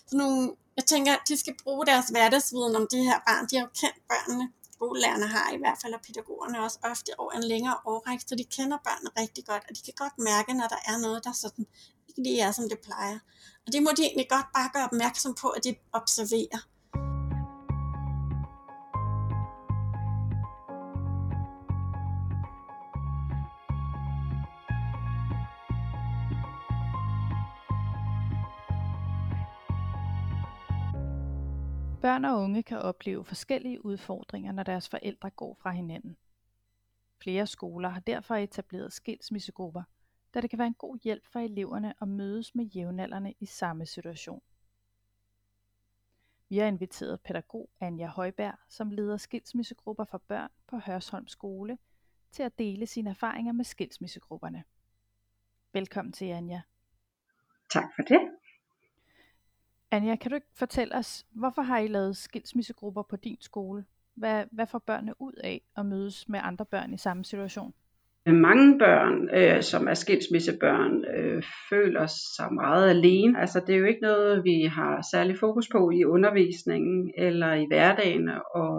sådan 0.06 0.18
nogle, 0.18 0.52
jeg 0.76 0.84
tænker, 0.84 1.12
at 1.12 1.20
de 1.28 1.38
skal 1.38 1.54
bruge 1.62 1.86
deres 1.86 2.06
hverdagsviden 2.06 2.76
om 2.76 2.86
det 2.90 3.04
her 3.04 3.18
barn. 3.26 3.46
De 3.50 3.56
har 3.56 3.62
jo 3.62 3.70
kendt 3.80 3.96
børnene. 4.08 4.48
Skolelærerne 4.82 5.26
har 5.26 5.52
i 5.52 5.56
hvert 5.56 5.78
fald, 5.82 5.94
og 5.94 6.00
pædagogerne 6.06 6.62
også 6.66 6.78
ofte 6.82 7.10
over 7.18 7.32
en 7.32 7.44
længere 7.44 7.76
årrække, 7.84 8.24
så 8.28 8.34
de 8.34 8.44
kender 8.44 8.78
børnene 8.86 9.10
rigtig 9.22 9.44
godt, 9.44 9.62
og 9.68 9.76
de 9.76 9.82
kan 9.84 9.94
godt 9.96 10.18
mærke, 10.18 10.54
når 10.54 10.68
der 10.74 10.80
er 10.92 10.96
noget, 10.98 11.24
der 11.24 11.32
sådan 11.32 11.66
ikke 12.08 12.22
lige 12.22 12.40
er, 12.40 12.52
som 12.52 12.68
det 12.68 12.78
plejer. 12.78 13.18
Og 13.66 13.72
det 13.72 13.82
må 13.82 13.90
de 13.96 14.02
egentlig 14.02 14.28
godt 14.28 14.46
bare 14.54 14.70
gøre 14.74 14.84
opmærksom 14.84 15.34
på, 15.34 15.48
at 15.48 15.64
de 15.64 15.74
observerer. 15.92 16.60
Børn 32.02 32.24
og 32.24 32.40
unge 32.40 32.62
kan 32.62 32.78
opleve 32.78 33.24
forskellige 33.24 33.84
udfordringer, 33.84 34.52
når 34.52 34.62
deres 34.62 34.88
forældre 34.88 35.30
går 35.30 35.54
fra 35.54 35.70
hinanden. 35.70 36.16
Flere 37.22 37.46
skoler 37.46 37.88
har 37.88 38.00
derfor 38.00 38.34
etableret 38.34 38.92
skilsmissegrupper, 38.92 39.82
da 40.34 40.40
det 40.40 40.50
kan 40.50 40.58
være 40.58 40.66
en 40.66 40.74
god 40.74 40.98
hjælp 41.04 41.26
for 41.26 41.38
eleverne 41.38 41.94
at 42.00 42.08
mødes 42.08 42.54
med 42.54 42.64
jævnaldrende 42.64 43.34
i 43.40 43.46
samme 43.46 43.86
situation. 43.86 44.42
Vi 46.48 46.58
har 46.58 46.66
inviteret 46.66 47.20
pædagog 47.20 47.70
Anja 47.80 48.06
Højberg, 48.06 48.54
som 48.68 48.90
leder 48.90 49.16
skilsmissegrupper 49.16 50.04
for 50.04 50.18
børn 50.18 50.50
på 50.66 50.78
Hørsholm 50.78 51.28
Skole, 51.28 51.78
til 52.32 52.42
at 52.42 52.58
dele 52.58 52.86
sine 52.86 53.10
erfaringer 53.10 53.52
med 53.52 53.64
skilsmissegrupperne. 53.64 54.64
Velkommen 55.72 56.12
til, 56.12 56.26
Anja. 56.26 56.62
Tak 57.72 57.84
for 57.96 58.02
det. 58.02 58.41
Anja, 59.92 60.16
kan 60.16 60.30
du 60.30 60.34
ikke 60.34 60.46
fortælle 60.54 60.94
os, 60.94 61.26
hvorfor 61.34 61.62
har 61.62 61.78
I 61.78 61.86
lavet 61.86 62.16
skilsmissegrupper 62.16 63.02
på 63.02 63.16
din 63.16 63.36
skole? 63.40 63.84
Hvad, 64.14 64.44
hvad 64.52 64.66
får 64.66 64.78
børnene 64.78 65.14
ud 65.18 65.32
af 65.44 65.62
at 65.76 65.86
mødes 65.86 66.28
med 66.28 66.40
andre 66.42 66.64
børn 66.66 66.94
i 66.94 66.98
samme 66.98 67.24
situation? 67.24 67.74
Mange 68.26 68.78
børn, 68.78 69.28
øh, 69.38 69.62
som 69.62 69.88
er 69.88 69.94
skilsmissebørn, 69.94 71.04
øh, 71.16 71.42
føler 71.70 72.06
sig 72.36 72.54
meget 72.54 72.90
alene. 72.90 73.40
Altså 73.40 73.60
det 73.66 73.74
er 73.74 73.78
jo 73.78 73.84
ikke 73.84 74.00
noget, 74.00 74.44
vi 74.44 74.62
har 74.62 75.06
særlig 75.12 75.38
fokus 75.38 75.68
på 75.72 75.90
i 75.90 76.04
undervisningen 76.04 77.12
eller 77.18 77.52
i 77.52 77.66
hverdagen, 77.66 78.28
og, 78.54 78.74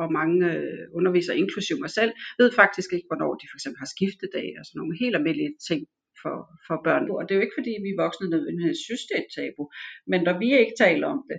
og, 0.00 0.12
mange 0.12 0.52
øh, 0.52 0.78
undervisere, 0.94 1.36
inklusive 1.36 1.78
mig 1.80 1.90
selv, 1.90 2.12
ved 2.38 2.52
faktisk 2.56 2.92
ikke, 2.92 3.06
hvornår 3.10 3.34
de 3.34 3.46
for 3.50 3.56
eksempel 3.56 3.78
har 3.78 3.90
skiftedag 3.96 4.48
og 4.58 4.64
sådan 4.66 4.78
nogle 4.78 4.98
helt 5.00 5.16
almindelige 5.16 5.54
ting 5.68 5.86
for, 6.22 6.36
for 6.66 6.76
børn. 6.86 7.04
Og 7.10 7.22
det 7.22 7.32
er 7.32 7.38
jo 7.38 7.46
ikke 7.46 7.58
fordi, 7.60 7.74
vi 7.86 8.00
voksne 8.04 8.30
nødvendigvis 8.34 8.80
synes, 8.86 9.02
det 9.08 9.14
er 9.16 9.24
et 9.24 9.34
tabu, 9.36 9.62
men 10.10 10.20
når 10.26 10.34
vi 10.42 10.48
ikke 10.62 10.76
taler 10.84 11.06
om 11.14 11.20
det, 11.30 11.38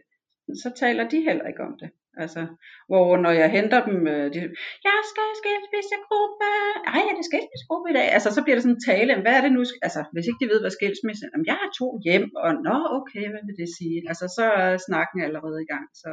så 0.64 0.70
taler 0.84 1.10
de 1.10 1.20
heller 1.28 1.48
ikke 1.52 1.64
om 1.70 1.76
det. 1.82 1.90
Altså, 2.24 2.42
hvor 2.90 3.08
når 3.26 3.34
jeg 3.42 3.50
henter 3.58 3.80
dem, 3.90 3.98
øh, 4.14 4.26
de, 4.34 4.40
jeg 4.88 4.98
skal 5.12 5.28
i 5.34 5.36
skilsmissegruppe, 5.42 6.50
ej, 6.94 7.02
er 7.10 7.16
det 7.18 7.26
skilsmissegruppe 7.30 7.88
i 7.90 7.96
dag? 8.00 8.08
Altså, 8.16 8.30
så 8.36 8.40
bliver 8.44 8.56
der 8.56 8.66
sådan 8.66 8.78
en 8.78 8.88
tale, 8.92 9.22
hvad 9.24 9.34
er 9.38 9.44
det 9.46 9.54
nu? 9.58 9.64
Altså, 9.88 10.02
hvis 10.14 10.28
ikke 10.28 10.42
de 10.44 10.52
ved, 10.52 10.60
hvad 10.64 10.78
skilsmisse 10.78 11.24
er, 11.26 11.30
jamen, 11.32 11.50
jeg 11.52 11.58
har 11.62 11.70
to 11.80 11.88
hjem, 12.06 12.28
og 12.46 12.52
nå, 12.68 12.78
okay, 12.98 13.26
hvad 13.32 13.44
vil 13.48 13.62
det 13.62 13.70
sige? 13.78 13.98
Altså, 14.12 14.26
så 14.38 14.46
er 14.64 14.72
snakken 14.88 15.18
allerede 15.28 15.60
i 15.66 15.70
gang. 15.74 15.86
Så 16.02 16.10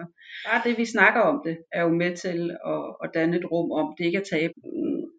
bare 0.47 0.61
det, 0.67 0.75
vi 0.83 0.87
snakker 0.95 1.21
om 1.31 1.37
det, 1.47 1.57
er 1.77 1.83
jo 1.87 1.93
med 2.03 2.13
til 2.25 2.41
at, 2.75 2.85
at 3.03 3.09
danne 3.17 3.37
et 3.41 3.47
rum 3.53 3.69
om, 3.81 3.87
det 3.97 4.05
ikke 4.09 4.23
er 4.23 4.31
tabe. 4.35 4.55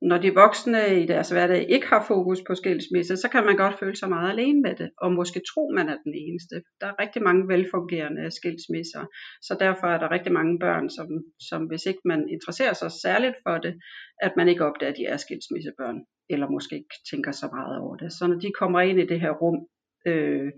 Når 0.01 0.17
de 0.17 0.33
voksne 0.33 1.03
i 1.03 1.05
deres 1.05 1.29
hverdag 1.29 1.69
ikke 1.69 1.87
har 1.87 2.05
fokus 2.07 2.41
på 2.47 2.55
skilsmisse, 2.55 3.17
så 3.17 3.29
kan 3.29 3.45
man 3.45 3.57
godt 3.57 3.79
føle 3.79 3.95
sig 3.95 4.09
meget 4.09 4.31
alene 4.31 4.61
med 4.61 4.75
det, 4.75 4.89
og 4.97 5.11
måske 5.11 5.41
tro, 5.53 5.71
man 5.75 5.89
er 5.89 5.97
den 6.05 6.13
eneste. 6.13 6.55
Der 6.81 6.87
er 6.87 7.01
rigtig 7.01 7.23
mange 7.23 7.47
velfungerende 7.47 8.31
skilsmisser, 8.31 9.03
så 9.41 9.57
derfor 9.59 9.87
er 9.87 9.99
der 9.99 10.11
rigtig 10.11 10.33
mange 10.33 10.59
børn, 10.59 10.89
som, 10.89 11.07
som 11.49 11.61
hvis 11.65 11.85
ikke 11.85 12.01
man 12.05 12.29
interesserer 12.29 12.73
sig 12.73 12.91
særligt 12.91 13.35
for 13.45 13.57
det, 13.57 13.73
at 14.21 14.33
man 14.37 14.47
ikke 14.47 14.65
opdager, 14.65 14.91
at 14.91 14.97
de 14.97 15.05
er 15.05 15.17
skilsmissebørn, 15.17 15.99
eller 16.29 16.49
måske 16.49 16.75
ikke 16.75 16.97
tænker 17.11 17.31
så 17.31 17.47
meget 17.53 17.79
over 17.79 17.95
det. 17.95 18.13
Så 18.13 18.27
når 18.27 18.39
de 18.39 18.51
kommer 18.59 18.81
ind 18.81 18.99
i 18.99 19.05
det 19.05 19.21
her 19.21 19.31
rum, 19.31 19.59
øh, 20.07 20.51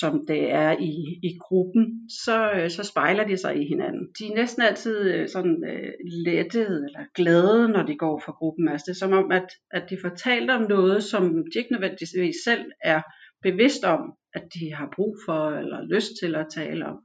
som 0.00 0.26
det 0.26 0.52
er 0.52 0.76
i, 0.80 0.92
i 1.22 1.38
gruppen, 1.40 2.10
så, 2.24 2.50
øh, 2.52 2.70
så 2.70 2.82
spejler 2.84 3.24
de 3.26 3.36
sig 3.36 3.62
i 3.62 3.68
hinanden. 3.68 4.08
De 4.18 4.26
er 4.26 4.34
næsten 4.34 4.62
altid 4.62 5.10
øh, 5.14 5.28
sådan 5.28 5.64
øh, 5.68 5.92
lettede 6.26 6.84
eller 6.86 7.04
glade, 7.14 7.68
når 7.68 7.82
de 7.82 7.96
går 7.96 8.22
fra 8.24 8.32
gruppen. 8.32 8.68
Altså 8.68 8.84
det 8.86 8.94
er 8.94 9.06
som 9.06 9.12
om, 9.12 9.32
at, 9.32 9.48
at 9.70 9.90
de 9.90 9.98
fortæller 10.00 10.54
om 10.54 10.68
noget, 10.68 11.04
som 11.04 11.44
de 11.52 11.58
ikke 11.58 11.72
nødvendigvis 11.72 12.36
selv 12.44 12.64
er 12.84 13.02
bevidst 13.42 13.84
om, 13.84 14.00
at 14.34 14.42
de 14.54 14.74
har 14.74 14.92
brug 14.96 15.16
for 15.26 15.50
eller 15.50 15.84
lyst 15.94 16.12
til 16.22 16.34
at 16.34 16.46
tale 16.54 16.86
om 16.86 16.98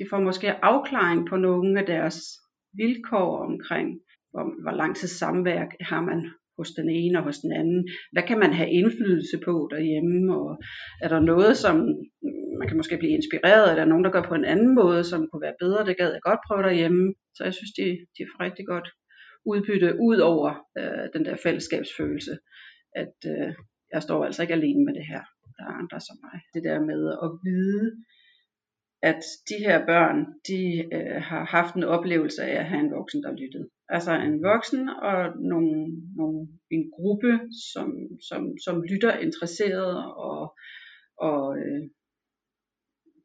de 0.00 0.06
får 0.10 0.20
måske 0.20 0.64
afklaring 0.64 1.28
på 1.28 1.36
nogle 1.36 1.80
af 1.80 1.86
deres 1.86 2.18
vilkår 2.72 3.44
omkring, 3.44 4.00
hvor, 4.30 4.62
hvor 4.62 4.70
lang 4.70 4.96
tid 4.96 5.08
samvær 5.08 5.64
har 5.80 6.00
man 6.00 6.30
hos 6.60 6.70
den 6.78 6.88
ene 7.00 7.18
og 7.18 7.24
hos 7.28 7.38
den 7.44 7.52
anden. 7.60 7.80
Hvad 8.12 8.24
kan 8.28 8.38
man 8.44 8.52
have 8.58 8.70
indflydelse 8.80 9.36
på 9.46 9.54
derhjemme? 9.72 10.18
Og 10.40 10.50
er 11.04 11.08
der 11.14 11.20
noget, 11.32 11.52
som 11.64 11.74
mm, 12.24 12.50
man 12.60 12.66
kan 12.68 12.78
måske 12.80 13.00
blive 13.02 13.16
inspireret 13.18 13.64
af? 13.66 13.72
Er 13.72 13.78
der 13.80 13.90
nogen, 13.90 14.04
der 14.04 14.14
gør 14.14 14.24
på 14.30 14.36
en 14.40 14.50
anden 14.52 14.72
måde, 14.80 15.02
som 15.10 15.20
kunne 15.28 15.46
være 15.46 15.60
bedre? 15.62 15.86
Det 15.88 15.98
gad 16.00 16.10
jeg 16.12 16.26
godt 16.28 16.42
prøve 16.46 16.62
derhjemme. 16.68 17.04
Så 17.36 17.40
jeg 17.48 17.54
synes, 17.54 17.72
de, 17.78 17.86
de 18.16 18.22
får 18.30 18.38
rigtig 18.46 18.66
godt 18.72 18.88
udbytte 19.52 19.90
ud 20.08 20.18
over 20.32 20.50
øh, 20.80 21.04
den 21.14 21.22
der 21.26 21.36
fællesskabsfølelse, 21.44 22.34
at 23.02 23.16
øh, 23.32 23.50
jeg 23.94 24.00
står 24.06 24.24
altså 24.24 24.42
ikke 24.42 24.58
alene 24.58 24.82
med 24.86 24.94
det 24.98 25.06
her. 25.12 25.22
Der 25.56 25.64
er 25.70 25.74
andre 25.82 26.00
som 26.06 26.16
mig. 26.26 26.38
Det 26.54 26.62
der 26.68 26.78
med 26.90 27.02
at 27.24 27.28
vide, 27.48 27.86
at 29.02 29.22
de 29.48 29.54
her 29.66 29.86
børn, 29.86 30.26
de 30.48 30.60
øh, 30.94 31.22
har 31.22 31.44
haft 31.44 31.74
en 31.74 31.84
oplevelse 31.84 32.42
af 32.42 32.60
at 32.60 32.64
have 32.64 32.80
en 32.80 32.90
voksen, 32.90 33.22
der 33.22 33.32
lyttede. 33.32 33.68
Altså 33.88 34.12
en 34.12 34.42
voksen 34.42 34.88
og 34.88 35.16
nogle, 35.38 35.86
nogle, 36.16 36.48
en 36.70 36.90
gruppe, 36.96 37.40
som, 37.72 37.92
som, 38.28 38.58
som 38.64 38.82
lytter 38.82 39.18
interesseret 39.18 39.96
og, 40.14 40.56
og, 41.18 41.58
øh, 41.58 41.82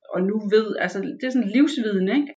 og 0.09 0.21
nu 0.21 0.39
ved, 0.39 0.75
altså 0.79 1.01
det 1.01 1.23
er 1.23 1.29
sådan 1.29 1.49
livsviden, 1.49 2.07
ikke? 2.07 2.33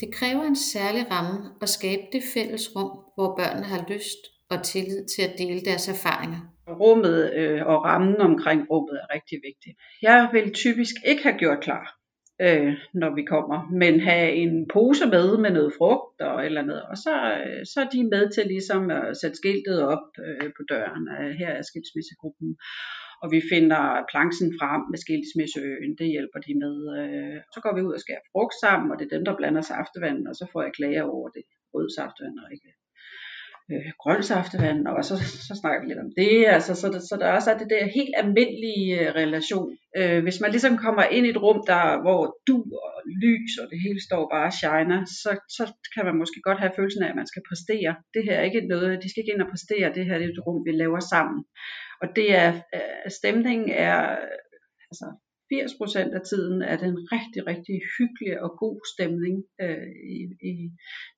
Det 0.00 0.14
kræver 0.14 0.44
en 0.44 0.56
særlig 0.56 1.10
ramme 1.10 1.50
at 1.62 1.68
skabe 1.68 2.02
det 2.12 2.22
fælles 2.34 2.76
rum, 2.76 2.90
hvor 3.14 3.36
børnene 3.36 3.66
har 3.66 3.86
lyst 3.92 4.20
og 4.50 4.62
tillid 4.62 5.06
til 5.06 5.22
at 5.22 5.34
dele 5.38 5.60
deres 5.60 5.88
erfaringer 5.88 6.53
rummet 6.68 7.32
øh, 7.34 7.66
og 7.66 7.84
rammen 7.84 8.20
omkring 8.20 8.70
rummet 8.70 8.96
er 9.02 9.14
rigtig 9.14 9.38
vigtigt. 9.48 9.76
Jeg 10.02 10.28
vil 10.32 10.52
typisk 10.52 10.94
ikke 11.06 11.22
have 11.22 11.38
gjort 11.38 11.60
klar, 11.60 11.86
øh, 12.40 12.72
når 12.94 13.14
vi 13.14 13.24
kommer, 13.24 13.58
men 13.82 14.00
have 14.00 14.32
en 14.32 14.68
pose 14.74 15.06
med 15.06 15.38
med 15.38 15.50
noget 15.50 15.72
frugt 15.78 16.20
og 16.20 16.44
eller 16.46 16.62
andet, 16.62 16.82
og 16.82 16.96
så, 16.96 17.14
øh, 17.38 17.60
så 17.72 17.76
er 17.84 17.88
de 17.94 18.10
med 18.14 18.24
til 18.30 18.46
ligesom 18.46 18.90
at 18.90 19.16
sætte 19.20 19.36
skiltet 19.36 19.78
op 19.94 20.06
øh, 20.26 20.50
på 20.56 20.62
døren. 20.72 21.04
Øh, 21.18 21.30
her 21.40 21.50
er 21.58 21.62
skilsmissegruppen, 21.70 22.50
og 23.22 23.28
vi 23.34 23.40
finder 23.52 23.82
planksen 24.12 24.48
frem 24.60 24.82
med 24.90 24.98
skilsmisseøen, 25.04 25.92
det 26.00 26.08
hjælper 26.14 26.40
de 26.46 26.52
med. 26.64 26.76
Øh, 26.98 27.38
så 27.54 27.58
går 27.64 27.72
vi 27.74 27.82
ud 27.86 27.94
og 27.96 28.00
skærer 28.04 28.24
frugt 28.32 28.56
sammen, 28.64 28.88
og 28.90 28.96
det 28.98 29.04
er 29.06 29.16
dem, 29.16 29.24
der 29.24 29.38
blander 29.40 29.64
saftevand, 29.72 30.20
og 30.30 30.34
så 30.40 30.44
får 30.52 30.62
jeg 30.62 30.76
klager 30.78 31.04
over 31.16 31.28
det 31.36 31.44
rød 31.74 31.88
saftevand 31.98 32.38
og 32.44 32.48
ikke 32.54 32.70
øh, 33.72 33.90
grønsaftevand, 34.02 34.86
og 34.86 35.04
så, 35.04 35.14
så 35.48 35.52
snakker 35.60 35.80
vi 35.80 35.86
lidt 35.88 36.04
om 36.06 36.12
det. 36.20 36.36
Altså, 36.56 36.72
så, 36.80 36.86
så 37.08 37.14
der 37.20 37.36
også 37.36 37.50
er 37.52 37.58
det 37.58 37.70
der 37.70 37.94
helt 37.98 38.14
almindelige 38.22 38.88
øh, 39.00 39.14
relation. 39.20 39.70
Øh, 39.98 40.22
hvis 40.22 40.40
man 40.40 40.50
ligesom 40.50 40.74
kommer 40.86 41.04
ind 41.16 41.26
i 41.26 41.30
et 41.34 41.42
rum, 41.44 41.60
der, 41.72 41.84
hvor 42.04 42.22
du 42.48 42.56
og 42.84 42.98
lys 43.24 43.52
og 43.62 43.66
det 43.70 43.78
hele 43.84 44.00
står 44.08 44.22
bare 44.34 44.50
og 44.52 44.56
shiner, 44.60 45.00
så, 45.22 45.30
så 45.56 45.64
kan 45.94 46.04
man 46.08 46.16
måske 46.22 46.40
godt 46.48 46.60
have 46.62 46.76
følelsen 46.76 47.02
af, 47.02 47.08
at 47.10 47.20
man 47.20 47.30
skal 47.32 47.42
præstere. 47.48 47.92
Det 48.14 48.22
her 48.26 48.36
er 48.38 48.44
ikke 48.48 48.66
noget, 48.72 49.02
de 49.02 49.08
skal 49.10 49.20
ikke 49.22 49.34
ind 49.34 49.46
og 49.46 49.52
præstere, 49.54 49.94
det 49.96 50.06
her 50.06 50.18
det 50.18 50.26
er 50.26 50.32
et 50.32 50.46
rum, 50.46 50.60
vi 50.66 50.72
laver 50.72 51.00
sammen. 51.12 51.38
Og 52.02 52.08
det 52.16 52.28
er, 52.42 52.50
øh, 52.76 53.06
stemningen 53.18 53.68
er, 53.70 54.00
altså 54.90 55.06
80% 55.54 56.16
af 56.18 56.22
tiden 56.30 56.62
er 56.62 56.76
det 56.80 56.88
en 56.88 57.02
rigtig, 57.14 57.40
rigtig 57.52 57.76
hyggelig 57.96 58.34
og 58.44 58.50
god 58.64 58.78
stemning 58.94 59.36
øh, 59.64 59.90
i, 60.16 60.18
i, 60.50 60.54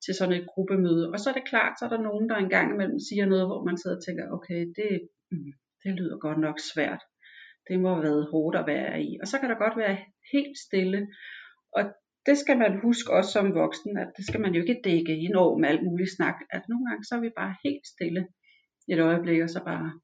til 0.04 0.14
sådan 0.14 0.38
et 0.40 0.46
gruppemøde. 0.52 1.10
Og 1.12 1.18
så 1.20 1.26
er 1.30 1.36
det 1.36 1.50
klart, 1.52 1.78
så 1.78 1.84
er 1.84 1.92
der 1.92 2.06
nogen, 2.08 2.28
der 2.30 2.36
engang 2.36 2.66
imellem 2.74 3.00
siger 3.08 3.26
noget, 3.26 3.46
hvor 3.46 3.64
man 3.68 3.78
sidder 3.78 3.96
og 3.96 4.04
tænker, 4.06 4.24
okay, 4.36 4.60
det, 4.78 4.90
mm, 5.30 5.52
det 5.82 5.92
lyder 5.98 6.18
godt 6.26 6.40
nok 6.46 6.58
svært. 6.72 7.02
Det 7.68 7.80
må 7.80 7.88
have 7.94 8.06
været 8.08 8.28
hårdt 8.32 8.56
at 8.56 8.66
være 8.66 9.02
i. 9.08 9.10
Og 9.22 9.26
så 9.30 9.36
kan 9.38 9.50
der 9.50 9.64
godt 9.64 9.76
være 9.76 9.96
helt 10.32 10.58
stille. 10.66 11.00
Og 11.76 11.82
det 12.26 12.36
skal 12.38 12.58
man 12.58 12.80
huske 12.86 13.12
også 13.12 13.30
som 13.32 13.54
voksen, 13.54 13.98
at 13.98 14.08
det 14.16 14.24
skal 14.26 14.40
man 14.40 14.54
jo 14.54 14.60
ikke 14.62 14.80
dække 14.84 15.14
ind 15.24 15.34
over 15.34 15.58
med 15.58 15.68
alt 15.68 15.84
muligt 15.88 16.16
snak. 16.16 16.34
At 16.50 16.62
nogle 16.68 16.86
gange 16.88 17.04
så 17.04 17.14
er 17.14 17.20
vi 17.20 17.30
bare 17.36 17.54
helt 17.64 17.86
stille 17.94 18.22
et 18.88 19.00
øjeblik, 19.00 19.40
og 19.42 19.50
så 19.50 19.60
bare, 19.64 20.00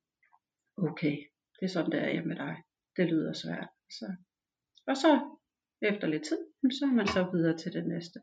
okay, 0.88 1.16
det 1.57 1.64
er 1.66 1.73
sådan, 1.75 1.92
det 1.92 2.01
er 2.16 2.25
med 2.25 2.37
dig. 2.37 2.57
Det 2.97 3.07
lyder 3.07 3.33
svært. 3.33 3.68
Så, 3.98 4.07
og 4.87 4.96
så 4.96 5.20
efter 5.83 6.07
lidt 6.07 6.24
tid, 6.24 6.38
så 6.78 6.85
er 6.85 6.94
man 6.94 7.07
så 7.07 7.22
videre 7.33 7.57
til 7.57 7.72
det 7.72 7.87
næste. 7.87 8.18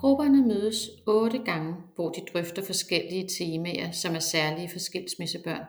Grupperne 0.00 0.46
mødes 0.48 0.80
otte 1.06 1.38
gange, 1.38 1.74
hvor 1.94 2.08
de 2.10 2.20
drøfter 2.32 2.62
forskellige 2.62 3.28
temaer, 3.38 3.90
som 3.90 4.14
er 4.14 4.24
særlige 4.34 4.70
for 4.72 4.78
skilsmissebørn. 4.78 5.66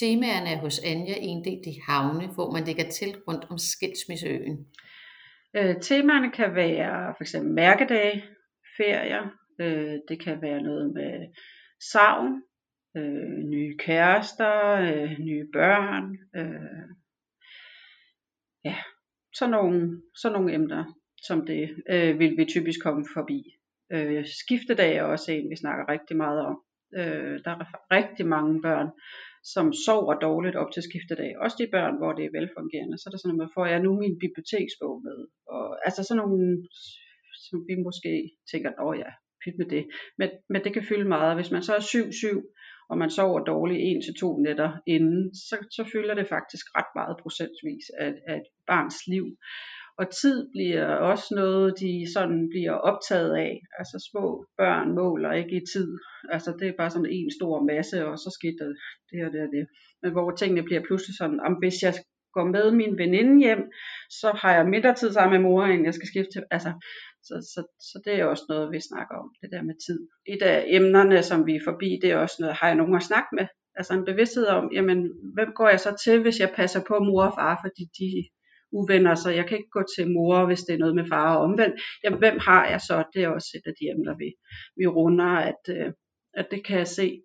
Temaerne 0.00 0.48
er 0.54 0.58
hos 0.58 0.78
Anja 0.78 1.14
inddelt 1.14 1.66
i 1.66 1.80
havne, 1.88 2.26
hvor 2.34 2.50
man 2.50 2.64
ligger 2.64 2.90
til 2.90 3.10
rundt 3.28 3.44
om 3.50 3.58
skilsmisseøen. 3.58 4.66
Øh, 5.56 5.80
temaerne 5.80 6.30
kan 6.30 6.54
være 6.54 7.14
for 7.16 7.22
eksempel 7.22 7.52
mærkedage, 7.52 8.24
ferier, 8.76 9.24
øh, 9.60 9.98
det 10.08 10.24
kan 10.24 10.42
være 10.42 10.62
noget 10.62 10.94
med 10.94 11.12
savn, 11.92 12.42
øh, 12.96 13.38
nye 13.44 13.76
kærester, 13.78 14.72
øh, 14.72 15.18
nye 15.18 15.46
børn, 15.52 16.18
øh, 16.36 16.88
ja, 18.64 18.76
sådan 19.34 19.50
nogle, 19.50 20.02
sådan 20.14 20.38
nogle 20.38 20.54
emner 20.54 20.84
som 21.22 21.46
det 21.46 21.62
øh, 21.90 22.18
vil 22.18 22.36
vi 22.36 22.44
typisk 22.44 22.82
komme 22.82 23.04
forbi. 23.16 23.40
Øh, 23.92 24.24
skiftedag 24.42 24.96
er 24.96 25.02
også 25.02 25.32
en, 25.32 25.50
vi 25.50 25.56
snakker 25.56 25.88
rigtig 25.88 26.16
meget 26.16 26.40
om. 26.50 26.56
Øh, 26.98 27.34
der 27.44 27.50
er 27.50 27.66
rigtig 27.98 28.26
mange 28.26 28.62
børn, 28.62 28.88
som 29.54 29.72
sover 29.86 30.14
dårligt 30.14 30.56
op 30.56 30.70
til 30.72 30.82
skiftedag. 30.82 31.38
Også 31.38 31.56
de 31.60 31.74
børn, 31.76 31.96
hvor 31.98 32.12
det 32.12 32.24
er 32.24 32.36
velfungerende. 32.38 32.98
Så 32.98 33.04
er 33.06 33.10
der 33.10 33.18
sådan 33.18 33.36
noget, 33.36 33.54
får 33.56 33.66
jeg 33.66 33.80
nu 33.80 33.90
min 34.04 34.18
biblioteksbog 34.24 34.94
med? 35.06 35.18
Og, 35.54 35.66
altså 35.86 36.00
sådan 36.04 36.20
nogle, 36.22 36.68
som 37.46 37.58
vi 37.68 37.74
måske 37.86 38.12
tænker, 38.50 38.70
åh 38.86 38.98
ja, 39.02 39.10
pyt 39.42 39.58
med 39.58 39.68
det. 39.74 39.84
Men, 40.18 40.28
men 40.52 40.64
det 40.64 40.72
kan 40.72 40.88
fylde 40.90 41.08
meget. 41.16 41.36
Hvis 41.36 41.50
man 41.54 41.62
så 41.62 41.72
er 41.74 41.80
7-7, 41.80 42.42
og 42.92 42.98
man 42.98 43.10
sover 43.10 43.40
dårligt 43.52 43.80
en 43.88 44.02
til 44.02 44.14
to 44.20 44.28
nætter 44.46 44.70
inden, 44.86 45.34
så, 45.34 45.56
så 45.76 45.82
fylder 45.92 46.14
det 46.14 46.32
faktisk 46.36 46.66
ret 46.78 46.90
meget 46.98 47.16
procentvis 47.22 47.86
af, 48.04 48.12
af 48.28 48.36
et 48.36 48.48
barns 48.66 48.98
liv. 49.12 49.26
Og 49.98 50.06
tid 50.20 50.38
bliver 50.54 50.86
også 51.10 51.26
noget, 51.34 51.74
de 51.84 51.92
sådan 52.14 52.48
bliver 52.52 52.74
optaget 52.90 53.32
af. 53.46 53.54
Altså 53.78 53.96
små 54.10 54.24
børn 54.60 54.88
måler 55.00 55.32
ikke 55.32 55.56
i 55.56 55.66
tid. 55.74 55.90
Altså 56.34 56.50
det 56.58 56.66
er 56.68 56.80
bare 56.80 56.90
sådan 56.90 57.14
en 57.18 57.30
stor 57.38 57.54
masse, 57.72 58.06
og 58.08 58.16
så 58.18 58.30
sker 58.38 58.52
der 58.60 58.68
det 59.10 59.20
og 59.26 59.32
det 59.32 59.42
og 59.46 59.50
det. 59.56 59.66
Men 60.02 60.12
hvor 60.12 60.30
tingene 60.30 60.62
bliver 60.68 60.82
pludselig 60.88 61.14
sådan, 61.20 61.40
om 61.48 61.52
hvis 61.62 61.78
jeg 61.86 61.94
går 62.34 62.44
med 62.44 62.70
min 62.70 62.98
veninde 62.98 63.44
hjem, 63.44 63.62
så 64.10 64.32
har 64.42 64.54
jeg 64.54 64.66
mindre 64.68 64.94
tid 64.94 65.12
sammen 65.12 65.42
med 65.42 65.50
mor, 65.50 65.64
end 65.64 65.84
jeg 65.84 65.94
skal 65.94 66.08
skifte 66.08 66.32
til. 66.32 66.42
Altså, 66.50 66.72
så, 67.22 67.34
så, 67.52 67.60
så 67.80 68.00
det 68.04 68.14
er 68.20 68.24
også 68.24 68.44
noget, 68.48 68.72
vi 68.72 68.80
snakker 68.90 69.14
om, 69.22 69.28
det 69.40 69.50
der 69.52 69.62
med 69.62 69.74
tid. 69.86 69.98
Et 70.26 70.42
af 70.42 70.64
emnerne, 70.66 71.22
som 71.22 71.46
vi 71.46 71.56
er 71.56 71.64
forbi, 71.64 71.98
det 72.02 72.10
er 72.10 72.16
også 72.16 72.36
noget, 72.40 72.56
har 72.56 72.66
jeg 72.66 72.76
nogen 72.76 72.96
at 72.96 73.02
snakke 73.02 73.28
med? 73.32 73.46
Altså 73.74 73.94
en 73.94 74.04
bevidsthed 74.04 74.46
om, 74.46 74.70
jamen, 74.72 74.98
hvem 75.34 75.50
går 75.54 75.68
jeg 75.68 75.80
så 75.80 75.96
til, 76.04 76.22
hvis 76.22 76.40
jeg 76.40 76.52
passer 76.56 76.80
på 76.88 76.98
mor 76.98 77.24
og 77.24 77.34
far, 77.38 77.60
fordi 77.64 77.84
de 77.98 78.10
uvenner, 78.72 79.14
så 79.14 79.30
jeg 79.30 79.46
kan 79.46 79.58
ikke 79.58 79.70
gå 79.70 79.82
til 79.96 80.10
mor, 80.10 80.46
hvis 80.46 80.60
det 80.60 80.74
er 80.74 80.78
noget 80.78 80.94
med 80.94 81.06
far 81.08 81.36
og 81.36 81.42
omvendt. 81.42 81.74
Jamen, 82.04 82.18
hvem 82.18 82.38
har 82.38 82.68
jeg 82.70 82.80
så? 82.80 83.04
Det 83.14 83.22
er 83.24 83.28
også 83.28 83.48
et 83.54 83.66
af 83.66 83.74
de 83.80 83.84
emner, 83.94 84.14
vi, 84.16 84.28
vi 84.76 84.86
runder, 84.86 85.32
at, 85.50 85.62
øh, 85.68 85.92
at 86.34 86.46
det 86.50 86.64
kan 86.66 86.78
jeg 86.78 86.86
se, 86.86 87.22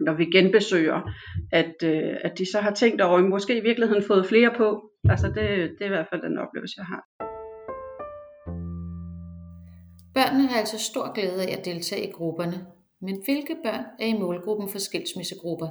når 0.00 0.14
vi 0.14 0.24
genbesøger, 0.24 1.10
at, 1.52 1.74
øh, 1.84 2.16
at 2.24 2.38
de 2.38 2.52
så 2.52 2.58
har 2.60 2.74
tænkt 2.74 3.00
over, 3.00 3.18
at 3.18 3.24
måske 3.24 3.58
i 3.58 3.62
virkeligheden 3.62 4.02
fået 4.02 4.26
flere 4.26 4.50
på. 4.56 4.90
Altså 5.08 5.26
det, 5.26 5.46
det 5.78 5.80
er 5.80 5.86
i 5.86 5.88
hvert 5.96 6.06
fald 6.10 6.22
den 6.22 6.38
oplevelse, 6.38 6.74
jeg 6.78 6.86
har. 6.86 7.02
Børnene 10.14 10.48
har 10.48 10.58
altså 10.58 10.78
stor 10.78 11.14
glæde 11.14 11.42
af 11.42 11.58
at 11.58 11.64
deltage 11.64 12.08
i 12.08 12.10
grupperne. 12.10 12.66
Men 13.00 13.22
hvilke 13.24 13.56
børn 13.64 13.84
er 14.00 14.06
i 14.06 14.18
målgruppen 14.18 14.68
for 14.68 14.78
skilsmissegrupper? 14.78 15.68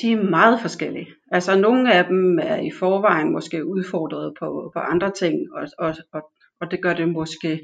De 0.00 0.12
er 0.12 0.30
meget 0.30 0.60
forskellige. 0.60 1.08
Altså 1.32 1.60
nogle 1.60 1.94
af 1.94 2.04
dem 2.04 2.38
er 2.38 2.56
i 2.56 2.70
forvejen 2.78 3.32
måske 3.32 3.66
udfordret 3.66 4.34
på, 4.38 4.70
på 4.74 4.78
andre 4.78 5.10
ting, 5.10 5.34
og, 5.54 5.68
og, 5.78 5.94
og, 6.12 6.22
og 6.60 6.70
det 6.70 6.82
gør 6.82 6.94
det 6.94 7.08
måske 7.08 7.60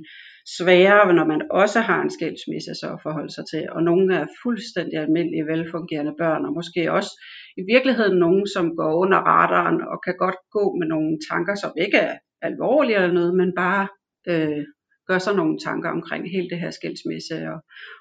sværere, 0.57 1.15
når 1.15 1.25
man 1.25 1.43
også 1.51 1.81
har 1.81 2.01
en 2.03 2.11
skilsmisse 2.11 2.75
så 2.81 2.87
at 2.93 3.03
forholde 3.03 3.35
sig 3.35 3.45
til. 3.53 3.63
Og 3.71 3.83
nogle 3.83 4.15
er 4.17 4.27
fuldstændig 4.43 4.99
almindelige, 4.99 5.47
velfungerende 5.47 6.15
børn, 6.19 6.45
og 6.45 6.53
måske 6.53 6.93
også 6.93 7.13
i 7.57 7.63
virkeligheden 7.73 8.19
nogen, 8.19 8.47
som 8.55 8.77
går 8.77 8.93
under 9.03 9.19
radaren 9.19 9.81
og 9.93 9.99
kan 10.07 10.17
godt 10.19 10.39
gå 10.51 10.65
med 10.79 10.87
nogle 10.87 11.19
tanker, 11.31 11.55
som 11.55 11.73
ikke 11.85 11.97
er 11.97 12.19
alvorlige 12.43 12.97
eller 12.97 13.13
noget, 13.13 13.35
men 13.37 13.53
bare 13.57 13.89
øh, 14.29 14.65
gør 15.09 15.19
sig 15.19 15.35
nogle 15.35 15.59
tanker 15.59 15.91
omkring 15.91 16.31
hele 16.31 16.51
det 16.51 16.61
her 16.61 16.71
skilsmisse 16.71 17.37
og, 17.53 17.61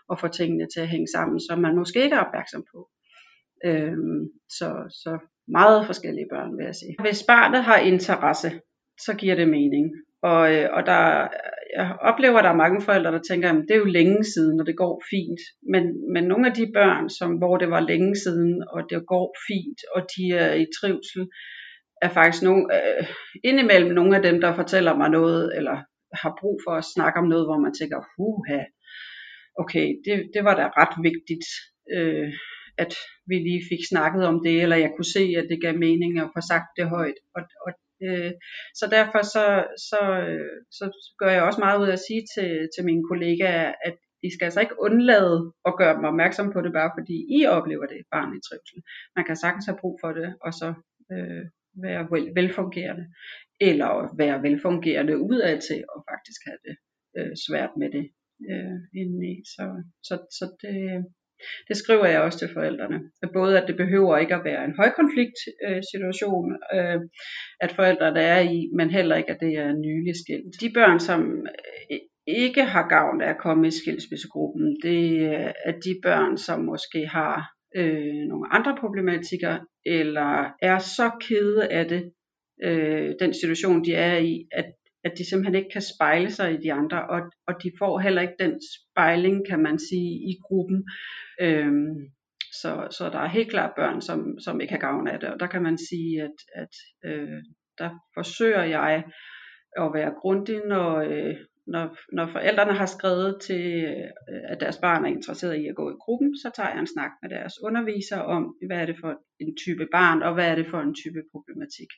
og 0.09 0.19
få 0.19 0.27
tingene 0.27 0.67
til 0.73 0.81
at 0.81 0.87
hænge 0.87 1.07
sammen, 1.15 1.39
som 1.49 1.59
man 1.59 1.75
måske 1.75 2.03
ikke 2.03 2.15
er 2.15 2.25
opmærksom 2.25 2.63
på. 2.71 2.89
Øhm, 3.65 4.23
så, 4.49 4.69
så 5.03 5.19
meget 5.47 5.85
forskellige 5.85 6.27
børn, 6.31 6.57
vil 6.57 6.65
jeg 6.65 6.75
sige. 6.75 6.95
Hvis 7.01 7.23
barnet 7.27 7.63
har 7.63 7.77
interesse, 7.77 8.51
så 9.05 9.15
giver 9.15 9.35
det 9.35 9.49
mening. 9.49 9.85
Og, 10.21 10.55
øh, 10.55 10.69
og 10.73 10.85
der, 10.85 11.27
jeg 11.75 11.97
oplever, 12.01 12.37
at 12.37 12.43
der 12.43 12.49
er 12.49 12.63
mange 12.65 12.81
forældre, 12.81 13.11
der 13.11 13.21
tænker, 13.29 13.49
at 13.49 13.65
det 13.67 13.75
er 13.75 13.83
jo 13.85 13.95
længe 13.99 14.23
siden, 14.23 14.59
og 14.59 14.65
det 14.65 14.77
går 14.77 15.03
fint. 15.09 15.41
Men, 15.71 15.83
men 16.13 16.23
nogle 16.23 16.47
af 16.49 16.53
de 16.53 16.71
børn, 16.73 17.09
som, 17.09 17.31
hvor 17.37 17.57
det 17.57 17.69
var 17.69 17.79
længe 17.79 18.15
siden, 18.15 18.63
og 18.69 18.81
det 18.89 19.07
går 19.07 19.35
fint, 19.47 19.79
og 19.95 20.01
de 20.13 20.23
er 20.43 20.53
i 20.53 20.65
trivsel, 20.79 21.27
er 22.01 22.09
faktisk 22.09 22.43
nogle, 22.43 22.63
øh, 22.75 23.07
indimellem 23.43 23.91
nogle 23.91 24.15
af 24.15 24.21
dem, 24.21 24.41
der 24.41 24.55
fortæller 24.55 24.97
mig 24.97 25.09
noget, 25.09 25.57
eller 25.57 25.77
har 26.21 26.37
brug 26.41 26.59
for 26.65 26.71
at 26.71 26.89
snakke 26.95 27.19
om 27.19 27.27
noget, 27.27 27.45
hvor 27.47 27.59
man 27.59 27.73
tænker, 27.73 27.99
huha, 28.17 28.61
okay, 29.61 29.87
det, 30.05 30.15
det 30.33 30.43
var 30.43 30.55
da 30.55 30.65
ret 30.81 30.95
vigtigt. 31.09 31.45
Øh, 31.95 32.33
at 32.83 32.93
vi 33.29 33.35
lige 33.35 33.63
fik 33.71 33.83
snakket 33.89 34.23
om 34.31 34.37
det, 34.45 34.61
eller 34.61 34.75
jeg 34.75 34.91
kunne 34.95 35.11
se, 35.17 35.23
at 35.39 35.47
det 35.49 35.61
gav 35.61 35.75
mening 35.85 36.19
at 36.19 36.31
få 36.35 36.41
sagt 36.51 36.69
det 36.77 36.89
højt. 36.89 37.19
Og, 37.35 37.41
og, 37.65 37.71
øh, 38.05 38.31
så 38.79 38.85
derfor 38.97 39.21
så, 39.35 39.45
så, 39.89 40.01
øh, 40.27 40.51
så 40.71 40.85
gør 41.19 41.31
jeg 41.31 41.43
også 41.43 41.59
meget 41.59 41.81
ud 41.81 41.87
af 41.87 41.93
at 41.93 42.05
sige 42.07 42.23
til, 42.35 42.69
til 42.73 42.85
mine 42.85 43.03
kollegaer, 43.09 43.73
at 43.87 43.95
de 44.23 44.33
skal 44.33 44.45
altså 44.45 44.61
ikke 44.61 44.81
undlade 44.87 45.53
at 45.65 45.77
gøre 45.77 45.95
dem 45.97 46.03
opmærksom 46.11 46.53
på 46.53 46.61
det, 46.61 46.71
bare 46.73 46.91
fordi 46.97 47.17
I 47.37 47.45
oplever 47.45 47.85
det 47.85 48.01
barn 48.11 48.37
i 48.37 48.41
trivsel. 48.47 48.79
Man 49.15 49.25
kan 49.25 49.35
sagtens 49.35 49.65
have 49.65 49.81
brug 49.81 49.99
for 50.03 50.11
det, 50.11 50.29
og 50.41 50.53
så 50.53 50.67
øh, 51.13 51.43
være 51.85 52.07
vel, 52.11 52.25
velfungerende, 52.35 53.05
eller 53.59 54.15
være 54.17 54.43
velfungerende 54.43 55.17
udad 55.17 55.61
til, 55.67 55.83
og 55.93 56.05
faktisk 56.11 56.41
have 56.47 56.59
det 56.67 56.75
øh, 57.17 57.33
svært 57.47 57.73
med 57.81 57.89
det 57.97 58.05
øh, 58.51 58.77
indeni. 58.99 59.33
Så, 59.53 59.63
så, 60.07 60.15
så 60.37 60.45
det, 60.61 61.05
det 61.67 61.77
skriver 61.77 62.05
jeg 62.05 62.21
også 62.21 62.39
til 62.39 62.49
forældrene. 62.53 62.99
Både 63.33 63.61
at 63.61 63.67
det 63.67 63.77
behøver 63.77 64.17
ikke 64.17 64.35
at 64.35 64.43
være 64.43 64.65
en 64.65 64.75
højkonflikt 64.77 65.39
øh, 65.67 65.81
situation, 65.91 66.57
øh, 66.73 66.99
at 67.59 67.71
forældrene 67.71 68.19
er 68.19 68.39
i, 68.39 68.69
men 68.75 68.89
heller 68.89 69.15
ikke, 69.15 69.31
at 69.31 69.39
det 69.39 69.53
er 69.53 69.73
nylig 69.73 70.13
skilt. 70.23 70.61
De 70.61 70.69
børn, 70.73 70.99
som 70.99 71.47
øh, 71.91 71.97
ikke 72.27 72.63
har 72.63 72.87
gavn 72.87 73.21
af 73.21 73.29
at 73.29 73.37
komme 73.37 73.67
i 73.67 73.71
skilsmissegruppen, 73.71 74.77
det 74.83 75.23
er 75.65 75.71
de 75.71 75.99
børn, 76.03 76.37
som 76.37 76.59
måske 76.59 77.07
har 77.07 77.57
øh, 77.75 78.23
nogle 78.31 78.53
andre 78.53 78.77
problematikker, 78.79 79.57
eller 79.85 80.53
er 80.61 80.79
så 80.79 81.11
kede 81.21 81.67
af 81.67 81.85
det, 81.85 82.11
øh, 82.63 83.13
den 83.19 83.33
situation, 83.33 83.85
de 83.85 83.93
er 83.93 84.17
i, 84.17 84.47
at 84.51 84.65
at 85.07 85.17
de 85.17 85.29
simpelthen 85.29 85.55
ikke 85.55 85.73
kan 85.73 85.81
spejle 85.95 86.31
sig 86.31 86.53
i 86.53 86.61
de 86.63 86.73
andre, 86.73 86.99
og, 87.09 87.21
og 87.47 87.53
de 87.63 87.71
får 87.79 87.99
heller 87.99 88.21
ikke 88.21 88.39
den 88.39 88.59
spejling, 88.75 89.47
kan 89.49 89.59
man 89.59 89.79
sige, 89.79 90.11
i 90.31 90.33
gruppen. 90.47 90.89
Øhm, 91.41 91.95
så, 92.61 92.87
så 92.91 93.09
der 93.13 93.19
er 93.19 93.27
helt 93.37 93.49
klart 93.49 93.73
børn, 93.75 94.01
som, 94.01 94.39
som 94.39 94.61
ikke 94.61 94.73
har 94.73 94.79
gavn 94.79 95.07
af 95.07 95.19
det, 95.19 95.29
og 95.29 95.39
der 95.39 95.47
kan 95.47 95.63
man 95.63 95.77
sige, 95.89 96.21
at, 96.21 96.37
at 96.55 96.73
øh, 97.05 97.39
der 97.77 97.89
forsøger 98.17 98.63
jeg 98.63 99.03
at 99.77 99.93
være 99.93 100.13
grundig, 100.21 100.61
når, 100.67 100.95
øh, 100.95 101.35
når, 101.67 101.97
når 102.13 102.27
forældrene 102.27 102.73
har 102.73 102.85
skrevet 102.85 103.41
til, 103.41 103.83
øh, 103.85 104.41
at 104.51 104.59
deres 104.59 104.77
barn 104.77 105.05
er 105.05 105.09
interesseret 105.09 105.55
i 105.55 105.67
at 105.67 105.75
gå 105.75 105.89
i 105.91 105.99
gruppen, 106.03 106.37
så 106.37 106.51
tager 106.55 106.69
jeg 106.69 106.79
en 106.79 106.93
snak 106.95 107.11
med 107.21 107.29
deres 107.29 107.53
underviser 107.63 108.19
om, 108.19 108.55
hvad 108.67 108.77
er 108.81 108.85
det 108.85 108.97
for 109.01 109.13
en 109.39 109.55
type 109.63 109.87
barn, 109.91 110.21
og 110.21 110.33
hvad 110.33 110.51
er 110.51 110.55
det 110.55 110.67
for 110.71 110.79
en 110.81 110.95
type 110.95 111.21
problematik. 111.31 111.91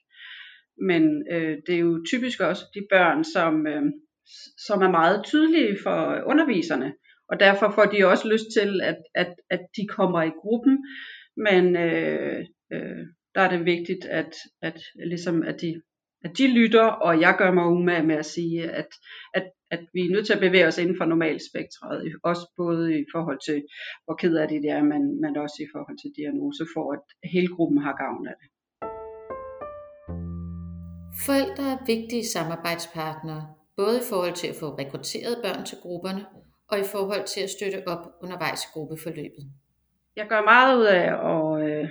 Men 0.81 1.27
øh, 1.31 1.57
det 1.67 1.75
er 1.75 1.79
jo 1.79 2.05
typisk 2.11 2.39
også 2.39 2.63
de 2.73 2.87
børn, 2.89 3.23
som, 3.23 3.67
øh, 3.67 3.83
som 4.67 4.81
er 4.81 4.91
meget 4.91 5.25
tydelige 5.25 5.77
for 5.83 6.23
underviserne, 6.25 6.93
og 7.29 7.39
derfor 7.39 7.71
får 7.75 7.85
de 7.85 8.05
også 8.05 8.27
lyst 8.27 8.45
til, 8.57 8.81
at, 8.83 8.97
at, 9.15 9.35
at 9.49 9.59
de 9.77 9.87
kommer 9.87 10.21
i 10.23 10.37
gruppen, 10.41 10.85
men 11.37 11.75
øh, 11.75 12.45
øh, 12.73 13.05
der 13.35 13.41
er 13.41 13.49
det 13.49 13.65
vigtigt, 13.65 14.05
at, 14.05 14.33
at, 14.61 14.79
ligesom, 15.05 15.43
at, 15.43 15.61
de, 15.61 15.81
at 16.23 16.37
de 16.37 16.47
lytter, 16.47 16.85
og 16.85 17.21
jeg 17.21 17.35
gør 17.37 17.51
mig 17.51 17.65
umage 17.65 18.07
med 18.07 18.15
at 18.15 18.25
sige, 18.25 18.71
at, 18.71 18.87
at, 19.33 19.51
at 19.71 19.79
vi 19.93 20.01
er 20.01 20.11
nødt 20.11 20.25
til 20.25 20.33
at 20.33 20.45
bevæge 20.47 20.67
os 20.67 20.77
inden 20.77 20.97
for 20.97 21.05
normalspektret, 21.05 22.13
også 22.23 22.53
både 22.57 22.99
i 22.99 23.05
forhold 23.13 23.39
til, 23.47 23.63
hvor 24.05 24.15
ked 24.15 24.35
af 24.35 24.47
det 24.47 24.69
er, 24.69 24.83
men, 24.83 25.21
men 25.21 25.37
også 25.37 25.57
i 25.59 25.71
forhold 25.73 25.97
til 25.99 26.11
diagnose, 26.19 26.63
for 26.75 26.93
at 26.93 27.29
hele 27.33 27.47
gruppen 27.55 27.81
har 27.81 27.95
gavn 28.03 28.27
af 28.27 28.35
det. 28.41 28.49
Forældre 31.25 31.63
er 31.73 31.85
vigtige 31.85 32.27
samarbejdspartnere, 32.27 33.53
både 33.77 33.97
i 33.97 34.07
forhold 34.09 34.33
til 34.33 34.47
at 34.47 34.55
få 34.59 34.65
rekrutteret 34.65 35.35
børn 35.43 35.65
til 35.65 35.77
grupperne, 35.81 36.25
og 36.71 36.79
i 36.79 36.83
forhold 36.91 37.25
til 37.25 37.41
at 37.41 37.49
støtte 37.49 37.87
op 37.87 38.03
undervejs 38.23 38.63
i 38.63 38.67
gruppeforløbet. 38.73 39.43
Jeg 40.15 40.27
gør 40.29 40.41
meget 40.41 40.77
ud 40.77 40.85
af, 40.85 41.13
og 41.13 41.69
øh, 41.69 41.89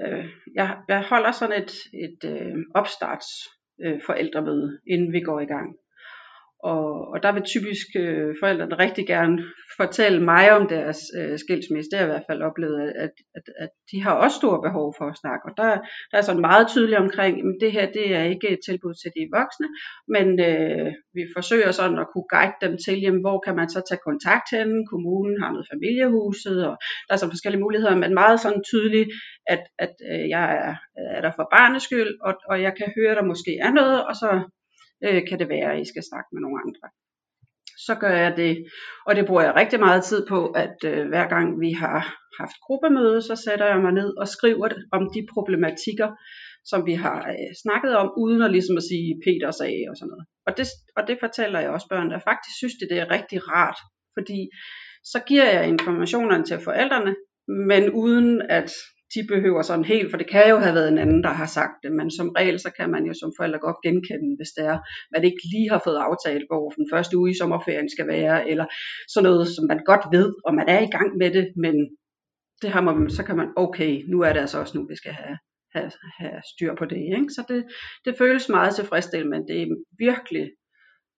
øh, 0.00 0.24
jeg, 0.54 0.76
jeg 0.88 1.02
holder 1.02 1.32
sådan 1.32 1.62
et, 1.62 1.72
et 2.06 2.20
øh, 2.32 2.56
opstarts 2.74 3.28
øh, 3.84 4.00
forældremøde, 4.06 4.80
inden 4.86 5.12
vi 5.12 5.20
går 5.20 5.40
i 5.40 5.46
gang. 5.46 5.76
Og, 6.72 6.86
og 7.12 7.22
der 7.24 7.32
vil 7.32 7.50
typisk 7.54 7.86
øh, 8.02 8.34
forældrene 8.40 8.78
rigtig 8.84 9.06
gerne 9.06 9.36
fortælle 9.80 10.20
mig 10.32 10.44
om 10.56 10.62
deres 10.68 11.00
øh, 11.18 11.38
skilsmisse. 11.44 11.90
Det 11.90 11.98
har 11.98 12.04
jeg 12.04 12.10
i 12.10 12.14
hvert 12.14 12.30
fald 12.30 12.42
oplevet, 12.50 12.78
at, 13.04 13.14
at, 13.36 13.46
at 13.64 13.70
de 13.90 13.96
har 14.04 14.14
også 14.24 14.36
store 14.36 14.60
behov 14.66 14.86
for 14.98 15.06
at 15.08 15.18
snakke. 15.22 15.42
Og 15.48 15.52
der, 15.60 15.68
der 16.10 16.16
er 16.18 16.26
sådan 16.26 16.46
meget 16.50 16.66
tydeligt 16.72 17.02
omkring, 17.06 17.34
at 17.38 17.56
det 17.62 17.72
her 17.76 17.86
det 17.98 18.06
er 18.18 18.24
ikke 18.34 18.48
et 18.54 18.62
tilbud 18.68 18.94
til 19.02 19.10
de 19.16 19.22
voksne, 19.38 19.68
men 20.14 20.26
øh, 20.48 20.88
vi 21.16 21.22
forsøger 21.36 21.70
sådan 21.70 21.98
at 22.02 22.10
kunne 22.12 22.30
guide 22.34 22.60
dem 22.64 22.74
til, 22.84 22.96
jamen, 23.04 23.22
hvor 23.26 23.38
kan 23.44 23.54
man 23.60 23.68
så 23.74 23.80
tage 23.88 24.06
kontakt 24.08 24.46
hen. 24.56 24.70
Kommunen 24.92 25.36
har 25.42 25.50
noget 25.52 25.70
familiehuset, 25.72 26.58
og 26.68 26.74
der 27.06 27.12
er 27.14 27.20
så 27.22 27.28
forskellige 27.34 27.64
muligheder, 27.66 27.96
men 28.02 28.20
meget 28.22 28.38
sådan 28.44 28.62
tydeligt, 28.70 29.10
at, 29.54 29.62
at 29.84 29.94
øh, 30.10 30.24
jeg 30.34 30.46
er, 30.66 30.74
er 31.16 31.20
der 31.26 31.32
for 31.38 31.46
barnets 31.56 31.84
skyld, 31.88 32.12
og, 32.26 32.32
og 32.50 32.56
jeg 32.66 32.72
kan 32.78 32.88
høre, 32.96 33.12
at 33.12 33.18
der 33.20 33.32
måske 33.32 33.52
er 33.66 33.72
noget, 33.80 33.98
og 34.08 34.14
så 34.22 34.30
øh, 35.10 35.22
kan 35.28 35.38
det 35.38 35.48
være, 35.48 35.72
at 35.72 35.80
I 35.82 35.90
skal 35.92 36.04
snakke 36.10 36.28
med 36.32 36.40
nogle 36.42 36.60
andre. 36.66 36.86
Så 37.86 37.94
gør 38.02 38.14
jeg 38.24 38.36
det, 38.36 38.52
og 39.06 39.16
det 39.16 39.26
bruger 39.26 39.42
jeg 39.42 39.54
rigtig 39.56 39.80
meget 39.80 40.04
tid 40.04 40.26
på, 40.28 40.40
at 40.64 40.76
øh, 40.84 41.08
hver 41.08 41.26
gang 41.28 41.60
vi 41.60 41.70
har 41.72 42.00
haft 42.40 42.56
gruppemøde, 42.66 43.22
så 43.22 43.34
sætter 43.44 43.66
jeg 43.66 43.80
mig 43.86 43.92
ned 43.92 44.10
og 44.20 44.28
skriver 44.28 44.68
om 44.92 45.02
de 45.14 45.26
problematikker, 45.34 46.08
som 46.70 46.86
vi 46.86 46.94
har 46.94 47.18
øh, 47.32 47.50
snakket 47.62 47.96
om, 47.96 48.08
uden 48.22 48.42
at 48.42 48.50
ligesom 48.50 48.76
at 48.76 48.88
sige 48.90 49.20
Peter 49.24 49.50
sagde 49.50 49.84
og 49.90 49.96
sådan 49.96 50.10
noget. 50.12 50.26
Og 50.46 50.52
det, 50.58 50.66
og 50.96 51.02
det 51.08 51.16
fortæller 51.24 51.60
jeg 51.60 51.70
også 51.70 51.88
børn, 51.90 52.10
der 52.10 52.26
faktisk 52.30 52.56
synes, 52.56 52.74
det, 52.80 52.88
det 52.90 52.98
er 52.98 53.10
rigtig 53.16 53.38
rart, 53.52 53.78
fordi 54.16 54.40
så 55.12 55.18
giver 55.28 55.48
jeg 55.56 55.68
informationerne 55.68 56.44
til 56.44 56.58
forældrene, 56.68 57.14
men 57.70 57.82
uden 57.90 58.42
at 58.58 58.70
de 59.14 59.20
behøver 59.32 59.62
sådan 59.62 59.84
helt, 59.84 60.10
for 60.10 60.18
det 60.18 60.30
kan 60.30 60.48
jo 60.50 60.58
have 60.58 60.74
været 60.74 60.88
en 60.88 60.98
anden, 60.98 61.22
der 61.22 61.34
har 61.40 61.46
sagt 61.46 61.76
det, 61.82 61.92
men 61.92 62.10
som 62.10 62.28
regel, 62.38 62.58
så 62.60 62.70
kan 62.78 62.90
man 62.90 63.04
jo 63.04 63.14
som 63.14 63.32
forældre 63.38 63.58
godt 63.58 63.76
genkende, 63.84 64.36
hvis 64.38 64.52
det 64.56 64.64
er, 64.72 64.78
man 65.14 65.24
ikke 65.24 65.42
lige 65.52 65.70
har 65.70 65.80
fået 65.84 66.04
aftalt, 66.08 66.44
hvor 66.50 66.70
den 66.70 66.86
første 66.92 67.18
uge 67.18 67.30
i 67.30 67.38
sommerferien 67.40 67.90
skal 67.90 68.06
være, 68.06 68.50
eller 68.50 68.66
sådan 69.08 69.24
noget, 69.30 69.48
som 69.48 69.64
man 69.68 69.80
godt 69.90 70.04
ved, 70.12 70.34
og 70.46 70.54
man 70.54 70.68
er 70.68 70.80
i 70.80 70.90
gang 70.96 71.16
med 71.16 71.30
det, 71.30 71.46
men 71.56 71.76
det 72.62 72.70
har 72.70 72.80
man, 72.80 73.10
så 73.10 73.22
kan 73.22 73.36
man, 73.36 73.48
okay, 73.56 74.02
nu 74.08 74.20
er 74.20 74.32
det 74.32 74.40
altså 74.40 74.60
også 74.60 74.78
nu, 74.78 74.86
vi 74.88 74.96
skal 74.96 75.12
have, 75.12 75.38
have, 75.74 75.90
have 76.18 76.40
styr 76.52 76.74
på 76.78 76.84
det. 76.84 76.96
Ikke? 76.96 77.30
Så 77.36 77.42
det, 77.48 77.64
det 78.04 78.18
føles 78.18 78.48
meget 78.48 78.74
tilfredsstillende, 78.74 79.30
men 79.30 79.48
det 79.48 79.62
er 79.62 79.66
virkelig 79.98 80.50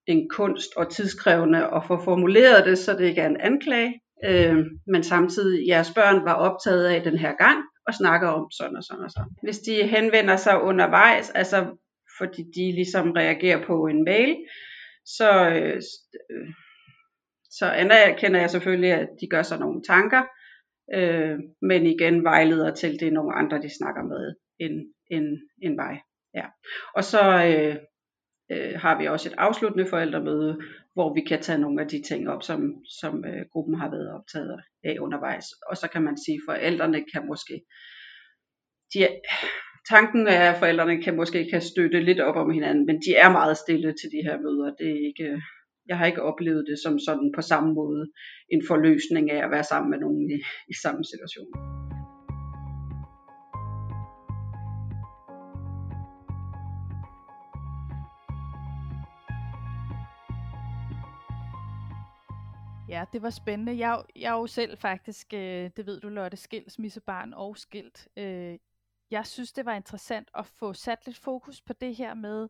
en 0.07 0.29
kunst 0.31 0.71
og 0.77 0.91
tidskrævende 0.91 1.67
at 1.77 1.83
få 1.87 2.05
formuleret 2.05 2.67
det, 2.67 2.79
så 2.79 2.93
det 2.93 3.05
ikke 3.05 3.21
er 3.21 3.29
en 3.29 3.41
anklage, 3.41 4.01
øh, 4.25 4.57
men 4.87 5.03
samtidig 5.03 5.69
jeres 5.69 5.93
børn 5.95 6.25
var 6.25 6.35
optaget 6.35 6.85
af 6.85 7.03
den 7.03 7.19
her 7.19 7.33
gang, 7.37 7.59
og 7.89 7.95
snakker 7.95 8.29
om 8.29 8.51
sådan 8.51 8.77
og 8.77 8.85
sådan 8.85 9.05
og 9.05 9.11
sådan. 9.11 9.33
Hvis 9.43 9.59
de 9.59 9.87
henvender 9.87 10.37
sig 10.37 10.63
undervejs, 10.63 11.31
altså 11.31 11.77
fordi 12.19 12.43
de 12.43 12.73
ligesom 12.73 13.11
reagerer 13.11 13.67
på 13.67 13.87
en 13.87 14.05
mail, 14.05 14.37
så, 15.05 15.51
øh, 15.51 15.83
øh 16.31 16.49
så 17.51 17.67
anerkender 17.67 18.41
jeg 18.41 18.51
selvfølgelig, 18.51 18.93
at 18.93 19.09
de 19.21 19.27
gør 19.27 19.43
sig 19.43 19.59
nogle 19.59 19.83
tanker, 19.83 20.23
øh, 20.95 21.39
men 21.63 21.87
igen 21.87 22.25
vejleder 22.25 22.75
til, 22.75 23.01
det 23.01 23.09
er 23.09 23.13
nogle 23.13 23.35
andre, 23.35 23.63
de 23.63 23.77
snakker 23.79 24.03
med 24.03 24.35
end, 24.59 24.95
end, 25.11 25.39
end 25.63 25.75
mig. 25.75 26.01
Ja. 26.35 26.45
Og 26.95 27.05
så 27.05 27.23
øh, 27.45 27.77
øh, 28.53 28.81
har 28.81 28.99
vi 28.99 29.07
også 29.07 29.29
et 29.29 29.35
afsluttende 29.39 29.87
forældremøde, 29.91 30.59
hvor 30.99 31.15
vi 31.15 31.21
kan 31.21 31.43
tage 31.43 31.59
nogle 31.59 31.83
af 31.83 31.89
de 31.89 32.03
ting 32.03 32.29
op, 32.29 32.43
som, 32.43 32.61
som 33.01 33.25
øh, 33.25 33.43
gruppen 33.53 33.75
har 33.75 33.91
været 33.91 34.13
optaget 34.17 34.61
af 34.85 34.97
undervejs. 35.01 35.47
Og 35.71 35.77
så 35.77 35.89
kan 35.93 36.03
man 36.03 36.17
sige, 36.25 36.39
at 36.41 36.47
forældrene 36.49 37.05
kan 37.13 37.27
måske, 37.27 37.57
de, 38.95 38.99
tanken 39.89 40.27
er, 40.27 40.53
at 40.53 40.59
forældrene 40.59 41.03
kan 41.03 41.17
måske 41.17 41.51
kan 41.51 41.63
støtte 41.63 42.01
lidt 42.01 42.21
op 42.21 42.37
om 42.37 42.51
hinanden, 42.51 42.87
men 42.87 42.97
de 42.97 43.15
er 43.15 43.31
meget 43.31 43.57
stille 43.57 43.91
til 44.01 44.11
de 44.15 44.23
her 44.27 44.37
møder. 44.45 44.75
Det 44.79 44.89
er 44.91 45.07
ikke, 45.11 45.43
jeg 45.89 45.99
har 45.99 46.07
ikke 46.07 46.23
oplevet 46.23 46.65
det 46.71 46.79
som 46.85 46.99
sådan 46.99 47.33
på 47.37 47.43
samme 47.43 47.75
måde 47.75 48.07
en 48.49 48.63
forløsning 48.69 49.31
af 49.31 49.45
at 49.45 49.51
være 49.51 49.65
sammen 49.65 49.91
med 49.91 49.99
nogen 49.99 50.31
i, 50.31 50.39
i 50.73 50.75
samme 50.83 51.05
situation. 51.05 51.88
Ja, 62.99 63.05
det 63.13 63.23
var 63.23 63.31
spændende. 63.31 63.79
Jeg, 63.79 64.03
jeg 64.17 64.29
er 64.29 64.39
jo 64.39 64.47
selv 64.47 64.79
faktisk, 64.79 65.35
øh, 65.35 65.71
det 65.77 65.87
ved 65.87 66.01
du 66.01 66.09
Lotte, 66.09 66.37
skilsmissebarn 66.37 67.35
og 67.35 67.57
skilt. 67.59 68.09
Øh, 68.17 68.59
jeg 69.11 69.27
synes, 69.27 69.53
det 69.53 69.65
var 69.65 69.75
interessant 69.75 70.29
at 70.35 70.47
få 70.47 70.73
sat 70.73 71.07
lidt 71.07 71.19
fokus 71.19 71.61
på 71.61 71.73
det 71.73 71.97
her 71.97 72.15
med 72.15 72.49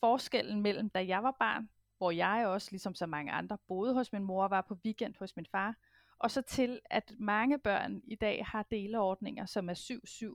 forskellen 0.00 0.62
mellem, 0.62 0.90
da 0.90 1.06
jeg 1.06 1.22
var 1.22 1.36
barn, 1.38 1.68
hvor 1.98 2.10
jeg 2.10 2.46
også, 2.46 2.68
ligesom 2.70 2.94
så 2.94 3.06
mange 3.06 3.32
andre, 3.32 3.58
boede 3.68 3.94
hos 3.94 4.12
min 4.12 4.22
mor 4.22 4.44
og 4.44 4.50
var 4.50 4.60
på 4.68 4.78
weekend 4.84 5.14
hos 5.18 5.36
min 5.36 5.46
far, 5.52 5.74
og 6.18 6.30
så 6.30 6.42
til, 6.42 6.80
at 6.90 7.12
mange 7.18 7.58
børn 7.58 8.00
i 8.04 8.14
dag 8.14 8.46
har 8.46 8.62
deleordninger, 8.62 9.46
som 9.46 9.68
er 9.68 9.74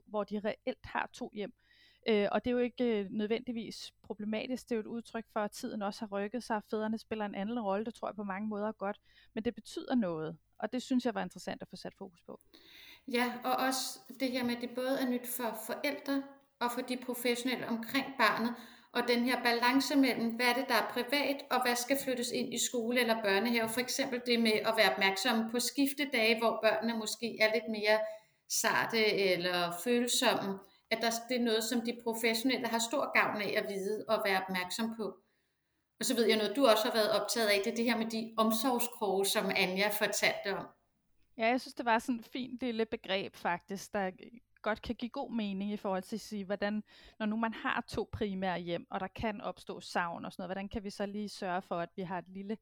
hvor 0.06 0.24
de 0.24 0.40
reelt 0.44 0.86
har 0.86 1.10
to 1.12 1.30
hjem. 1.34 1.52
Øh, 2.08 2.28
og 2.32 2.44
det 2.44 2.50
er 2.50 2.54
jo 2.54 2.58
ikke 2.58 2.84
øh, 2.84 3.06
nødvendigvis 3.10 3.92
problematisk, 4.02 4.68
det 4.68 4.72
er 4.72 4.76
jo 4.76 4.80
et 4.80 4.86
udtryk 4.86 5.24
for, 5.32 5.40
at 5.40 5.50
tiden 5.50 5.82
også 5.82 6.00
har 6.00 6.18
rykket 6.18 6.44
sig, 6.44 6.62
fædrene 6.70 6.98
spiller 6.98 7.24
en 7.24 7.34
anden 7.34 7.60
rolle, 7.60 7.84
det 7.84 7.94
tror 7.94 8.08
jeg 8.08 8.16
på 8.16 8.24
mange 8.24 8.48
måder 8.48 8.68
er 8.68 8.72
godt, 8.72 9.00
men 9.34 9.44
det 9.44 9.54
betyder 9.54 9.94
noget, 9.94 10.36
og 10.58 10.72
det 10.72 10.82
synes 10.82 11.04
jeg 11.04 11.14
var 11.14 11.22
interessant 11.22 11.62
at 11.62 11.68
få 11.68 11.76
sat 11.76 11.94
fokus 11.98 12.20
på. 12.26 12.40
Ja, 13.08 13.32
og 13.44 13.52
også 13.52 13.98
det 14.20 14.32
her 14.32 14.44
med, 14.44 14.56
at 14.56 14.62
det 14.62 14.70
både 14.70 14.98
er 15.00 15.08
nyt 15.08 15.28
for 15.36 15.58
forældre 15.66 16.22
og 16.60 16.72
for 16.72 16.80
de 16.80 16.96
professionelle 16.96 17.68
omkring 17.68 18.06
barnet, 18.18 18.54
og 18.92 19.02
den 19.08 19.24
her 19.24 19.42
balance 19.42 19.96
mellem, 19.96 20.30
hvad 20.36 20.46
er 20.46 20.54
det, 20.54 20.68
der 20.68 20.74
er 20.74 20.90
privat, 20.92 21.36
og 21.50 21.62
hvad 21.62 21.76
skal 21.76 21.98
flyttes 22.04 22.30
ind 22.30 22.54
i 22.54 22.58
skole 22.58 23.00
eller 23.00 23.22
børnehave. 23.22 23.68
For 23.68 23.80
eksempel 23.80 24.22
det 24.26 24.40
med 24.40 24.52
at 24.52 24.74
være 24.76 24.92
opmærksom 24.92 25.50
på 25.50 25.60
skiftedage, 25.60 26.38
hvor 26.38 26.58
børnene 26.62 26.98
måske 26.98 27.36
er 27.40 27.54
lidt 27.54 27.68
mere 27.68 27.98
sarte 28.48 29.04
eller 29.06 29.72
følsomme, 29.84 30.58
at 30.92 30.98
der, 31.02 31.10
det 31.28 31.36
er 31.36 31.44
noget, 31.44 31.64
som 31.64 31.80
de 31.80 32.00
professionelle 32.04 32.66
har 32.66 32.78
stor 32.78 33.12
gavn 33.18 33.42
af 33.42 33.54
at 33.56 33.64
vide 33.68 34.04
og 34.08 34.22
være 34.24 34.42
opmærksom 34.42 34.96
på. 34.96 35.16
Og 36.00 36.06
så 36.06 36.14
ved 36.14 36.26
jeg 36.26 36.36
noget, 36.36 36.56
du 36.56 36.66
også 36.66 36.84
har 36.84 36.92
været 36.92 37.10
optaget 37.20 37.48
af, 37.48 37.60
det 37.64 37.72
er 37.72 37.76
det 37.76 37.84
her 37.84 37.96
med 37.96 38.06
de 38.06 38.34
omsorgskroge, 38.36 39.26
som 39.26 39.50
Anja 39.56 39.88
fortalte 39.88 40.56
om. 40.58 40.66
Ja, 41.38 41.46
jeg 41.46 41.60
synes, 41.60 41.74
det 41.74 41.84
var 41.84 41.98
sådan 41.98 42.20
et 42.20 42.26
fint 42.26 42.60
lille 42.60 42.86
begreb 42.86 43.36
faktisk, 43.36 43.92
der 43.92 44.10
godt 44.62 44.82
kan 44.82 44.94
give 44.94 45.08
god 45.08 45.32
mening 45.32 45.72
i 45.72 45.76
forhold 45.76 46.02
til 46.02 46.16
at 46.16 46.20
sige, 46.20 46.44
hvordan, 46.44 46.82
når 47.18 47.26
nu 47.26 47.36
man 47.36 47.54
har 47.54 47.84
to 47.88 48.08
primære 48.12 48.58
hjem, 48.58 48.86
og 48.90 49.00
der 49.00 49.06
kan 49.06 49.40
opstå 49.40 49.80
savn 49.80 50.24
og 50.24 50.32
sådan 50.32 50.42
noget, 50.42 50.48
hvordan 50.48 50.68
kan 50.68 50.84
vi 50.84 50.90
så 50.90 51.06
lige 51.06 51.28
sørge 51.28 51.62
for, 51.62 51.80
at 51.80 51.88
vi 51.96 52.02
har 52.02 52.18
et 52.18 52.28
lille, 52.28 52.58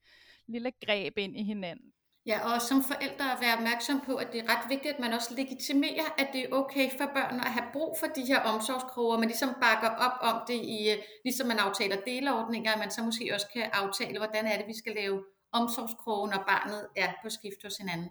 lille 0.46 0.72
greb 0.86 1.18
ind 1.18 1.36
i 1.36 1.42
hinanden? 1.42 1.92
Ja, 2.26 2.54
og 2.54 2.62
som 2.62 2.82
forældre 2.82 3.32
at 3.32 3.40
være 3.40 3.56
opmærksom 3.56 4.00
på, 4.00 4.16
at 4.16 4.28
det 4.32 4.40
er 4.40 4.48
ret 4.54 4.68
vigtigt, 4.68 4.94
at 4.94 5.00
man 5.00 5.12
også 5.12 5.34
legitimerer, 5.34 6.06
at 6.18 6.28
det 6.32 6.40
er 6.44 6.52
okay 6.52 6.90
for 6.98 7.06
børn 7.06 7.40
at 7.40 7.52
have 7.56 7.68
brug 7.72 7.96
for 8.00 8.06
de 8.06 8.24
her 8.24 8.40
omsorgskroger, 8.40 9.18
man 9.18 9.28
ligesom 9.28 9.54
bakker 9.60 9.88
op 9.88 10.16
om 10.20 10.42
det, 10.48 10.54
i, 10.54 10.88
ligesom 11.24 11.46
man 11.46 11.58
aftaler 11.58 12.00
delordninger, 12.00 12.72
at 12.72 12.78
man 12.78 12.90
så 12.90 13.02
måske 13.02 13.30
også 13.34 13.46
kan 13.52 13.70
aftale, 13.72 14.18
hvordan 14.18 14.46
er 14.46 14.56
det, 14.58 14.66
vi 14.66 14.78
skal 14.78 14.94
lave 14.94 15.24
omsorgskroge, 15.52 16.28
når 16.28 16.44
barnet 16.46 16.88
er 16.96 17.12
på 17.22 17.30
skift 17.30 17.62
hos 17.62 17.76
hinanden. 17.76 18.08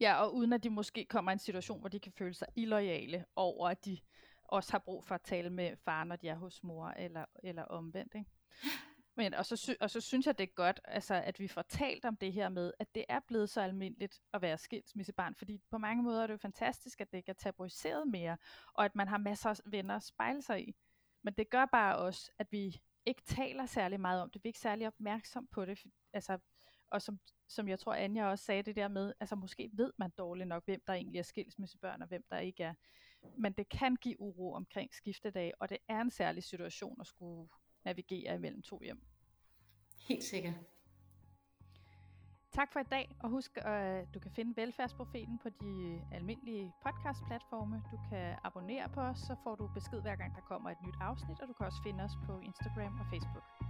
Ja, 0.00 0.14
og 0.22 0.34
uden 0.34 0.52
at 0.52 0.64
de 0.64 0.70
måske 0.70 1.04
kommer 1.04 1.30
i 1.30 1.32
en 1.32 1.38
situation, 1.38 1.80
hvor 1.80 1.88
de 1.88 2.00
kan 2.00 2.12
føle 2.18 2.34
sig 2.34 2.48
illoyale 2.56 3.24
over, 3.36 3.68
at 3.68 3.84
de 3.84 3.98
også 4.44 4.72
har 4.72 4.78
brug 4.78 5.04
for 5.04 5.14
at 5.14 5.22
tale 5.24 5.50
med 5.50 5.76
far, 5.84 6.04
når 6.04 6.16
de 6.16 6.28
er 6.28 6.36
hos 6.36 6.62
mor, 6.62 6.88
eller, 6.88 7.24
eller 7.42 7.62
omvendt. 7.62 8.14
Ikke? 8.14 8.30
Men, 9.16 9.34
og, 9.34 9.46
så, 9.46 9.76
og 9.80 9.90
så 9.90 10.00
synes 10.00 10.26
jeg, 10.26 10.38
det 10.38 10.44
er 10.44 10.54
godt, 10.54 10.80
altså, 10.84 11.14
at 11.14 11.40
vi 11.40 11.48
får 11.48 11.62
talt 11.62 12.04
om 12.04 12.16
det 12.16 12.32
her 12.32 12.48
med, 12.48 12.72
at 12.78 12.94
det 12.94 13.04
er 13.08 13.20
blevet 13.20 13.50
så 13.50 13.60
almindeligt 13.60 14.20
at 14.32 14.42
være 14.42 14.58
skilsmissebarn, 14.58 15.34
fordi 15.34 15.60
på 15.70 15.78
mange 15.78 16.02
måder 16.02 16.22
er 16.22 16.26
det 16.26 16.32
jo 16.32 16.38
fantastisk, 16.38 17.00
at 17.00 17.12
det 17.12 17.18
ikke 17.18 17.30
er 17.30 17.34
tabuiseret 17.34 18.08
mere, 18.08 18.36
og 18.74 18.84
at 18.84 18.94
man 18.94 19.08
har 19.08 19.18
masser 19.18 19.50
af 19.50 19.56
venner 19.64 19.96
at 19.96 20.02
spejle 20.02 20.42
sig 20.42 20.68
i. 20.68 20.76
Men 21.22 21.34
det 21.34 21.50
gør 21.50 21.64
bare 21.64 21.96
også, 21.96 22.30
at 22.38 22.46
vi 22.50 22.80
ikke 23.06 23.22
taler 23.22 23.66
særlig 23.66 24.00
meget 24.00 24.22
om 24.22 24.30
det, 24.30 24.44
vi 24.44 24.48
er 24.48 24.50
ikke 24.50 24.58
særlig 24.58 24.86
opmærksom 24.86 25.46
på 25.46 25.64
det, 25.64 25.84
altså, 26.12 26.38
og 26.90 27.02
som, 27.02 27.20
som 27.48 27.68
jeg 27.68 27.78
tror 27.78 27.94
Anja 27.94 28.30
også 28.30 28.44
sagde 28.44 28.62
det 28.62 28.76
der 28.76 28.88
med, 28.88 29.12
altså 29.20 29.36
måske 29.36 29.70
ved 29.72 29.92
man 29.98 30.10
dårligt 30.18 30.48
nok, 30.48 30.64
hvem 30.64 30.80
der 30.86 30.92
egentlig 30.92 31.18
er 31.18 31.22
skilsmissebørn, 31.22 32.02
og 32.02 32.08
hvem 32.08 32.24
der 32.30 32.38
ikke 32.38 32.64
er. 32.64 32.74
Men 33.38 33.52
det 33.52 33.68
kan 33.68 33.96
give 33.96 34.20
uro 34.20 34.52
omkring 34.52 34.94
skiftedag, 34.94 35.52
og 35.60 35.68
det 35.68 35.78
er 35.88 36.00
en 36.00 36.10
særlig 36.10 36.44
situation 36.44 37.00
at 37.00 37.06
skulle 37.06 37.48
navigere 37.88 38.34
imellem 38.34 38.62
to 38.62 38.80
hjem. 38.82 39.00
Helt 40.08 40.24
sikkert. 40.24 40.54
Tak 42.52 42.72
for 42.72 42.80
i 42.80 42.88
dag, 42.90 43.06
og 43.22 43.28
husk, 43.30 43.50
at 43.56 44.02
uh, 44.02 44.14
du 44.14 44.18
kan 44.18 44.30
finde 44.30 44.56
Velfærdsprofeten 44.56 45.38
på 45.42 45.48
de 45.48 45.74
almindelige 46.12 46.72
podcastplatforme. 46.84 47.82
Du 47.92 47.98
kan 48.10 48.36
abonnere 48.44 48.88
på 48.88 49.00
os, 49.00 49.18
så 49.18 49.36
får 49.42 49.54
du 49.56 49.70
besked 49.74 50.00
hver 50.00 50.16
gang, 50.16 50.34
der 50.34 50.40
kommer 50.40 50.70
et 50.70 50.80
nyt 50.86 50.98
afsnit, 51.00 51.40
og 51.40 51.48
du 51.48 51.52
kan 51.52 51.66
også 51.66 51.80
finde 51.86 52.04
os 52.04 52.16
på 52.26 52.40
Instagram 52.40 53.00
og 53.00 53.06
Facebook. 53.12 53.65